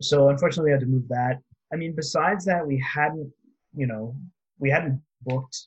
so 0.00 0.28
unfortunately, 0.28 0.68
we 0.70 0.72
had 0.72 0.80
to 0.80 0.86
move 0.86 1.08
that. 1.08 1.40
I 1.72 1.76
mean, 1.76 1.94
besides 1.94 2.44
that, 2.46 2.66
we 2.66 2.78
hadn't, 2.78 3.30
you 3.74 3.86
know, 3.86 4.14
we 4.58 4.70
hadn't 4.70 5.00
booked 5.24 5.66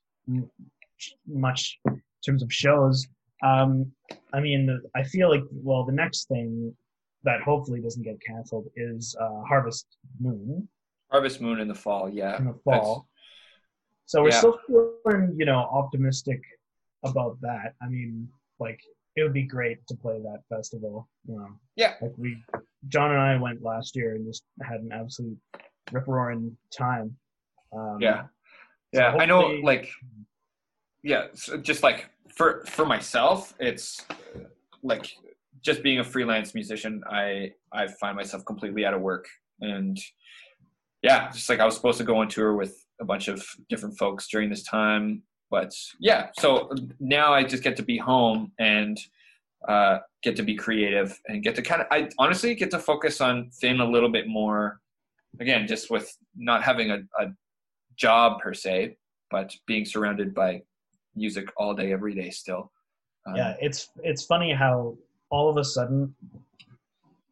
much 1.28 1.80
in 1.88 2.02
terms 2.26 2.44
of 2.44 2.52
shows. 2.54 3.08
Um, 3.44 3.92
I 4.34 4.40
mean, 4.40 4.82
I 4.96 5.04
feel 5.04 5.30
like 5.30 5.44
well, 5.52 5.84
the 5.84 5.92
next 5.92 6.28
thing 6.28 6.74
that 7.24 7.42
hopefully 7.42 7.82
doesn't 7.82 8.04
get 8.04 8.18
canceled 8.26 8.68
is 8.76 9.16
uh, 9.20 9.42
Harvest 9.48 9.86
Moon 10.20 10.68
Harvest 11.12 11.42
Moon 11.42 11.60
in 11.60 11.68
the 11.68 11.76
fall. 11.76 12.10
Yeah. 12.10 12.38
in 12.38 12.46
the 12.46 12.60
That's- 12.66 12.84
fall. 12.84 13.08
So 14.06 14.22
we're 14.24 14.30
yeah. 14.30 14.38
still 14.40 14.60
feeling, 14.68 15.36
you 15.38 15.46
know, 15.46 15.60
optimistic 15.60 16.42
about 17.04 17.40
that. 17.42 17.76
I 17.82 17.88
mean, 17.88 18.28
like 18.60 18.80
it 19.16 19.24
would 19.24 19.34
be 19.34 19.44
great 19.44 19.86
to 19.88 19.96
play 19.96 20.20
that 20.22 20.40
festival. 20.50 21.08
You 21.28 21.38
know, 21.38 21.48
Yeah. 21.76 21.94
like 22.02 22.14
we, 22.18 22.38
John 22.88 23.12
and 23.12 23.20
I 23.20 23.38
went 23.38 23.62
last 23.62 23.96
year 23.96 24.16
and 24.16 24.26
just 24.26 24.44
had 24.64 24.82
an 24.82 24.90
absolute 24.92 25.38
rip 25.92 26.08
roaring 26.08 26.56
time. 26.76 27.16
Um, 27.74 27.98
Yeah. 28.00 28.24
so 28.94 29.02
Yeah. 29.02 29.16
I 29.20 29.26
know. 29.26 29.42
Like. 29.64 29.90
Yeah. 31.04 31.28
So 31.34 31.58
just 31.58 31.84
like 31.84 32.10
for 32.36 32.64
for 32.66 32.86
myself, 32.86 33.54
it's 33.60 34.06
like 34.84 35.12
just 35.62 35.84
being 35.84 36.00
a 36.00 36.04
freelance 36.04 36.54
musician. 36.54 37.04
I 37.10 37.54
I 37.72 37.88
find 37.88 38.16
myself 38.16 38.46
completely 38.46 38.86
out 38.86 38.94
of 38.94 39.02
work 39.02 39.28
and 39.62 39.98
yeah, 41.04 41.32
just 41.32 41.50
like 41.50 41.60
I 41.60 41.66
was 41.66 41.76
supposed 41.76 41.98
to 41.98 42.04
go 42.04 42.18
on 42.18 42.28
tour 42.28 42.56
with 42.56 42.86
a 43.00 43.06
bunch 43.06 43.28
of 43.28 43.44
different 43.70 43.98
folks 43.98 44.28
during 44.28 44.50
this 44.50 44.64
time. 44.64 45.24
But 45.50 45.74
yeah, 46.00 46.30
so 46.40 46.72
now 47.00 47.34
I 47.34 47.44
just 47.44 47.64
get 47.64 47.76
to 47.78 47.84
be 47.84 47.98
home 47.98 48.52
and 48.60 48.98
uh, 49.68 50.00
get 50.24 50.36
to 50.36 50.44
be 50.44 50.56
creative 50.56 51.20
and 51.28 51.44
get 51.44 51.56
to 51.56 51.62
kind 51.62 51.82
of, 51.82 51.88
I 51.92 52.10
honestly 52.18 52.56
get 52.56 52.72
to 52.72 52.80
focus 52.80 53.22
on 53.22 53.52
Finn 53.52 53.80
a 53.80 53.86
little 53.90 54.10
bit 54.10 54.28
more. 54.28 54.80
Again, 55.40 55.68
just 55.68 55.90
with 55.90 56.16
not 56.36 56.64
having 56.64 56.92
a, 56.92 57.00
a 57.20 57.28
job 57.96 58.42
per 58.42 58.54
se, 58.54 58.98
but 59.30 59.56
being 59.66 59.86
surrounded 59.86 60.34
by 60.34 60.62
music 61.16 61.48
all 61.58 61.74
day, 61.74 61.94
every 61.94 62.14
day 62.14 62.30
still. 62.30 62.72
Um, 63.26 63.36
yeah, 63.36 63.56
it's 63.62 63.90
it's 64.04 64.26
funny 64.26 64.54
how 64.54 64.98
all 65.30 65.50
of 65.50 65.58
a 65.58 65.64
sudden, 65.64 66.14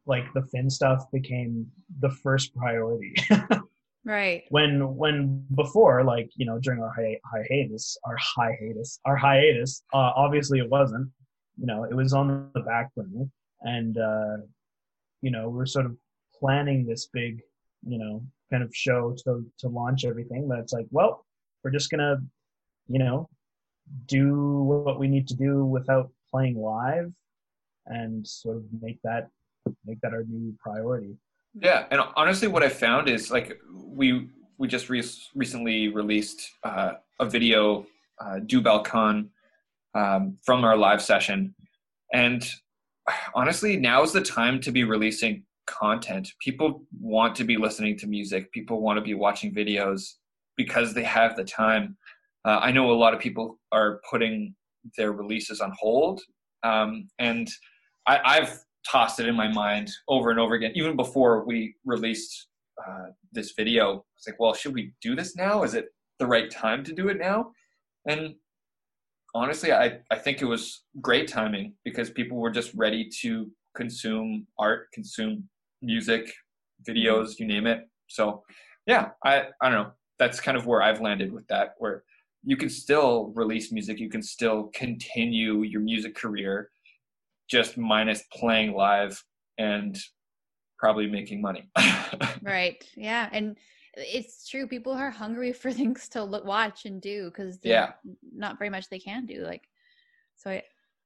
like 0.05 0.31
the 0.33 0.43
Finn 0.43 0.69
stuff 0.69 1.09
became 1.11 1.69
the 1.99 2.09
first 2.09 2.55
priority. 2.55 3.15
Right. 4.05 4.43
when 4.49 4.95
when 4.95 5.45
before 5.55 6.03
like 6.05 6.31
you 6.35 6.45
know 6.45 6.57
during 6.57 6.81
our 6.81 6.91
hi- 6.97 7.19
hiatus 7.25 7.97
our 8.05 8.15
hiatus 8.17 8.99
our 9.05 9.15
hiatus 9.17 9.83
uh, 9.93 10.11
obviously 10.15 10.57
it 10.59 10.69
wasn't 10.69 11.09
you 11.59 11.65
know 11.65 11.83
it 11.83 11.93
was 11.93 12.13
on 12.13 12.49
the 12.53 12.61
back 12.61 12.93
burner. 12.95 13.27
And 13.61 13.97
uh 13.97 14.37
you 15.21 15.31
know 15.31 15.49
we're 15.49 15.65
sort 15.65 15.85
of 15.85 15.95
planning 16.39 16.85
this 16.85 17.07
big 17.11 17.41
you 17.85 17.97
know 17.97 18.23
kind 18.51 18.63
of 18.63 18.73
show 18.73 19.15
to 19.23 19.45
to 19.59 19.67
launch 19.67 20.05
everything. 20.05 20.47
But 20.47 20.59
it's 20.59 20.73
like 20.73 20.87
well 20.91 21.25
we're 21.63 21.71
just 21.71 21.89
gonna 21.89 22.21
you 22.87 22.99
know 22.99 23.29
do 24.05 24.63
what 24.63 24.99
we 24.99 25.07
need 25.07 25.27
to 25.27 25.35
do 25.35 25.65
without 25.65 26.11
playing 26.31 26.55
live 26.55 27.11
and 27.87 28.25
sort 28.25 28.57
of 28.57 28.63
make 28.81 29.01
that 29.03 29.29
make 29.85 29.99
that 30.01 30.13
our 30.13 30.23
new 30.23 30.55
priority. 30.59 31.17
Yeah, 31.59 31.85
and 31.91 32.01
honestly, 32.15 32.47
what 32.47 32.63
I 32.63 32.69
found 32.69 33.09
is 33.09 33.31
like 33.31 33.59
we 33.73 34.29
we 34.57 34.67
just 34.67 34.89
re- 34.89 35.03
recently 35.35 35.87
released 35.87 36.51
uh, 36.63 36.93
a 37.19 37.25
video, 37.25 37.85
uh, 38.19 38.39
Du 38.39 38.61
Balcon, 38.61 39.29
um, 39.95 40.37
from 40.45 40.63
our 40.63 40.77
live 40.77 41.01
session, 41.01 41.53
and 42.13 42.49
honestly, 43.33 43.77
now 43.77 44.03
is 44.03 44.13
the 44.13 44.21
time 44.21 44.59
to 44.61 44.71
be 44.71 44.83
releasing 44.83 45.43
content. 45.65 46.31
People 46.43 46.83
want 46.99 47.35
to 47.35 47.43
be 47.43 47.57
listening 47.57 47.97
to 47.97 48.07
music. 48.07 48.51
People 48.51 48.81
want 48.81 48.97
to 48.97 49.01
be 49.01 49.13
watching 49.13 49.53
videos 49.53 50.15
because 50.57 50.93
they 50.93 51.03
have 51.03 51.35
the 51.35 51.43
time. 51.43 51.97
Uh, 52.45 52.59
I 52.61 52.71
know 52.71 52.91
a 52.91 52.93
lot 52.93 53.13
of 53.13 53.19
people 53.19 53.59
are 53.71 54.01
putting 54.09 54.55
their 54.97 55.11
releases 55.11 55.61
on 55.61 55.73
hold, 55.77 56.21
um, 56.63 57.07
and 57.19 57.49
I, 58.07 58.19
I've 58.23 58.59
tossed 58.89 59.19
it 59.19 59.27
in 59.27 59.35
my 59.35 59.47
mind 59.47 59.89
over 60.07 60.31
and 60.31 60.39
over 60.39 60.55
again. 60.55 60.71
Even 60.75 60.95
before 60.95 61.45
we 61.45 61.75
released 61.85 62.47
uh, 62.85 63.07
this 63.31 63.53
video, 63.57 64.05
it's 64.17 64.27
like, 64.27 64.39
well, 64.39 64.53
should 64.53 64.73
we 64.73 64.93
do 65.01 65.15
this 65.15 65.35
now? 65.35 65.63
Is 65.63 65.73
it 65.73 65.85
the 66.17 66.27
right 66.27 66.49
time 66.49 66.83
to 66.85 66.93
do 66.93 67.09
it 67.09 67.17
now? 67.17 67.51
And 68.07 68.35
honestly, 69.35 69.71
I, 69.71 69.99
I 70.11 70.17
think 70.17 70.41
it 70.41 70.45
was 70.45 70.83
great 71.01 71.27
timing 71.27 71.73
because 71.83 72.09
people 72.09 72.37
were 72.37 72.51
just 72.51 72.73
ready 72.75 73.09
to 73.21 73.49
consume 73.75 74.47
art, 74.57 74.87
consume 74.93 75.47
music, 75.81 76.31
videos, 76.87 77.39
you 77.39 77.45
name 77.45 77.67
it. 77.67 77.87
So, 78.07 78.43
yeah, 78.85 79.09
I, 79.23 79.45
I 79.61 79.69
don't 79.69 79.83
know. 79.83 79.91
That's 80.17 80.39
kind 80.39 80.57
of 80.57 80.65
where 80.65 80.81
I've 80.81 81.01
landed 81.01 81.31
with 81.31 81.47
that, 81.47 81.75
where 81.77 82.03
you 82.43 82.57
can 82.57 82.69
still 82.69 83.31
release 83.35 83.71
music, 83.71 83.99
you 83.99 84.09
can 84.09 84.21
still 84.21 84.69
continue 84.73 85.63
your 85.63 85.81
music 85.81 86.15
career, 86.15 86.69
just 87.49 87.77
minus 87.77 88.23
playing 88.33 88.73
live 88.73 89.21
and 89.57 89.97
probably 90.77 91.07
making 91.07 91.41
money. 91.41 91.69
Right. 92.41 92.83
Yeah. 92.95 93.29
And 93.31 93.57
it's 93.95 94.47
true. 94.47 94.67
People 94.67 94.93
are 94.93 95.09
hungry 95.09 95.53
for 95.61 95.71
things 95.71 96.07
to 96.09 96.23
look, 96.23 96.45
watch 96.45 96.85
and 96.85 97.01
do 97.01 97.25
because 97.25 97.59
Yeah. 97.63 97.93
not 98.35 98.57
very 98.57 98.69
much 98.69 98.89
they 98.89 98.99
can 98.99 99.25
do. 99.25 99.41
Like, 99.41 99.67
so 100.35 100.51
I, 100.51 100.63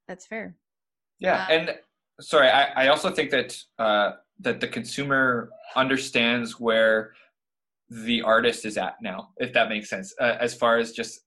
that's 0.07 0.25
fair. 0.25 0.55
Yeah, 1.19 1.45
Uh, 1.47 1.51
and 1.51 1.75
sorry, 2.19 2.49
I, 2.49 2.85
I 2.85 2.87
also 2.89 3.09
think 3.09 3.31
that 3.31 3.57
uh, 3.79 4.11
that 4.41 4.59
the 4.59 4.67
consumer 4.67 5.49
understands 5.75 6.59
where 6.59 7.13
the 7.89 8.21
artist 8.21 8.65
is 8.65 8.77
at 8.77 8.95
now, 9.01 9.29
if 9.37 9.53
that 9.53 9.69
makes 9.69 9.89
sense. 9.89 10.13
Uh, 10.19 10.35
as 10.39 10.53
far 10.53 10.77
as 10.77 10.91
just 10.91 11.21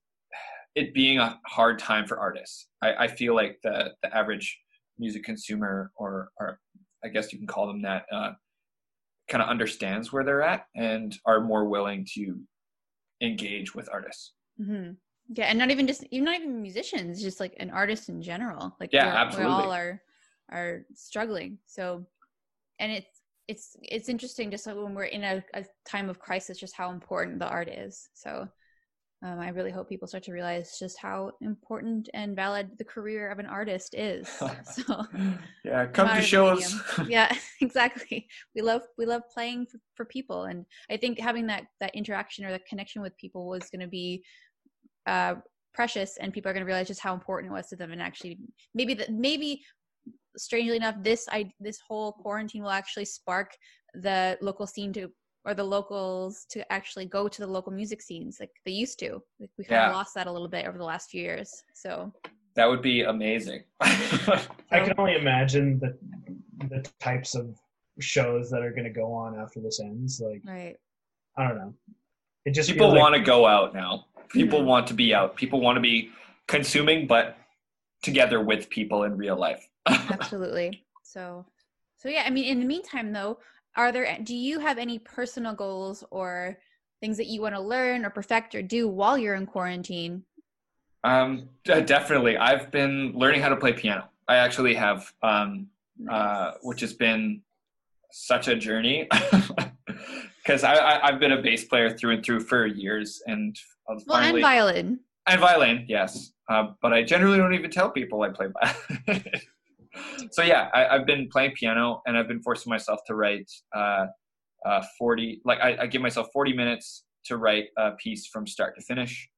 it 0.74 0.92
being 0.92 1.18
a 1.18 1.40
hard 1.46 1.78
time 1.78 2.06
for 2.06 2.18
artists, 2.18 2.68
I, 2.82 2.94
I 2.94 3.08
feel 3.08 3.34
like 3.34 3.58
the 3.62 3.92
the 4.02 4.14
average 4.14 4.58
music 4.98 5.24
consumer, 5.24 5.92
or 5.96 6.30
or 6.38 6.60
I 7.04 7.08
guess 7.08 7.32
you 7.32 7.38
can 7.38 7.46
call 7.46 7.66
them 7.66 7.82
that, 7.82 8.04
uh, 8.12 8.32
kind 9.28 9.42
of 9.42 9.48
understands 9.48 10.12
where 10.12 10.24
they're 10.24 10.42
at 10.42 10.66
and 10.74 11.16
are 11.24 11.40
more 11.40 11.64
willing 11.64 12.06
to 12.14 12.40
engage 13.20 13.74
with 13.74 13.88
artists. 13.92 14.32
Mm-hmm. 14.60 14.92
Yeah, 15.34 15.46
and 15.46 15.58
not 15.58 15.70
even 15.70 15.86
just 15.86 16.04
even 16.10 16.24
not 16.24 16.36
even 16.36 16.62
musicians, 16.62 17.20
just 17.20 17.40
like 17.40 17.54
an 17.58 17.70
artist 17.70 18.08
in 18.08 18.22
general. 18.22 18.76
Like 18.78 18.92
yeah, 18.92 19.06
we're, 19.06 19.18
absolutely. 19.18 19.46
we 19.46 19.52
all 19.52 19.72
are 19.72 20.02
are 20.50 20.86
struggling. 20.94 21.58
So, 21.66 22.06
and 22.78 22.92
it's 22.92 23.22
it's 23.48 23.76
it's 23.82 24.08
interesting 24.08 24.50
just 24.50 24.66
like 24.66 24.76
when 24.76 24.94
we're 24.94 25.04
in 25.04 25.24
a, 25.24 25.44
a 25.54 25.64
time 25.84 26.08
of 26.08 26.20
crisis, 26.20 26.58
just 26.58 26.76
how 26.76 26.90
important 26.90 27.40
the 27.40 27.48
art 27.48 27.68
is. 27.68 28.08
So, 28.14 28.46
um, 29.22 29.40
I 29.40 29.48
really 29.48 29.70
hope 29.70 29.88
people 29.88 30.06
start 30.06 30.24
to 30.24 30.32
realize 30.32 30.76
just 30.78 30.98
how 30.98 31.32
important 31.40 32.10
and 32.12 32.36
valid 32.36 32.70
the 32.76 32.84
career 32.84 33.30
of 33.30 33.38
an 33.38 33.46
artist 33.46 33.94
is. 33.94 34.28
So, 34.64 35.04
yeah, 35.64 35.86
come 35.92 36.08
to 36.08 36.22
shows. 36.22 36.78
yeah, 37.08 37.34
exactly. 37.60 38.28
We 38.54 38.62
love 38.62 38.82
we 38.98 39.06
love 39.06 39.22
playing 39.32 39.66
for, 39.66 39.78
for 39.94 40.04
people, 40.04 40.44
and 40.44 40.66
I 40.90 40.96
think 40.96 41.18
having 41.18 41.46
that 41.46 41.64
that 41.80 41.94
interaction 41.94 42.44
or 42.44 42.50
that 42.50 42.66
connection 42.66 43.00
with 43.00 43.16
people 43.16 43.48
was 43.48 43.70
going 43.70 43.80
to 43.80 43.88
be 43.88 44.22
uh, 45.06 45.36
precious, 45.72 46.18
and 46.18 46.32
people 46.32 46.50
are 46.50 46.52
going 46.52 46.64
to 46.64 46.66
realize 46.66 46.88
just 46.88 47.00
how 47.00 47.14
important 47.14 47.52
it 47.52 47.54
was 47.54 47.68
to 47.68 47.76
them, 47.76 47.92
and 47.92 48.02
actually 48.02 48.38
maybe 48.74 48.94
that 48.94 49.10
maybe 49.10 49.62
strangely 50.36 50.76
enough, 50.76 50.96
this 51.02 51.26
I 51.30 51.50
this 51.58 51.78
whole 51.86 52.12
quarantine 52.12 52.62
will 52.62 52.70
actually 52.70 53.06
spark 53.06 53.52
the 53.94 54.36
local 54.42 54.66
scene 54.66 54.92
to 54.94 55.10
or 55.46 55.54
the 55.54 55.62
locals 55.64 56.44
to 56.50 56.70
actually 56.72 57.06
go 57.06 57.28
to 57.28 57.40
the 57.40 57.46
local 57.46 57.72
music 57.72 58.02
scenes 58.02 58.38
like 58.40 58.50
they 58.66 58.72
used 58.72 58.98
to. 58.98 59.22
Like 59.38 59.50
we 59.56 59.64
kind 59.64 59.76
Yeah. 59.80 59.90
of 59.90 59.94
lost 59.94 60.12
that 60.16 60.26
a 60.26 60.32
little 60.32 60.48
bit 60.48 60.66
over 60.66 60.76
the 60.76 60.84
last 60.84 61.08
few 61.10 61.22
years. 61.22 61.62
So 61.72 62.12
That 62.56 62.68
would 62.68 62.82
be 62.82 63.02
amazing. 63.02 63.62
I 63.80 64.80
can 64.80 64.92
only 64.98 65.14
imagine 65.14 65.78
the 65.78 65.96
the 66.68 66.80
types 67.00 67.34
of 67.34 67.54
shows 68.00 68.50
that 68.50 68.62
are 68.62 68.70
going 68.72 68.84
to 68.84 68.90
go 69.04 69.12
on 69.12 69.38
after 69.38 69.60
this 69.60 69.78
ends. 69.78 70.20
Like 70.20 70.42
right. 70.44 70.76
I 71.38 71.46
don't 71.46 71.58
know. 71.58 71.74
It 72.44 72.52
just 72.52 72.68
People 72.70 72.94
want 72.94 73.14
to 73.14 73.20
go 73.20 73.46
out 73.46 73.72
now. 73.74 74.06
People 74.30 74.60
Mhm. 74.62 74.66
want 74.66 74.86
to 74.88 74.94
be 74.94 75.14
out. 75.14 75.36
People 75.36 75.60
want 75.60 75.76
to 75.76 75.80
be 75.80 76.10
consuming, 76.48 77.06
but 77.06 77.36
together 78.02 78.40
with 78.40 78.68
people 78.70 79.04
in 79.04 79.16
real 79.16 79.36
life. 79.36 79.68
Absolutely. 79.86 80.84
So 81.04 81.46
so 81.96 82.08
yeah, 82.08 82.24
I 82.26 82.30
mean 82.30 82.46
in 82.46 82.58
the 82.58 82.66
meantime 82.66 83.12
though, 83.12 83.38
are 83.76 83.92
there 83.92 84.18
do 84.22 84.34
you 84.34 84.58
have 84.58 84.78
any 84.78 84.98
personal 84.98 85.54
goals 85.54 86.02
or 86.10 86.58
things 87.00 87.16
that 87.18 87.26
you 87.26 87.42
want 87.42 87.54
to 87.54 87.60
learn 87.60 88.04
or 88.04 88.10
perfect 88.10 88.54
or 88.54 88.62
do 88.62 88.88
while 88.88 89.18
you're 89.18 89.34
in 89.34 89.46
quarantine? 89.46 90.24
Um, 91.04 91.50
definitely. 91.64 92.36
I've 92.36 92.70
been 92.70 93.12
learning 93.14 93.42
how 93.42 93.50
to 93.50 93.56
play 93.56 93.72
piano. 93.72 94.08
I 94.26 94.36
actually 94.36 94.74
have, 94.74 95.12
um, 95.22 95.68
uh, 96.10 96.52
which 96.62 96.80
has 96.80 96.94
been 96.94 97.42
such 98.10 98.48
a 98.48 98.56
journey 98.56 99.08
because 100.42 100.64
I, 100.64 100.74
I, 100.74 101.08
I've 101.08 101.20
been 101.20 101.32
a 101.32 101.40
bass 101.40 101.64
player 101.64 101.96
through 101.96 102.14
and 102.14 102.24
through 102.24 102.40
for 102.40 102.66
years, 102.66 103.22
and 103.26 103.56
well, 103.86 104.00
finally 104.08 104.40
and 104.40 104.42
violin. 104.42 105.00
and 105.26 105.40
violin, 105.40 105.84
yes. 105.86 106.32
Uh, 106.48 106.68
but 106.82 106.92
I 106.92 107.02
generally 107.04 107.38
don't 107.38 107.54
even 107.54 107.70
tell 107.70 107.90
people 107.90 108.22
I 108.22 108.30
play 108.30 108.48
violin. 108.48 109.24
so 110.30 110.42
yeah, 110.42 110.68
I, 110.74 110.86
I've 110.86 111.06
been 111.06 111.28
playing 111.30 111.52
piano, 111.52 112.02
and 112.06 112.16
I've 112.16 112.28
been 112.28 112.42
forcing 112.42 112.70
myself 112.70 113.00
to 113.06 113.14
write 113.14 113.50
uh, 113.74 114.06
uh, 114.64 114.82
forty. 114.98 115.40
Like 115.44 115.60
I, 115.60 115.76
I 115.82 115.86
give 115.86 116.02
myself 116.02 116.28
forty 116.32 116.52
minutes 116.52 117.04
to 117.26 117.36
write 117.36 117.66
a 117.76 117.92
piece 117.92 118.26
from 118.26 118.46
start 118.46 118.74
to 118.76 118.82
finish. 118.82 119.28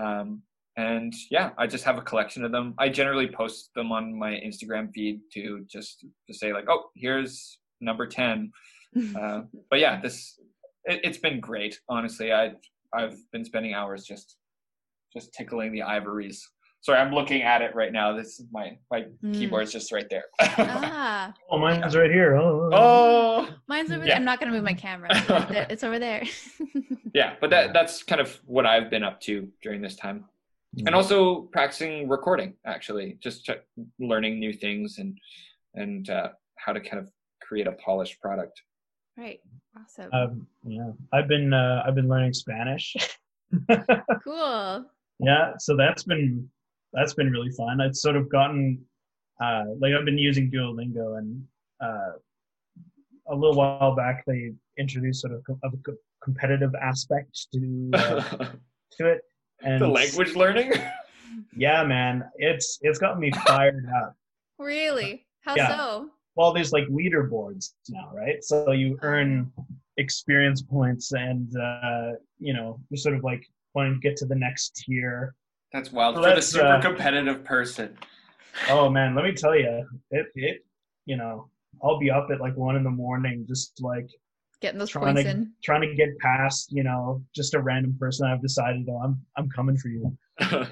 Um, 0.00 0.42
and 0.76 1.12
yeah, 1.30 1.50
I 1.58 1.66
just 1.66 1.84
have 1.84 1.98
a 1.98 2.02
collection 2.02 2.44
of 2.44 2.52
them. 2.52 2.74
I 2.78 2.88
generally 2.88 3.28
post 3.28 3.70
them 3.74 3.92
on 3.92 4.16
my 4.18 4.30
Instagram 4.32 4.90
feed 4.94 5.20
to 5.34 5.64
just 5.70 6.04
to 6.28 6.34
say 6.34 6.52
like, 6.52 6.66
oh, 6.68 6.84
here's 6.96 7.58
number 7.80 8.06
ten. 8.06 8.50
Uh, 9.16 9.42
but 9.70 9.78
yeah, 9.78 10.00
this 10.00 10.36
it, 10.84 10.98
it's 11.04 11.18
been 11.18 11.38
great. 11.38 11.78
Honestly, 11.88 12.32
I 12.32 12.50
I've 12.92 13.16
been 13.32 13.44
spending 13.44 13.72
hours 13.72 14.04
just 14.04 14.36
just 15.12 15.32
tickling 15.32 15.70
the 15.72 15.82
ivories. 15.82 16.44
Sorry, 16.82 16.98
I'm 16.98 17.12
looking 17.12 17.42
at 17.42 17.60
it 17.60 17.74
right 17.74 17.92
now. 17.92 18.14
This 18.16 18.40
is 18.40 18.46
my 18.50 18.78
my 18.90 19.02
Mm. 19.22 19.34
keyboard's 19.34 19.70
just 19.72 19.92
right 19.92 20.08
there. 20.08 20.24
ah, 20.40 21.32
Oh, 21.50 21.58
mine's 21.58 21.94
right 21.94 22.10
here. 22.10 22.36
Oh, 22.36 22.70
oh, 22.72 23.48
mine's 23.68 23.90
over 23.90 24.00
Yeah. 24.00 24.06
there. 24.08 24.16
I'm 24.16 24.24
not 24.24 24.40
going 24.40 24.50
to 24.50 24.56
move 24.56 24.64
my 24.64 24.72
camera. 24.74 25.10
It's 25.70 25.84
over 25.84 25.98
there. 25.98 26.22
yeah, 27.14 27.34
but 27.40 27.50
that 27.50 27.72
that's 27.74 28.02
kind 28.02 28.20
of 28.20 28.40
what 28.46 28.64
I've 28.64 28.88
been 28.88 29.04
up 29.04 29.20
to 29.22 29.46
during 29.62 29.82
this 29.82 29.94
time, 29.96 30.24
and 30.86 30.94
also 30.94 31.42
practicing 31.52 32.08
recording. 32.08 32.54
Actually, 32.64 33.18
just 33.20 33.44
ch- 33.44 33.60
learning 33.98 34.38
new 34.40 34.52
things 34.54 34.98
and 34.98 35.18
and 35.74 36.08
uh, 36.08 36.28
how 36.56 36.72
to 36.72 36.80
kind 36.80 36.98
of 37.02 37.10
create 37.42 37.66
a 37.66 37.72
polished 37.72 38.20
product. 38.20 38.62
right. 39.18 39.40
Awesome. 39.78 40.10
Um, 40.12 40.46
yeah, 40.64 40.90
I've 41.12 41.28
been 41.28 41.52
uh, 41.52 41.82
I've 41.86 41.94
been 41.94 42.08
learning 42.08 42.32
Spanish. 42.32 42.96
cool. 44.24 44.86
yeah, 45.20 45.52
so 45.58 45.76
that's 45.76 46.02
been 46.04 46.48
that's 46.92 47.14
been 47.14 47.30
really 47.30 47.50
fun. 47.50 47.80
I've 47.80 47.96
sort 47.96 48.16
of 48.16 48.28
gotten 48.30 48.80
uh, 49.42 49.64
like 49.80 49.92
I've 49.94 50.04
been 50.04 50.18
using 50.18 50.50
Duolingo, 50.50 51.18
and 51.18 51.42
uh, 51.82 52.12
a 53.28 53.34
little 53.34 53.54
while 53.56 53.94
back 53.94 54.24
they 54.26 54.52
introduced 54.78 55.22
sort 55.22 55.32
of, 55.34 55.42
co- 55.46 55.58
of 55.62 55.72
a 55.74 55.76
co- 55.78 55.96
competitive 56.22 56.74
aspect 56.74 57.46
to 57.54 57.90
uh, 57.94 58.22
to 58.98 59.06
it. 59.06 59.22
And 59.62 59.80
the 59.80 59.88
language 59.88 60.34
learning. 60.34 60.72
yeah, 61.56 61.84
man, 61.84 62.24
it's 62.36 62.78
it's 62.82 62.98
gotten 62.98 63.20
me 63.20 63.30
fired 63.46 63.86
up. 64.02 64.14
Really? 64.58 65.24
How 65.40 65.56
Yeah. 65.56 65.68
so? 65.68 66.10
well 66.36 66.52
there's 66.52 66.70
like 66.70 66.84
leaderboards 66.88 67.70
now 67.88 68.10
right 68.14 68.42
so 68.44 68.70
you 68.72 68.98
earn 69.02 69.50
experience 69.96 70.62
points 70.62 71.12
and 71.12 71.50
uh 71.56 72.12
you 72.38 72.52
know 72.52 72.78
you're 72.88 72.96
sort 72.98 73.16
of 73.16 73.24
like 73.24 73.42
wanting 73.74 73.94
to 73.94 74.00
get 74.00 74.16
to 74.18 74.26
the 74.26 74.34
next 74.34 74.76
tier 74.76 75.34
That's 75.72 75.92
wild 75.92 76.16
So 76.16 76.22
for 76.22 76.34
the 76.34 76.42
super 76.42 76.66
uh, 76.66 76.80
competitive 76.80 77.44
person. 77.44 77.96
oh 78.68 78.88
man 78.90 79.14
let 79.14 79.24
me 79.24 79.32
tell 79.32 79.56
you 79.56 79.86
it 80.10 80.26
it 80.34 80.64
you 81.06 81.16
know 81.16 81.48
i'll 81.84 81.98
be 81.98 82.10
up 82.10 82.28
at 82.32 82.40
like 82.40 82.56
one 82.56 82.74
in 82.76 82.82
the 82.84 82.90
morning 82.90 83.44
just 83.48 83.80
like 83.80 84.08
Getting 84.60 84.78
those 84.78 84.90
trying 84.90 85.14
points 85.14 85.22
to 85.22 85.30
in. 85.30 85.52
trying 85.64 85.80
to 85.82 85.94
get 85.94 86.18
past 86.18 86.70
you 86.72 86.82
know 86.82 87.22
just 87.34 87.54
a 87.54 87.60
random 87.60 87.96
person 87.98 88.26
i've 88.26 88.42
decided 88.42 88.86
oh 88.90 89.00
i'm 89.04 89.20
i'm 89.36 89.48
coming 89.50 89.76
for 89.76 89.88
you 89.88 90.18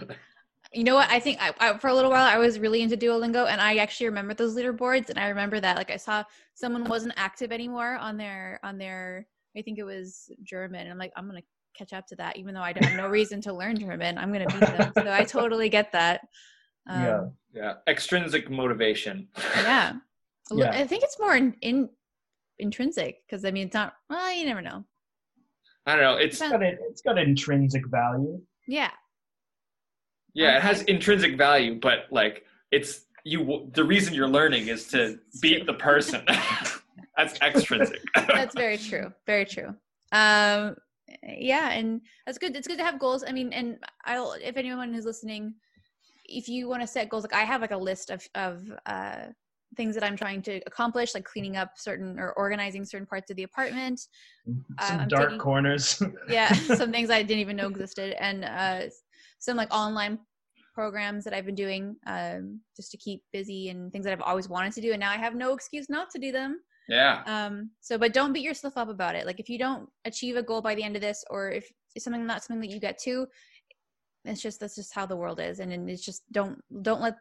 You 0.75 0.85
know 0.85 0.97
what? 0.97 1.09
I 1.11 1.19
think 1.19 1.39
I, 1.41 1.55
I, 1.59 1.79
for 1.79 1.89
a 1.89 1.95
little 1.95 2.11
while 2.11 2.27
I 2.27 2.37
was 2.37 2.59
really 2.59 2.83
into 2.83 2.95
Duolingo, 2.95 3.49
and 3.49 3.59
I 3.59 3.77
actually 3.79 4.09
remember 4.09 4.35
those 4.35 4.55
leaderboards, 4.55 5.09
and 5.09 5.19
I 5.19 5.29
remember 5.29 5.59
that 5.61 5.79
like 5.79 5.91
I 5.91 5.97
saw 5.97 6.25
someone 6.53 6.85
wasn't 6.85 7.15
active 7.17 7.53
anymore 7.53 7.97
on 7.97 8.19
their 8.19 8.61
on 8.63 8.77
their. 8.77 9.27
I 9.57 9.63
think 9.63 9.79
it 9.79 9.85
was 9.85 10.31
German. 10.43 10.81
And 10.83 10.91
I'm 10.91 10.99
like, 10.99 11.13
I'm 11.17 11.27
gonna 11.27 11.41
catch 11.75 11.93
up 11.93 12.07
to 12.09 12.17
that, 12.17 12.37
even 12.37 12.55
though 12.55 12.61
I 12.63 12.73
have 12.79 12.97
no 12.97 13.09
reason 13.09 13.41
to 13.43 13.53
learn 13.53 13.79
German. 13.79 14.19
I'm 14.19 14.33
gonna 14.33 14.47
beat 14.47 14.61
them. 14.61 14.93
so 14.95 15.13
I 15.13 15.25
totally 15.25 15.69
get 15.69 15.93
that. 15.93 16.21
Um, 16.91 17.03
yeah 17.05 17.21
yeah, 17.53 17.73
extrinsic 17.87 18.49
motivation. 18.51 19.29
yeah. 19.57 19.93
Yeah. 20.51 20.71
I 20.71 20.87
think 20.87 21.03
it's 21.05 21.19
more 21.21 21.37
in, 21.37 21.55
in 21.61 21.91
intrinsic 22.59 23.17
because 23.27 23.45
I 23.45 23.51
mean 23.51 23.67
it's 23.67 23.75
not. 23.75 23.93
Well, 24.09 24.33
you 24.35 24.47
never 24.47 24.63
know. 24.63 24.85
I 25.85 25.93
don't 25.95 26.03
know. 26.03 26.17
It's 26.17 26.41
it's 26.41 26.51
got 26.51 26.63
a, 26.63 26.77
it's 26.89 27.03
got 27.03 27.19
intrinsic 27.19 27.87
value 27.89 28.41
Yeah. 28.67 28.91
yeah, 30.33 30.57
it 30.57 30.63
has 30.63 30.81
intrinsic 30.85 31.37
value, 31.37 31.79
but 31.79 32.07
like 32.11 32.45
it's 32.71 33.05
you. 33.25 33.69
The 33.75 33.85
reason 33.85 34.15
you're 34.15 34.27
learning 34.29 34.69
is 34.69 34.87
to 34.89 35.19
It's 35.29 35.41
beat 35.41 35.67
the 35.67 35.75
person. 35.75 36.25
That's 37.19 37.39
extrinsic. 37.43 38.01
that's 38.15 38.55
very 38.55 38.79
true 38.79 39.13
very 39.27 39.45
true 39.45 39.75
um 40.13 40.77
yeah 41.23 41.71
and 41.71 42.01
that's 42.27 42.39
good 42.39 42.55
it's 42.57 42.67
good 42.69 42.79
to 42.79 42.85
have 42.85 42.99
goals 42.99 43.25
i 43.27 43.33
mean 43.33 43.53
and 43.53 43.77
i'll 44.05 44.33
if 44.43 44.57
anyone 44.57 44.95
is 44.95 45.05
listening 45.05 45.55
if 46.27 46.49
you 46.49 46.69
want 46.69 46.81
to 46.83 46.87
set 46.87 47.09
goals 47.09 47.23
like 47.25 47.35
i 47.35 47.43
have 47.45 47.61
like 47.61 47.71
a 47.71 47.77
list 47.77 48.11
of 48.11 48.27
of 48.35 48.63
uh 48.87 49.25
things 49.77 49.95
that 49.95 50.05
i'm 50.05 50.17
trying 50.17 50.41
to 50.43 50.61
accomplish 50.67 51.15
like 51.15 51.25
cleaning 51.25 51.57
up 51.57 51.71
certain 51.77 52.19
or 52.19 52.33
organizing 52.33 52.85
certain 52.85 53.07
parts 53.07 53.31
of 53.31 53.37
the 53.37 53.43
apartment. 53.43 54.01
Some 54.81 55.01
I'm 55.01 55.09
dark 55.09 55.25
taking- 55.29 55.39
corners. 55.39 56.03
Yeah 56.29 56.53
some 56.81 56.91
things 56.91 57.11
i 57.11 57.23
didn't 57.23 57.41
even 57.41 57.57
know 57.57 57.69
existed 57.69 58.17
and 58.19 58.45
uh 58.45 58.81
some 59.39 59.57
like 59.59 59.73
online 59.75 60.19
programs 60.75 61.25
that 61.25 61.35
i've 61.35 61.45
been 61.45 61.55
doing 61.55 61.97
um 62.07 62.61
just 62.77 62.91
to 62.93 62.97
keep 62.97 63.23
busy 63.33 63.69
and 63.69 63.93
things 63.93 64.05
that 64.05 64.13
i've 64.13 64.23
always 64.23 64.49
wanted 64.49 64.73
to 64.73 64.81
do 64.81 64.93
and 64.93 65.01
now 65.01 65.11
i 65.11 65.17
have 65.17 65.35
no 65.35 65.53
excuse 65.53 65.91
not 65.91 66.09
to 66.11 66.19
do 66.19 66.33
them 66.33 66.61
yeah, 66.89 67.23
um 67.27 67.71
so 67.81 67.99
but 67.99 68.13
don't 68.13 68.33
beat 68.33 68.43
yourself 68.43 68.77
up 68.77 68.89
about 68.89 69.15
it. 69.15 69.27
Like 69.27 69.41
if 69.41 69.49
you 69.49 69.59
don't 69.59 69.89
achieve 70.05 70.37
a 70.37 70.43
goal 70.43 70.63
by 70.63 70.75
the 70.75 70.83
end 70.83 70.97
of 70.97 71.03
this 71.03 71.25
or 71.31 71.51
if 71.51 71.71
it's 71.95 72.05
something 72.05 72.27
not 72.27 72.43
something 72.43 72.61
that 72.61 72.75
you 72.75 72.81
get 72.81 72.99
to 72.99 73.27
it's 74.25 74.43
just 74.43 74.61
that's 74.61 74.75
just 74.75 74.95
how 74.95 75.07
the 75.07 75.17
world 75.17 75.41
is. 75.41 75.61
And 75.61 75.73
then 75.73 75.89
it's 75.89 76.05
just 76.05 76.23
don't 76.33 76.61
don't 76.83 77.01
let 77.01 77.17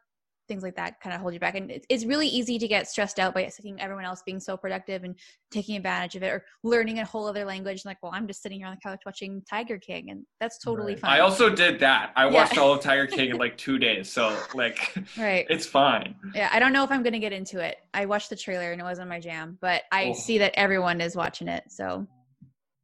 things 0.48 0.64
like 0.64 0.76
that 0.76 1.00
kind 1.02 1.14
of 1.14 1.22
hold 1.22 1.34
you 1.34 1.40
back. 1.40 1.56
And 1.56 1.70
it's, 1.70 1.86
it's 1.90 2.06
really 2.06 2.28
easy 2.28 2.58
to 2.58 2.68
get 2.68 2.88
stressed 2.88 3.20
out 3.20 3.34
by 3.34 3.48
seeing 3.50 3.80
everyone 3.82 4.06
else 4.06 4.22
being 4.26 4.40
so 4.40 4.56
productive 4.58 5.04
and 5.04 5.16
taking 5.52 5.76
advantage 5.76 6.16
of 6.16 6.24
it 6.24 6.28
or 6.28 6.46
learning 6.64 7.00
a 7.00 7.06
whole 7.06 7.28
other 7.28 7.46
language. 7.46 7.84
Like, 7.86 7.98
well, 8.02 8.12
I'm 8.16 8.28
just 8.28 8.42
sitting 8.42 8.60
here 8.60 8.68
on 8.68 8.76
the 8.76 8.90
couch 8.90 9.02
watching 9.06 9.42
Tiger 9.50 9.78
King, 9.78 10.10
and 10.10 10.26
that's 10.40 10.58
totally 10.58 10.94
Right. 10.94 11.02
fine. 11.02 11.12
I 11.12 11.20
also 11.20 11.50
did 11.50 11.80
that. 11.82 12.12
I 12.16 12.26
Yeah. 12.28 12.32
watched 12.34 12.58
all 12.58 12.74
of 12.74 12.82
Tiger 12.82 13.08
King 13.18 13.32
in 13.32 13.38
like 13.38 13.58
two 13.58 13.78
days, 13.78 14.12
so 14.12 14.42
like 14.56 14.94
right. 15.18 15.46
it's 15.50 15.66
fine. 15.66 16.16
Yeah, 16.34 16.50
I 16.52 16.60
don't 16.60 16.74
know 16.74 16.84
if 16.84 16.92
I'm 16.92 17.04
gonna 17.04 17.20
get 17.20 17.34
into 17.34 17.60
it. 17.60 17.78
I 17.94 18.06
watched 18.06 18.30
the 18.30 18.36
trailer 18.36 18.72
and 18.72 18.82
it 18.82 18.84
wasn't 18.84 19.10
my 19.10 19.20
jam, 19.20 19.58
but 19.62 19.84
I 19.92 20.06
Oh. 20.08 20.14
see 20.14 20.38
that 20.40 20.54
everyone 20.56 21.02
is 21.02 21.16
watching 21.16 21.48
it. 21.48 21.64
So 21.70 22.08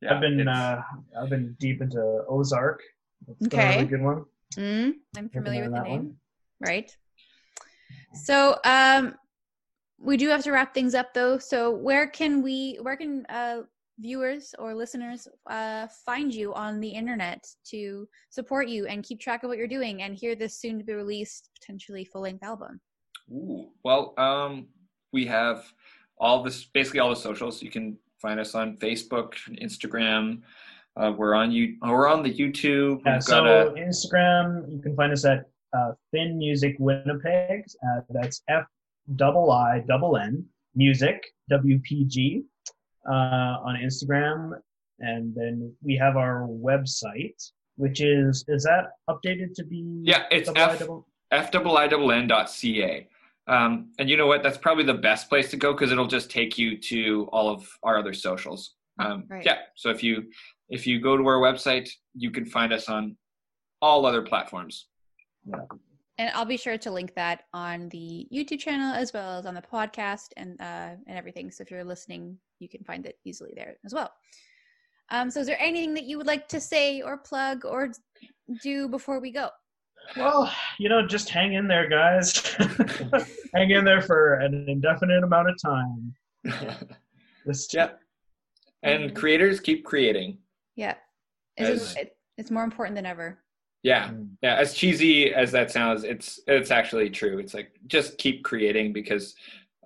Yeah, 0.02 0.16
I've 0.16 0.22
been 0.22 0.48
uh, 0.48 0.82
I've 1.20 1.30
been 1.30 1.56
deep 1.60 1.82
into 1.82 2.24
Ozark. 2.28 2.82
That's 3.28 3.42
a 3.54 3.58
Okay. 3.58 3.76
really 3.78 3.88
good 3.88 4.02
one. 4.02 4.26
mm, 4.56 4.94
I'm 5.18 5.30
familiar 5.30 5.62
with 5.64 5.72
the 5.72 5.78
that 5.78 5.84
name. 5.84 5.92
one. 6.00 6.16
Right. 6.60 6.96
So 8.14 8.58
um 8.64 9.16
we 10.00 10.18
do 10.18 10.28
have 10.30 10.44
to 10.44 10.52
wrap 10.52 10.74
things 10.74 10.96
up 10.96 11.14
though. 11.14 11.38
So 11.38 11.72
where 11.72 12.08
can 12.08 12.42
we 12.42 12.78
where 12.82 12.98
can 12.98 13.26
uh 13.28 13.62
viewers 14.00 14.56
or 14.58 14.74
listeners 14.74 15.28
uh 15.50 15.88
find 16.06 16.34
you 16.34 16.54
on 16.54 16.80
the 16.80 16.90
internet 16.90 17.46
to 17.70 18.08
support 18.30 18.68
you 18.68 18.88
and 18.88 19.04
keep 19.04 19.20
track 19.20 19.44
of 19.44 19.50
what 19.50 19.58
you're 19.58 19.68
doing 19.68 20.02
and 20.02 20.16
hear 20.16 20.36
this 20.36 20.60
soon 20.60 20.78
to 20.80 20.84
be 20.84 20.94
released 20.94 21.50
potentially 21.60 22.06
full 22.06 22.22
length 22.22 22.44
album? 22.44 22.82
Ooh. 23.32 23.70
Well, 23.84 24.14
um, 24.18 24.68
we 25.12 25.26
have 25.28 25.66
all 26.18 26.44
this, 26.44 26.66
basically 26.66 27.00
all 27.00 27.10
the 27.10 27.16
socials. 27.16 27.62
You 27.62 27.70
can 27.70 27.98
find 28.22 28.40
us 28.40 28.56
on 28.56 28.78
Facebook, 28.78 29.34
Instagram. 29.62 30.42
Uh, 30.96 31.12
we're 31.16 31.34
on 31.34 31.52
you. 31.52 31.78
We're 31.82 32.08
on 32.08 32.24
the 32.24 32.34
YouTube. 32.34 33.02
Yeah, 33.06 33.20
so 33.20 33.44
got 33.44 33.48
a 33.48 33.72
Instagram, 33.72 34.72
you 34.72 34.80
can 34.80 34.96
find 34.96 35.12
us 35.12 35.26
at 35.26 35.50
uh, 35.74 35.92
Fin 36.12 36.38
Music 36.38 36.76
Winnipeg. 36.80 37.66
Uh, 37.86 38.02
that's 38.10 38.42
F 38.50 38.66
double 39.16 39.52
I 39.52 39.84
double 39.88 40.18
N 40.18 40.46
Music 40.76 41.24
WPG 41.52 42.44
uh, 43.10 43.12
on 43.12 43.76
Instagram, 43.76 44.54
and 45.00 45.34
then 45.36 45.74
we 45.82 45.96
have 45.98 46.18
our 46.18 46.48
website, 46.48 47.52
which 47.76 48.02
is 48.02 48.46
is 48.48 48.64
that 48.64 48.92
updated 49.10 49.54
to 49.56 49.64
be 49.64 50.02
yeah. 50.04 50.24
It's 50.32 50.52
double 50.52 51.06
I 51.32 51.36
F 51.36 51.52
double- 51.52 51.76
fIIN.ca. 51.76 53.08
Um, 53.46 53.92
and 54.00 54.10
you 54.10 54.16
know 54.16 54.28
what? 54.28 54.42
That's 54.42 54.58
probably 54.58 54.86
the 54.86 54.94
best 54.94 55.28
place 55.28 55.50
to 55.52 55.58
go 55.58 55.74
because 55.74 55.92
it'll 55.92 56.08
just 56.08 56.32
take 56.32 56.58
you 56.58 56.78
to 56.78 57.28
all 57.34 57.50
of 57.50 57.68
our 57.84 57.98
other 57.98 58.14
socials. 58.14 58.76
Um, 59.00 59.26
Right. 59.28 59.46
Yeah. 59.46 59.58
So 59.76 59.90
if 59.90 60.02
you 60.04 60.30
if 60.70 60.88
you 60.88 61.00
go 61.02 61.18
to 61.18 61.28
our 61.28 61.40
website, 61.40 61.90
you 62.16 62.32
can 62.32 62.46
find 62.46 62.72
us 62.72 62.88
on 62.88 63.18
all 63.82 64.06
other 64.06 64.22
platforms. 64.22 64.88
And 66.20 66.30
I'll 66.36 66.46
be 66.46 66.58
sure 66.58 66.78
to 66.78 66.92
link 66.92 67.16
that 67.16 67.44
on 67.54 67.90
the 67.90 68.28
YouTube 68.32 68.60
channel 68.60 68.94
as 68.94 69.12
well 69.14 69.40
as 69.40 69.46
on 69.46 69.56
the 69.56 69.62
podcast 69.62 70.28
and 70.38 70.60
uh, 70.62 70.92
and 71.08 71.18
everything. 71.18 71.50
So 71.50 71.64
if 71.64 71.72
you're 71.72 71.84
listening, 71.84 72.38
you 72.60 72.70
can 72.70 72.84
find 72.84 73.06
it 73.06 73.18
easily 73.26 73.52
there 73.56 73.78
as 73.84 73.94
well. 73.94 74.12
Um, 75.10 75.30
so 75.30 75.42
is 75.42 75.48
there 75.48 75.60
anything 75.60 75.94
that 75.96 76.06
you 76.06 76.18
would 76.18 76.28
like 76.28 76.48
to 76.50 76.60
say 76.60 77.02
or 77.02 77.18
plug 77.18 77.66
or 77.66 77.92
do 78.62 78.88
before 78.88 79.20
we 79.20 79.32
go? 79.32 79.50
Well, 80.18 80.54
you 80.80 80.90
know, 80.90 81.06
just 81.06 81.30
hang 81.30 81.54
in 81.54 81.68
there, 81.68 81.88
guys. 81.88 82.56
hang 83.54 83.72
in 83.72 83.86
there 83.86 84.02
for 84.02 84.36
an 84.36 84.66
indefinite 84.68 85.24
amount 85.24 85.50
of 85.50 85.56
time. 85.62 86.16
This 87.46 87.68
yeah. 87.74 87.90
And 88.84 89.14
creators 89.14 89.60
keep 89.60 89.84
creating. 89.84 90.38
Yeah, 90.78 90.96
it's, 91.58 91.96
As- 91.98 92.08
it's 92.38 92.52
more 92.52 92.64
important 92.64 92.96
than 92.96 93.06
ever. 93.06 93.43
Yeah. 93.84 94.10
Mm. 94.10 94.30
Yeah. 94.42 94.56
As 94.56 94.74
cheesy 94.74 95.34
as 95.34 95.52
that 95.52 95.70
sounds, 95.72 96.04
it's 96.04 96.40
it's 96.48 96.72
actually 96.72 97.10
true. 97.10 97.38
It's 97.40 97.54
like 97.54 97.72
just 97.88 98.18
keep 98.18 98.44
creating 98.44 98.94
because 98.94 99.36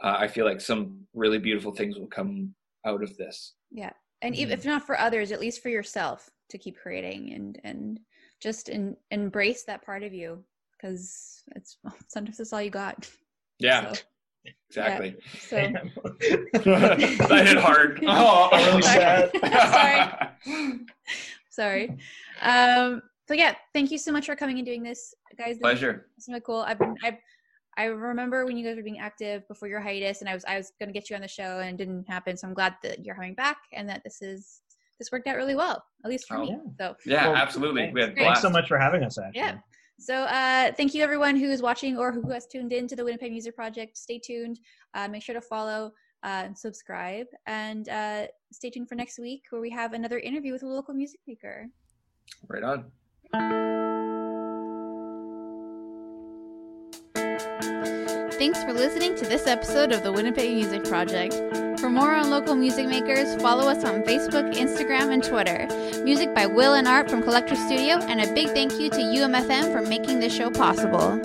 uh, 0.01 0.15
I 0.19 0.27
feel 0.27 0.45
like 0.45 0.61
some 0.61 1.01
really 1.13 1.39
beautiful 1.39 1.71
things 1.73 1.97
will 1.97 2.07
come 2.07 2.53
out 2.85 3.01
of 3.03 3.17
this. 3.17 3.53
Yeah, 3.71 3.91
and 4.21 4.35
even 4.35 4.55
Mhm. 4.55 4.59
if 4.59 4.65
not 4.65 4.85
for 4.85 4.99
others, 4.99 5.31
at 5.31 5.39
least 5.41 5.61
for 5.63 5.69
yourself 5.69 6.29
to 6.49 6.57
keep 6.57 6.77
creating 6.77 7.33
and 7.33 7.59
and 7.63 7.99
just 8.39 8.69
in, 8.69 8.95
embrace 9.09 9.63
that 9.63 9.81
part 9.83 10.03
of 10.03 10.13
you 10.13 10.43
because 10.73 11.41
it's 11.55 11.77
sometimes 12.07 12.39
it's 12.39 12.53
all 12.53 12.61
you 12.61 12.69
got. 12.69 13.09
Yeah. 13.59 13.93
So, 13.93 14.01
Exactly. 14.69 15.15
so 15.39 15.55
that 15.55 17.43
hit 17.47 17.57
hard. 17.57 17.99
Oh, 18.07 18.49
I'm 18.53 18.65
really 18.67 18.81
sad. 18.83 19.31
Sorry. 20.39 20.79
sorry. 21.49 21.97
Um, 22.41 23.01
so 23.27 23.33
yeah, 23.33 23.55
thank 23.73 23.91
you 23.91 23.97
so 23.97 24.11
much 24.11 24.25
for 24.25 24.35
coming 24.35 24.57
and 24.57 24.65
doing 24.65 24.83
this, 24.83 25.13
guys. 25.37 25.57
Pleasure. 25.59 26.07
It's 26.17 26.27
really 26.27 26.41
cool. 26.41 26.59
I've 26.59 26.79
been 26.79 26.95
I've 27.03 27.17
I 27.77 27.85
remember 27.85 28.45
when 28.45 28.57
you 28.57 28.65
guys 28.65 28.75
were 28.75 28.83
being 28.83 28.99
active 28.99 29.47
before 29.47 29.67
your 29.67 29.79
hiatus, 29.79 30.21
and 30.21 30.29
I 30.29 30.33
was 30.33 30.43
I 30.45 30.57
was 30.57 30.71
going 30.79 30.89
to 30.89 30.93
get 30.93 31.09
you 31.09 31.15
on 31.15 31.21
the 31.21 31.27
show, 31.27 31.59
and 31.59 31.69
it 31.69 31.77
didn't 31.77 32.07
happen. 32.09 32.35
So 32.37 32.47
I'm 32.47 32.53
glad 32.53 32.75
that 32.83 33.05
you're 33.05 33.15
coming 33.15 33.35
back, 33.35 33.57
and 33.73 33.87
that 33.89 34.01
this 34.03 34.21
is 34.21 34.61
this 34.97 35.11
worked 35.11 35.27
out 35.27 35.35
really 35.35 35.55
well, 35.55 35.83
at 36.03 36.09
least 36.09 36.27
for 36.27 36.37
Oh, 36.37 36.41
me. 36.41 36.49
yeah. 36.49 36.71
So 36.79 36.95
Yeah, 37.05 37.27
Well, 37.27 37.35
absolutely. 37.35 37.81
thanks. 37.83 37.93
We 37.93 38.01
had 38.01 38.15
Thanks 38.15 38.41
so 38.41 38.49
much 38.49 38.67
for 38.67 38.79
having 38.79 39.03
us, 39.03 39.19
actually. 39.19 39.39
Yeah. 39.41 39.57
So 39.99 40.15
uh, 40.23 40.71
thank 40.73 40.95
you 40.95 41.03
everyone 41.03 41.35
who 41.35 41.49
is 41.51 41.61
watching 41.61 41.97
or 41.97 42.11
who 42.11 42.27
has 42.31 42.47
tuned 42.47 42.73
in 42.73 42.87
to 42.87 42.95
the 42.95 43.03
Winnipeg 43.03 43.31
Music 43.31 43.55
Project. 43.55 43.95
Stay 43.97 44.17
tuned. 44.19 44.59
Uh, 44.95 45.07
make 45.07 45.21
sure 45.21 45.35
to 45.35 45.41
follow 45.41 45.91
uh, 46.23 46.45
and 46.45 46.57
subscribe, 46.57 47.27
and 47.45 47.89
uh, 47.89 48.25
stay 48.51 48.71
tuned 48.71 48.89
for 48.89 48.95
next 48.95 49.19
week 49.19 49.43
where 49.51 49.61
we 49.61 49.69
have 49.69 49.93
another 49.93 50.17
interview 50.17 50.51
with 50.53 50.63
a 50.63 50.67
local 50.67 50.95
music 50.95 51.19
maker. 51.27 51.67
Right 52.47 52.63
on. 52.63 52.85
Thanks 58.37 58.63
for 58.63 58.71
listening 58.71 59.15
to 59.15 59.25
this 59.25 59.47
episode 59.47 59.91
of 59.91 60.03
the 60.03 60.11
Winnipeg 60.13 60.53
Music 60.53 60.85
Project. 60.85 61.33
For 61.79 61.89
more 61.89 62.13
on 62.13 62.29
local 62.29 62.55
music 62.55 62.87
makers, 62.87 63.35
follow 63.41 63.69
us 63.69 63.83
on 63.83 64.03
Facebook, 64.03 64.53
Instagram, 64.55 65.11
and 65.11 65.23
Twitter. 65.23 65.67
Music 66.03 66.33
by 66.33 66.45
Will 66.45 66.75
and 66.75 66.87
Art 66.87 67.09
from 67.09 67.21
Collector 67.21 67.55
Studio, 67.55 67.97
and 67.97 68.21
a 68.21 68.33
big 68.33 68.49
thank 68.49 68.73
you 68.79 68.89
to 68.89 68.97
UMFM 68.97 69.73
for 69.73 69.81
making 69.81 70.19
this 70.19 70.33
show 70.33 70.49
possible. 70.49 71.19